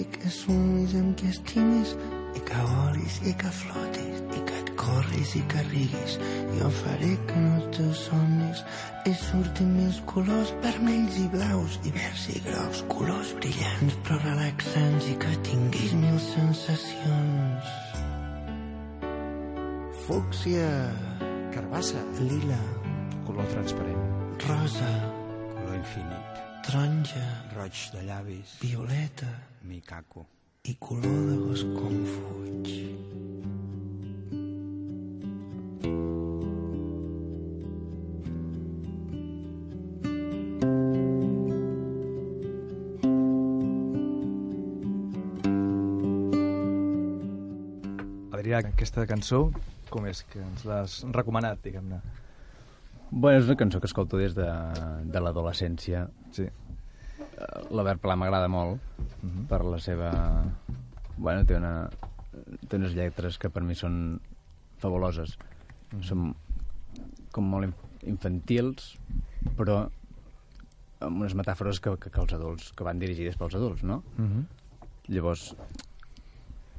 I 0.00 0.04
que 0.16 0.32
sumis 0.40 0.96
amb 1.02 1.12
qui 1.20 1.28
estimis 1.34 1.92
i 2.38 2.48
que 2.48 2.66
volis 2.72 3.20
i 3.28 3.36
que 3.44 3.52
flotis 3.60 4.24
i 4.32 4.42
que 4.48 4.59
corris 4.80 5.34
i 5.38 5.42
que 5.52 5.62
riguis 5.68 6.16
jo 6.58 6.70
faré 6.80 7.10
que 7.28 7.36
en 7.40 7.46
els 7.58 7.68
teus 7.76 8.00
somnis 8.08 8.62
hi 9.08 9.12
surtin 9.22 9.70
més 9.76 10.00
colors 10.12 10.52
vermells 10.64 11.18
i 11.20 11.26
blaus 11.34 11.78
i 11.88 11.92
verds 11.96 12.26
i 12.34 12.40
grocs 12.46 12.82
colors 12.94 13.34
brillants 13.40 13.98
però 14.06 14.18
relaxants 14.24 15.08
i 15.12 15.16
que 15.22 15.36
tinguis 15.50 15.94
mil 16.02 16.18
sensacions 16.30 17.72
fúcsia 20.06 20.68
Carbassa. 21.54 22.02
lila 22.20 22.58
Color 23.26 23.46
transparent. 23.52 24.04
rosa 24.48 24.90
Color 25.54 25.76
infinit. 25.76 26.44
taronja 26.66 27.24
Roig 27.56 27.90
de 27.92 28.04
llavis. 28.08 28.56
violeta 28.60 29.30
Micaco. 29.62 30.26
i 30.64 30.74
color 30.78 31.20
de 31.30 31.36
gos 31.46 31.62
com 31.76 31.94
fuig. 32.14 33.29
Aquesta 48.80 49.02
cançó, 49.04 49.50
com 49.92 50.06
és 50.08 50.22
que 50.32 50.40
ens 50.40 50.62
l'has 50.64 50.92
recomanat, 51.12 51.58
diguem-ne? 51.60 51.98
Bueno, 53.10 53.36
és 53.36 53.44
una 53.44 53.58
cançó 53.60 53.76
que 53.76 53.90
escolto 53.90 54.16
des 54.16 54.32
de, 54.32 54.46
de 55.04 55.20
l'adolescència. 55.20 56.06
Sí. 56.32 56.46
L'Albert 57.68 58.00
Pla 58.00 58.16
m'agrada 58.16 58.48
molt 58.48 58.80
uh 58.80 59.26
-huh. 59.26 59.44
per 59.50 59.60
la 59.66 59.78
seva... 59.78 60.10
Bueno, 61.18 61.44
té, 61.44 61.56
una, 61.56 61.90
té 62.68 62.76
unes 62.76 62.94
lletres 62.96 63.36
que 63.36 63.50
per 63.50 63.62
mi 63.62 63.74
són 63.74 64.18
fabuloses. 64.78 65.36
Uh 65.36 65.98
-huh. 65.98 66.02
Són 66.02 66.34
com 67.32 67.44
molt 67.44 67.66
inf- 67.66 68.08
infantils, 68.08 68.96
però 69.58 69.90
amb 71.00 71.20
unes 71.20 71.34
metàfores 71.34 71.80
que, 71.80 71.98
que, 71.98 72.10
que 72.10 72.20
els 72.20 72.32
adults, 72.32 72.72
que 72.72 72.84
van 72.84 72.98
dirigides 72.98 73.36
pels 73.36 73.54
adults, 73.54 73.82
no? 73.82 74.02
Uh 74.16 74.24
-huh. 74.24 74.44
Llavors, 75.08 75.54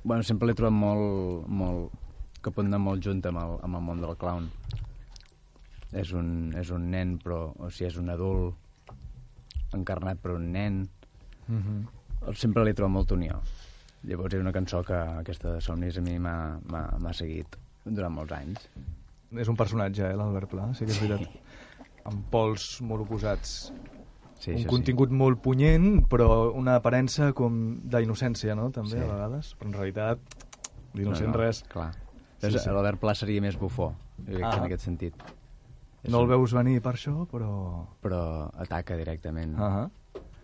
bueno, 0.03 0.23
sempre 0.23 0.49
l'he 0.49 0.55
trobat 0.57 0.75
molt, 0.75 1.47
molt, 1.47 1.93
que 2.41 2.51
pot 2.51 2.65
anar 2.65 2.81
molt 2.81 3.03
junt 3.05 3.21
amb 3.29 3.41
el, 3.43 3.57
amb 3.67 3.79
el 3.79 3.85
món 3.87 4.01
del 4.03 4.17
clown. 4.17 4.49
És 5.91 6.13
un, 6.15 6.53
és 6.57 6.71
un 6.71 6.87
nen, 6.91 7.17
però, 7.19 7.49
o 7.59 7.69
sigui, 7.69 7.89
és 7.89 7.97
un 7.99 8.09
adult 8.13 8.95
encarnat 9.75 10.21
per 10.23 10.35
un 10.37 10.51
nen. 10.51 10.85
Uh 11.47 11.55
-huh. 11.55 12.35
Sempre 12.35 12.63
l'he 12.63 12.73
trobat 12.73 12.93
molt 12.93 13.11
unió. 13.11 13.41
Llavors, 14.03 14.33
és 14.33 14.41
una 14.41 14.51
cançó 14.51 14.83
que 14.83 14.93
aquesta 14.93 15.53
de 15.53 15.61
somnis 15.61 15.97
a 15.97 16.01
mi 16.01 16.17
m'ha 16.19 17.13
seguit 17.13 17.57
durant 17.85 18.13
molts 18.13 18.31
anys. 18.31 18.69
És 19.31 19.47
un 19.47 19.55
personatge, 19.55 20.03
eh, 20.09 20.15
l'Albert 20.15 20.49
Pla, 20.49 20.73
sí 20.73 20.85
que 20.85 20.91
és 20.91 21.01
veritat. 21.01 21.29
Amb 22.09 22.25
pols 22.33 22.81
molt 22.81 23.01
oposats. 23.01 23.71
Sí, 24.41 24.49
un 24.51 24.57
això 24.57 24.65
sí. 24.65 24.69
contingut 24.71 25.11
molt 25.13 25.37
punyent, 25.45 26.07
però 26.09 26.49
una 26.57 26.75
aparença 26.81 27.31
com 27.37 27.59
d'innocència, 27.85 28.55
no?, 28.57 28.71
també, 28.73 28.97
Sí. 28.97 29.03
a 29.03 29.05
vegades. 29.11 29.51
Però 29.59 29.69
en 29.69 29.73
realitat, 29.77 30.19
d'innocent 30.95 31.29
No, 31.29 31.37
no, 31.37 31.43
res. 31.43 31.63
Clar. 31.69 31.91
Sí, 32.41 32.49
Sí, 32.49 32.57
sí. 32.57 32.69
L'Albert 32.73 32.99
Pla 32.99 33.13
seria 33.13 33.41
més 33.41 33.57
bufó, 33.59 33.91
Ah. 34.41 34.57
en 34.57 34.63
aquest 34.65 34.83
sentit. 34.89 35.13
No 36.09 36.21
el 36.23 36.27
veus 36.27 36.53
venir 36.57 36.81
per 36.81 36.95
això, 36.95 37.27
però... 37.29 37.85
Però 38.01 38.49
ataca 38.57 38.97
directament. 38.97 39.53
Ah 39.57 39.89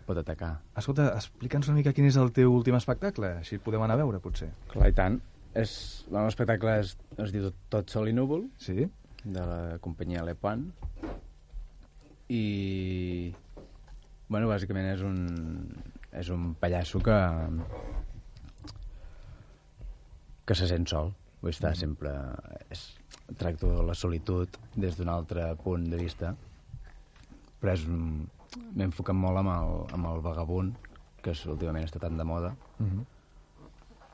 Pot 0.06 0.16
atacar. 0.22 0.62
Escolta, 0.78 1.08
explica'ns 1.18 1.66
una 1.68 1.74
mica 1.76 1.92
quin 1.92 2.06
és 2.06 2.16
el 2.16 2.30
teu 2.32 2.54
últim 2.54 2.74
espectacle, 2.78 3.26
així 3.42 3.58
podem 3.58 3.82
anar 3.82 3.98
a 3.98 4.00
veure, 4.00 4.20
potser. 4.24 4.48
Clar, 4.70 4.88
i 4.88 4.94
tant. 4.96 5.18
És, 5.54 6.06
el 6.08 6.14
meu 6.16 6.28
espectacle 6.30 6.78
es, 6.80 6.94
es 7.18 7.32
diu 7.34 7.50
Tot 7.68 7.90
sol 7.90 8.08
i 8.08 8.14
núvol, 8.14 8.46
sí. 8.56 8.88
de 9.24 9.40
la 9.40 9.78
companyia 9.84 10.22
Le 10.24 10.34
Pan. 10.34 10.72
I... 12.30 13.34
Bueno, 14.28 14.48
bàsicament 14.50 14.90
és 14.92 15.02
un, 15.06 15.18
és 16.12 16.28
un 16.34 16.50
pallasso 16.60 17.00
que 17.00 17.16
que 20.48 20.54
se 20.56 20.66
sent 20.68 20.88
sol. 20.88 21.12
Vull 21.42 21.50
estar 21.52 21.70
Mhm. 21.74 21.76
sempre... 21.76 22.10
És, 22.70 22.94
tracto 23.36 23.82
la 23.84 23.94
solitud 23.94 24.48
des 24.74 24.96
d'un 24.96 25.08
altre 25.12 25.54
punt 25.62 25.84
de 25.90 25.98
vista, 25.98 26.34
però 27.60 27.74
és 27.74 27.82
m'he 27.86 28.84
enfocat 28.86 29.14
molt 29.14 29.36
amb 29.36 29.50
el, 29.52 29.74
amb 29.92 30.06
el 30.06 30.22
vagabund, 30.24 30.76
que 31.22 31.30
és, 31.34 31.44
últimament 31.46 31.84
està 31.84 32.00
tan 32.00 32.16
de 32.16 32.24
moda. 32.24 32.54
Uh 32.80 32.86
-huh. 32.86 33.04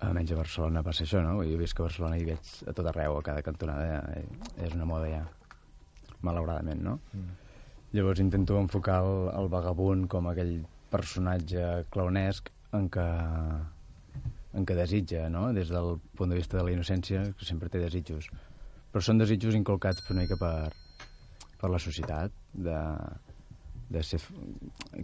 Almenys 0.00 0.32
a 0.32 0.36
Barcelona 0.36 0.82
passa 0.82 1.04
això, 1.04 1.22
no? 1.22 1.44
Jo 1.44 1.56
visc 1.56 1.78
a 1.78 1.84
Barcelona 1.84 2.18
i 2.18 2.24
veig 2.24 2.40
a 2.66 2.72
tot 2.72 2.86
arreu, 2.86 3.16
a 3.18 3.22
cada 3.22 3.42
cantonada, 3.42 4.02
eh, 4.16 4.26
és 4.66 4.74
una 4.74 4.84
moda 4.84 5.08
ja, 5.08 5.24
malauradament, 6.20 6.82
no? 6.82 6.98
Mm. 7.12 7.30
Llavors 7.94 8.18
intento 8.18 8.58
enfocar 8.58 8.98
el, 9.04 9.28
el 9.38 9.48
vagabund 9.52 10.08
com 10.10 10.26
aquell 10.26 10.56
personatge 10.90 11.84
clownesc 11.94 12.50
en 12.74 12.88
què, 12.90 13.04
en 14.58 14.66
què 14.66 14.76
desitja, 14.78 15.28
no? 15.30 15.44
Des 15.54 15.70
del 15.70 16.00
punt 16.18 16.34
de 16.34 16.38
vista 16.40 16.58
de 16.58 16.64
la 16.66 16.72
innocència, 16.74 17.22
que 17.38 17.46
sempre 17.46 17.70
té 17.70 17.82
desitjos. 17.82 18.26
Però 18.90 19.02
són 19.02 19.22
desitjos 19.22 19.54
inculcats 19.54 20.02
per 20.02 20.16
una 20.16 20.24
mica 20.24 20.38
per, 20.40 20.74
per 21.60 21.70
la 21.70 21.82
societat, 21.82 22.34
de, 22.66 22.80
de 23.94 24.02
ser... 24.02 24.20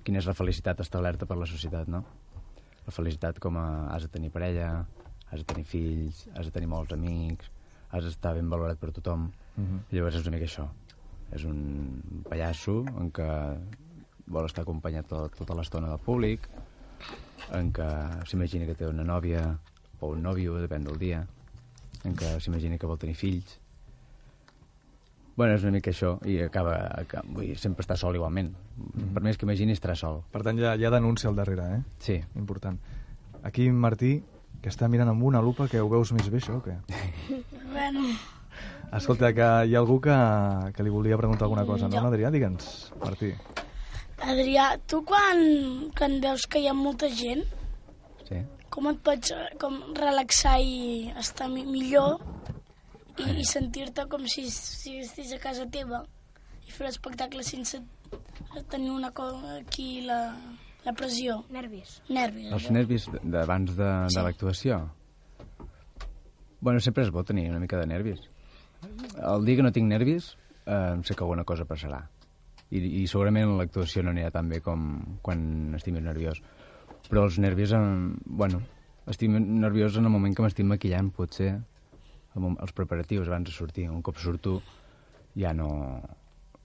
Quina 0.03 0.19
és 0.19 0.27
la 0.27 0.35
felicitat 0.35 0.83
establerta 0.83 1.31
per 1.31 1.39
la 1.39 1.47
societat, 1.47 1.91
no? 1.95 2.03
La 2.89 2.95
felicitat 2.95 3.39
com 3.39 3.59
a 3.61 3.69
has 3.95 4.07
de 4.09 4.13
tenir 4.19 4.35
parella, 4.35 4.73
has 5.31 5.45
de 5.45 5.47
tenir 5.55 5.67
fills, 5.77 6.27
has 6.35 6.51
de 6.51 6.59
tenir 6.59 6.71
molts 6.75 6.99
amics, 6.99 7.55
has 7.95 8.07
d'estar 8.07 8.35
ben 8.39 8.51
valorat 8.51 8.83
per 8.83 8.91
tothom. 8.99 9.31
Mhm. 9.57 9.85
Llavors 9.95 10.19
és 10.19 10.27
una 10.27 10.39
mica 10.39 10.51
això. 10.51 10.71
És 11.37 11.45
un 11.47 12.25
pallasso 12.29 12.81
en 12.99 13.11
què 13.15 13.31
vol 14.31 14.47
estar 14.47 14.65
acompanyat 14.65 15.09
tot, 15.11 15.35
tota 15.39 15.57
l'estona 15.59 15.91
del 15.91 16.03
públic, 16.05 16.47
en 17.57 17.73
què 17.75 17.89
s'imagina 18.31 18.69
que 18.69 18.77
té 18.79 18.89
una 18.89 19.07
nòvia 19.07 19.45
o 20.01 20.13
un 20.15 20.23
nòvio, 20.25 20.59
depèn 20.63 20.87
del 20.87 20.99
dia, 21.01 21.25
en 22.05 22.17
què 22.17 22.37
s'imagina 22.41 22.79
que 22.79 22.89
vol 22.89 22.99
tenir 23.01 23.17
fills. 23.19 23.59
Bueno, 25.37 25.55
és 25.55 25.63
una 25.65 25.73
mica 25.73 25.93
això, 25.93 26.17
i 26.29 26.37
acaba, 26.45 26.75
acaba 27.01 27.25
vull 27.33 27.47
dir, 27.49 27.57
sempre 27.59 27.85
està 27.85 27.97
sol 27.97 28.17
igualment. 28.19 28.51
Mhm. 28.77 29.13
Per 29.15 29.23
més 29.25 29.39
que 29.39 29.47
imagini, 29.47 29.73
estarà 29.73 29.95
sol. 29.97 30.23
Per 30.33 30.43
tant, 30.43 30.59
hi 30.59 30.67
ha, 30.67 30.75
hi 30.77 30.85
ha 30.85 30.91
denúncia 30.93 31.31
al 31.31 31.37
darrere, 31.39 31.69
eh? 31.77 31.81
Sí. 31.99 32.19
Important. 32.37 32.79
Aquí, 33.43 33.71
Martí, 33.71 34.19
que 34.61 34.69
està 34.69 34.89
mirant 34.89 35.09
amb 35.09 35.23
una 35.25 35.41
lupa, 35.41 35.69
que 35.69 35.81
ho 35.81 35.89
veus 35.89 36.13
més 36.13 36.29
bé, 36.29 36.43
això, 36.43 36.59
o 36.59 36.65
què? 36.65 36.77
Bueno, 37.71 38.03
Escolta, 38.93 39.31
que 39.33 39.47
hi 39.69 39.75
ha 39.75 39.79
algú 39.79 40.01
que, 40.03 40.15
que 40.75 40.83
li 40.83 40.91
volia 40.91 41.17
preguntar 41.19 41.45
alguna 41.47 41.65
cosa, 41.67 41.87
no, 41.89 41.95
Jo. 41.97 42.03
l'Adrià? 42.09 42.31
Digue'ns, 42.35 42.93
Martí. 42.99 43.31
Adrià, 44.21 44.73
tu 44.91 45.03
quan, 45.07 45.39
quan 45.97 46.19
veus 46.21 46.47
que 46.51 46.59
hi 46.61 46.67
ha 46.69 46.75
molta 46.75 47.09
gent, 47.09 47.45
Sí. 48.29 48.41
com 48.71 48.87
et 48.91 48.99
pots 49.03 49.31
eh, 49.35 49.49
com 49.59 49.79
relaxar 49.97 50.59
i 50.63 51.11
estar 51.19 51.49
mi 51.51 51.65
millor 51.67 52.19
i, 53.19 53.41
i 53.41 53.45
sentir-te 53.45 54.05
com 54.11 54.27
si, 54.31 54.45
si 54.51 54.99
estigués 55.01 55.33
a 55.35 55.41
casa 55.43 55.67
teva 55.67 56.03
i 56.67 56.71
fer 56.71 56.87
l'espectacle 56.87 57.43
sense 57.43 57.81
tenir 58.71 58.91
una 58.95 59.11
cosa 59.11 59.57
aquí 59.59 60.03
la, 60.07 60.35
la 60.85 60.93
pressió. 60.93 61.45
Nervis. 61.51 62.01
Nervis. 62.09 62.53
Els 62.53 62.71
nervis 62.71 63.09
d- 63.11 63.21
d'abans 63.35 63.75
de, 63.75 63.91
de 64.07 64.15
Sí. 64.15 64.21
l'actuació? 64.23 64.81
Bueno, 66.61 66.79
sempre 66.81 67.05
és 67.07 67.11
bo 67.11 67.25
tenir 67.25 67.49
una 67.51 67.59
mica 67.61 67.79
de 67.81 67.87
nervis. 67.87 68.21
El 68.83 69.45
dia 69.47 69.59
que 69.59 69.67
no 69.67 69.73
tinc 69.75 69.89
nervis, 69.91 70.35
eh, 70.65 70.97
sé 71.05 71.15
que 71.15 71.25
alguna 71.25 71.45
cosa 71.45 71.67
passarà. 71.69 72.01
I, 72.71 72.79
i 73.03 73.07
segurament 73.11 73.57
l'actuació 73.59 74.05
no 74.05 74.13
anirà 74.15 74.31
tan 74.35 74.49
bé 74.49 74.61
com 74.65 74.91
quan 75.27 75.75
estic 75.79 75.97
més 75.97 76.07
nerviós. 76.07 76.41
Però 77.09 77.25
els 77.27 77.41
nervis, 77.43 77.75
en, 77.77 78.15
bueno, 78.25 78.61
estic 79.11 79.33
nerviós 79.33 79.99
en 79.99 80.07
el 80.07 80.15
moment 80.15 80.37
que 80.37 80.45
m'estic 80.45 80.69
maquillant, 80.69 81.11
potser, 81.17 81.53
els 82.37 82.75
preparatius 82.77 83.29
abans 83.29 83.49
de 83.49 83.55
sortir. 83.55 83.89
Un 83.91 84.03
cop 84.07 84.19
surto, 84.19 84.61
ja 85.37 85.53
no... 85.57 85.71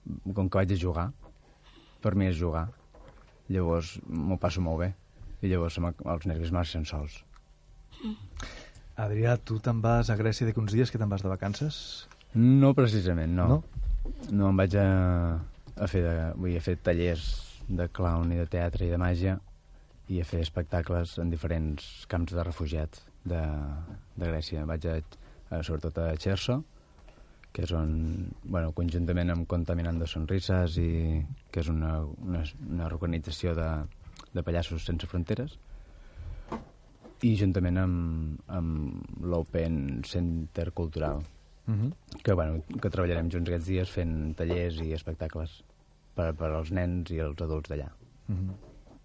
Com 0.06 0.46
que 0.46 0.60
vaig 0.60 0.70
a 0.70 0.78
jugar, 0.78 1.08
per 2.02 2.14
mi 2.14 2.28
és 2.30 2.36
jugar. 2.38 2.68
Llavors 3.50 3.96
m'ho 4.06 4.38
passo 4.38 4.62
molt 4.62 4.84
bé. 4.84 4.92
I 5.42 5.50
llavors 5.50 5.80
els 5.82 6.30
nervis 6.30 6.54
marxen 6.54 6.86
sols. 6.86 7.18
Adrià, 8.96 9.34
tu 9.36 9.58
te'n 9.60 9.82
vas 9.84 10.08
a 10.08 10.16
Grècia 10.16 10.46
d'aquí 10.48 10.60
uns 10.62 10.72
dies, 10.72 10.90
que 10.90 10.96
te'n 10.96 11.10
vas 11.12 11.20
de 11.20 11.28
vacances? 11.28 12.06
No 12.32 12.72
precisament, 12.76 13.34
no. 13.36 13.48
No? 13.50 13.58
No, 14.30 14.48
em 14.48 14.56
vaig 14.56 14.76
a, 14.80 14.86
a 15.76 15.88
fer, 15.90 16.00
de, 16.06 16.14
vull 16.38 16.54
dir, 16.54 16.62
a 16.62 16.64
fer 16.64 16.78
tallers 16.80 17.26
de 17.68 17.88
clown 17.92 18.32
i 18.32 18.40
de 18.40 18.46
teatre 18.48 18.86
i 18.86 18.92
de 18.92 19.00
màgia 19.00 19.36
i 20.08 20.22
a 20.22 20.24
fer 20.24 20.40
espectacles 20.40 21.16
en 21.20 21.28
diferents 21.32 22.06
camps 22.08 22.32
de 22.32 22.46
refugiats 22.46 23.04
de, 23.26 23.42
de 24.16 24.30
Grècia. 24.30 24.64
Vaig 24.64 24.88
a, 24.88 24.96
a, 25.50 25.60
sobretot 25.60 26.00
a 26.00 26.08
Cherso, 26.22 26.62
que 27.52 27.66
és 27.66 27.76
on, 27.76 27.92
bueno, 28.44 28.72
conjuntament 28.76 29.34
amb 29.34 29.48
Contaminant 29.50 30.00
de 30.00 30.08
Sonrises, 30.08 30.80
i, 30.80 31.20
que 31.52 31.60
és 31.60 31.68
una, 31.72 31.98
una, 32.24 32.46
una 32.70 32.88
organització 32.88 33.52
de, 33.58 33.68
de 34.32 34.46
pallassos 34.46 34.88
sense 34.88 35.08
fronteres, 35.10 35.58
i 37.22 37.36
juntament 37.36 37.78
amb, 37.78 38.40
amb 38.48 39.22
l'Open 39.22 40.02
Center 40.04 40.72
Cultural, 40.72 41.22
Mhm. 41.66 41.92
que, 42.22 42.32
bueno, 42.32 42.62
que 42.80 42.90
treballarem 42.90 43.30
junts 43.30 43.48
aquests 43.48 43.66
dies 43.66 43.90
fent 43.90 44.34
tallers 44.36 44.80
i 44.84 44.92
espectacles 44.92 45.64
per, 46.14 46.32
per 46.34 46.52
als 46.52 46.70
nens 46.70 47.10
i 47.10 47.18
els 47.18 47.40
adults 47.42 47.68
d'allà. 47.70 47.90
Mhm. 48.28 48.50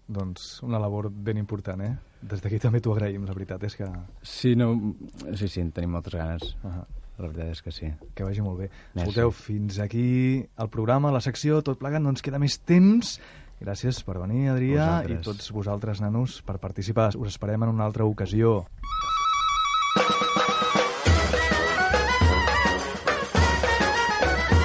Doncs 0.08 0.62
una 0.62 0.78
labor 0.78 1.10
ben 1.10 1.38
important, 1.38 1.80
eh? 1.80 1.96
Des 2.20 2.40
d'aquí 2.42 2.58
també 2.60 2.80
t'ho 2.80 2.92
agraïm, 2.94 3.24
la 3.26 3.32
veritat 3.32 3.62
és 3.64 3.76
que... 3.76 3.86
Sí, 4.22 4.54
no, 4.54 4.94
sí, 5.34 5.48
sí, 5.48 5.60
en 5.60 5.72
tenim 5.72 5.90
moltes 5.90 6.14
ganes. 6.14 6.56
Uh 6.62 6.70
-huh. 6.70 6.84
La 7.18 7.28
veritat 7.28 7.50
és 7.50 7.62
que 7.62 7.70
sí. 7.70 7.86
Que 8.14 8.24
vagi 8.24 8.40
molt 8.40 8.58
bé. 8.58 8.70
Merci. 8.94 9.10
Escolteu, 9.10 9.30
fins 9.30 9.78
aquí 9.78 10.44
el 10.58 10.68
programa, 10.68 11.10
la 11.12 11.20
secció, 11.20 11.62
tot 11.62 11.78
plegat, 11.78 12.00
no 12.02 12.10
ens 12.10 12.22
queda 12.22 12.38
més 12.38 12.58
temps. 12.64 13.20
Gràcies 13.62 14.00
per 14.02 14.18
venir, 14.18 14.48
Adrià, 14.50 14.86
Vosaltres. 14.98 15.20
i 15.20 15.24
tots 15.24 15.52
vosaltres, 15.54 16.00
nanos, 16.02 16.40
per 16.42 16.58
participar. 16.58 17.12
Us 17.14 17.36
esperem 17.36 17.62
en 17.62 17.70
una 17.70 17.84
altra 17.86 18.04
ocasió. 18.04 18.64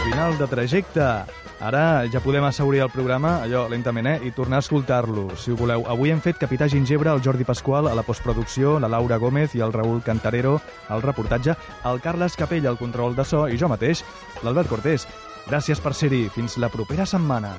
Final 0.08 0.38
de 0.40 0.48
trajecte. 0.48 1.10
Ara 1.58 2.06
ja 2.14 2.22
podem 2.22 2.46
assaurir 2.46 2.84
el 2.84 2.92
programa, 2.94 3.40
allò 3.42 3.64
lentament, 3.70 4.08
eh? 4.08 4.18
i 4.28 4.32
tornar 4.32 4.60
a 4.60 4.66
escoltar-lo, 4.66 5.28
si 5.38 5.52
ho 5.52 5.58
voleu. 5.58 5.86
Avui 5.90 6.14
hem 6.14 6.22
fet 6.22 6.38
Capità 6.38 6.68
Gingebre, 6.70 7.10
el 7.10 7.24
Jordi 7.26 7.48
Pasqual, 7.50 7.90
a 7.90 7.96
la 7.98 8.06
postproducció, 8.06 8.78
la 8.80 8.90
Laura 8.94 9.18
Gómez 9.18 9.56
i 9.58 9.66
el 9.66 9.74
Raül 9.74 10.04
Cantarero, 10.06 10.60
al 10.90 11.02
reportatge, 11.02 11.58
el 11.86 12.02
Carles 12.02 12.38
Capell, 12.38 12.68
al 12.70 12.78
control 12.78 13.18
de 13.18 13.26
so, 13.26 13.48
i 13.50 13.58
jo 13.58 13.70
mateix, 13.74 14.06
l'Albert 14.46 14.70
Cortés. 14.70 15.08
Gràcies 15.50 15.82
per 15.82 15.96
ser-hi. 15.98 16.28
Fins 16.30 16.60
la 16.62 16.70
propera 16.70 17.10
setmana. 17.10 17.58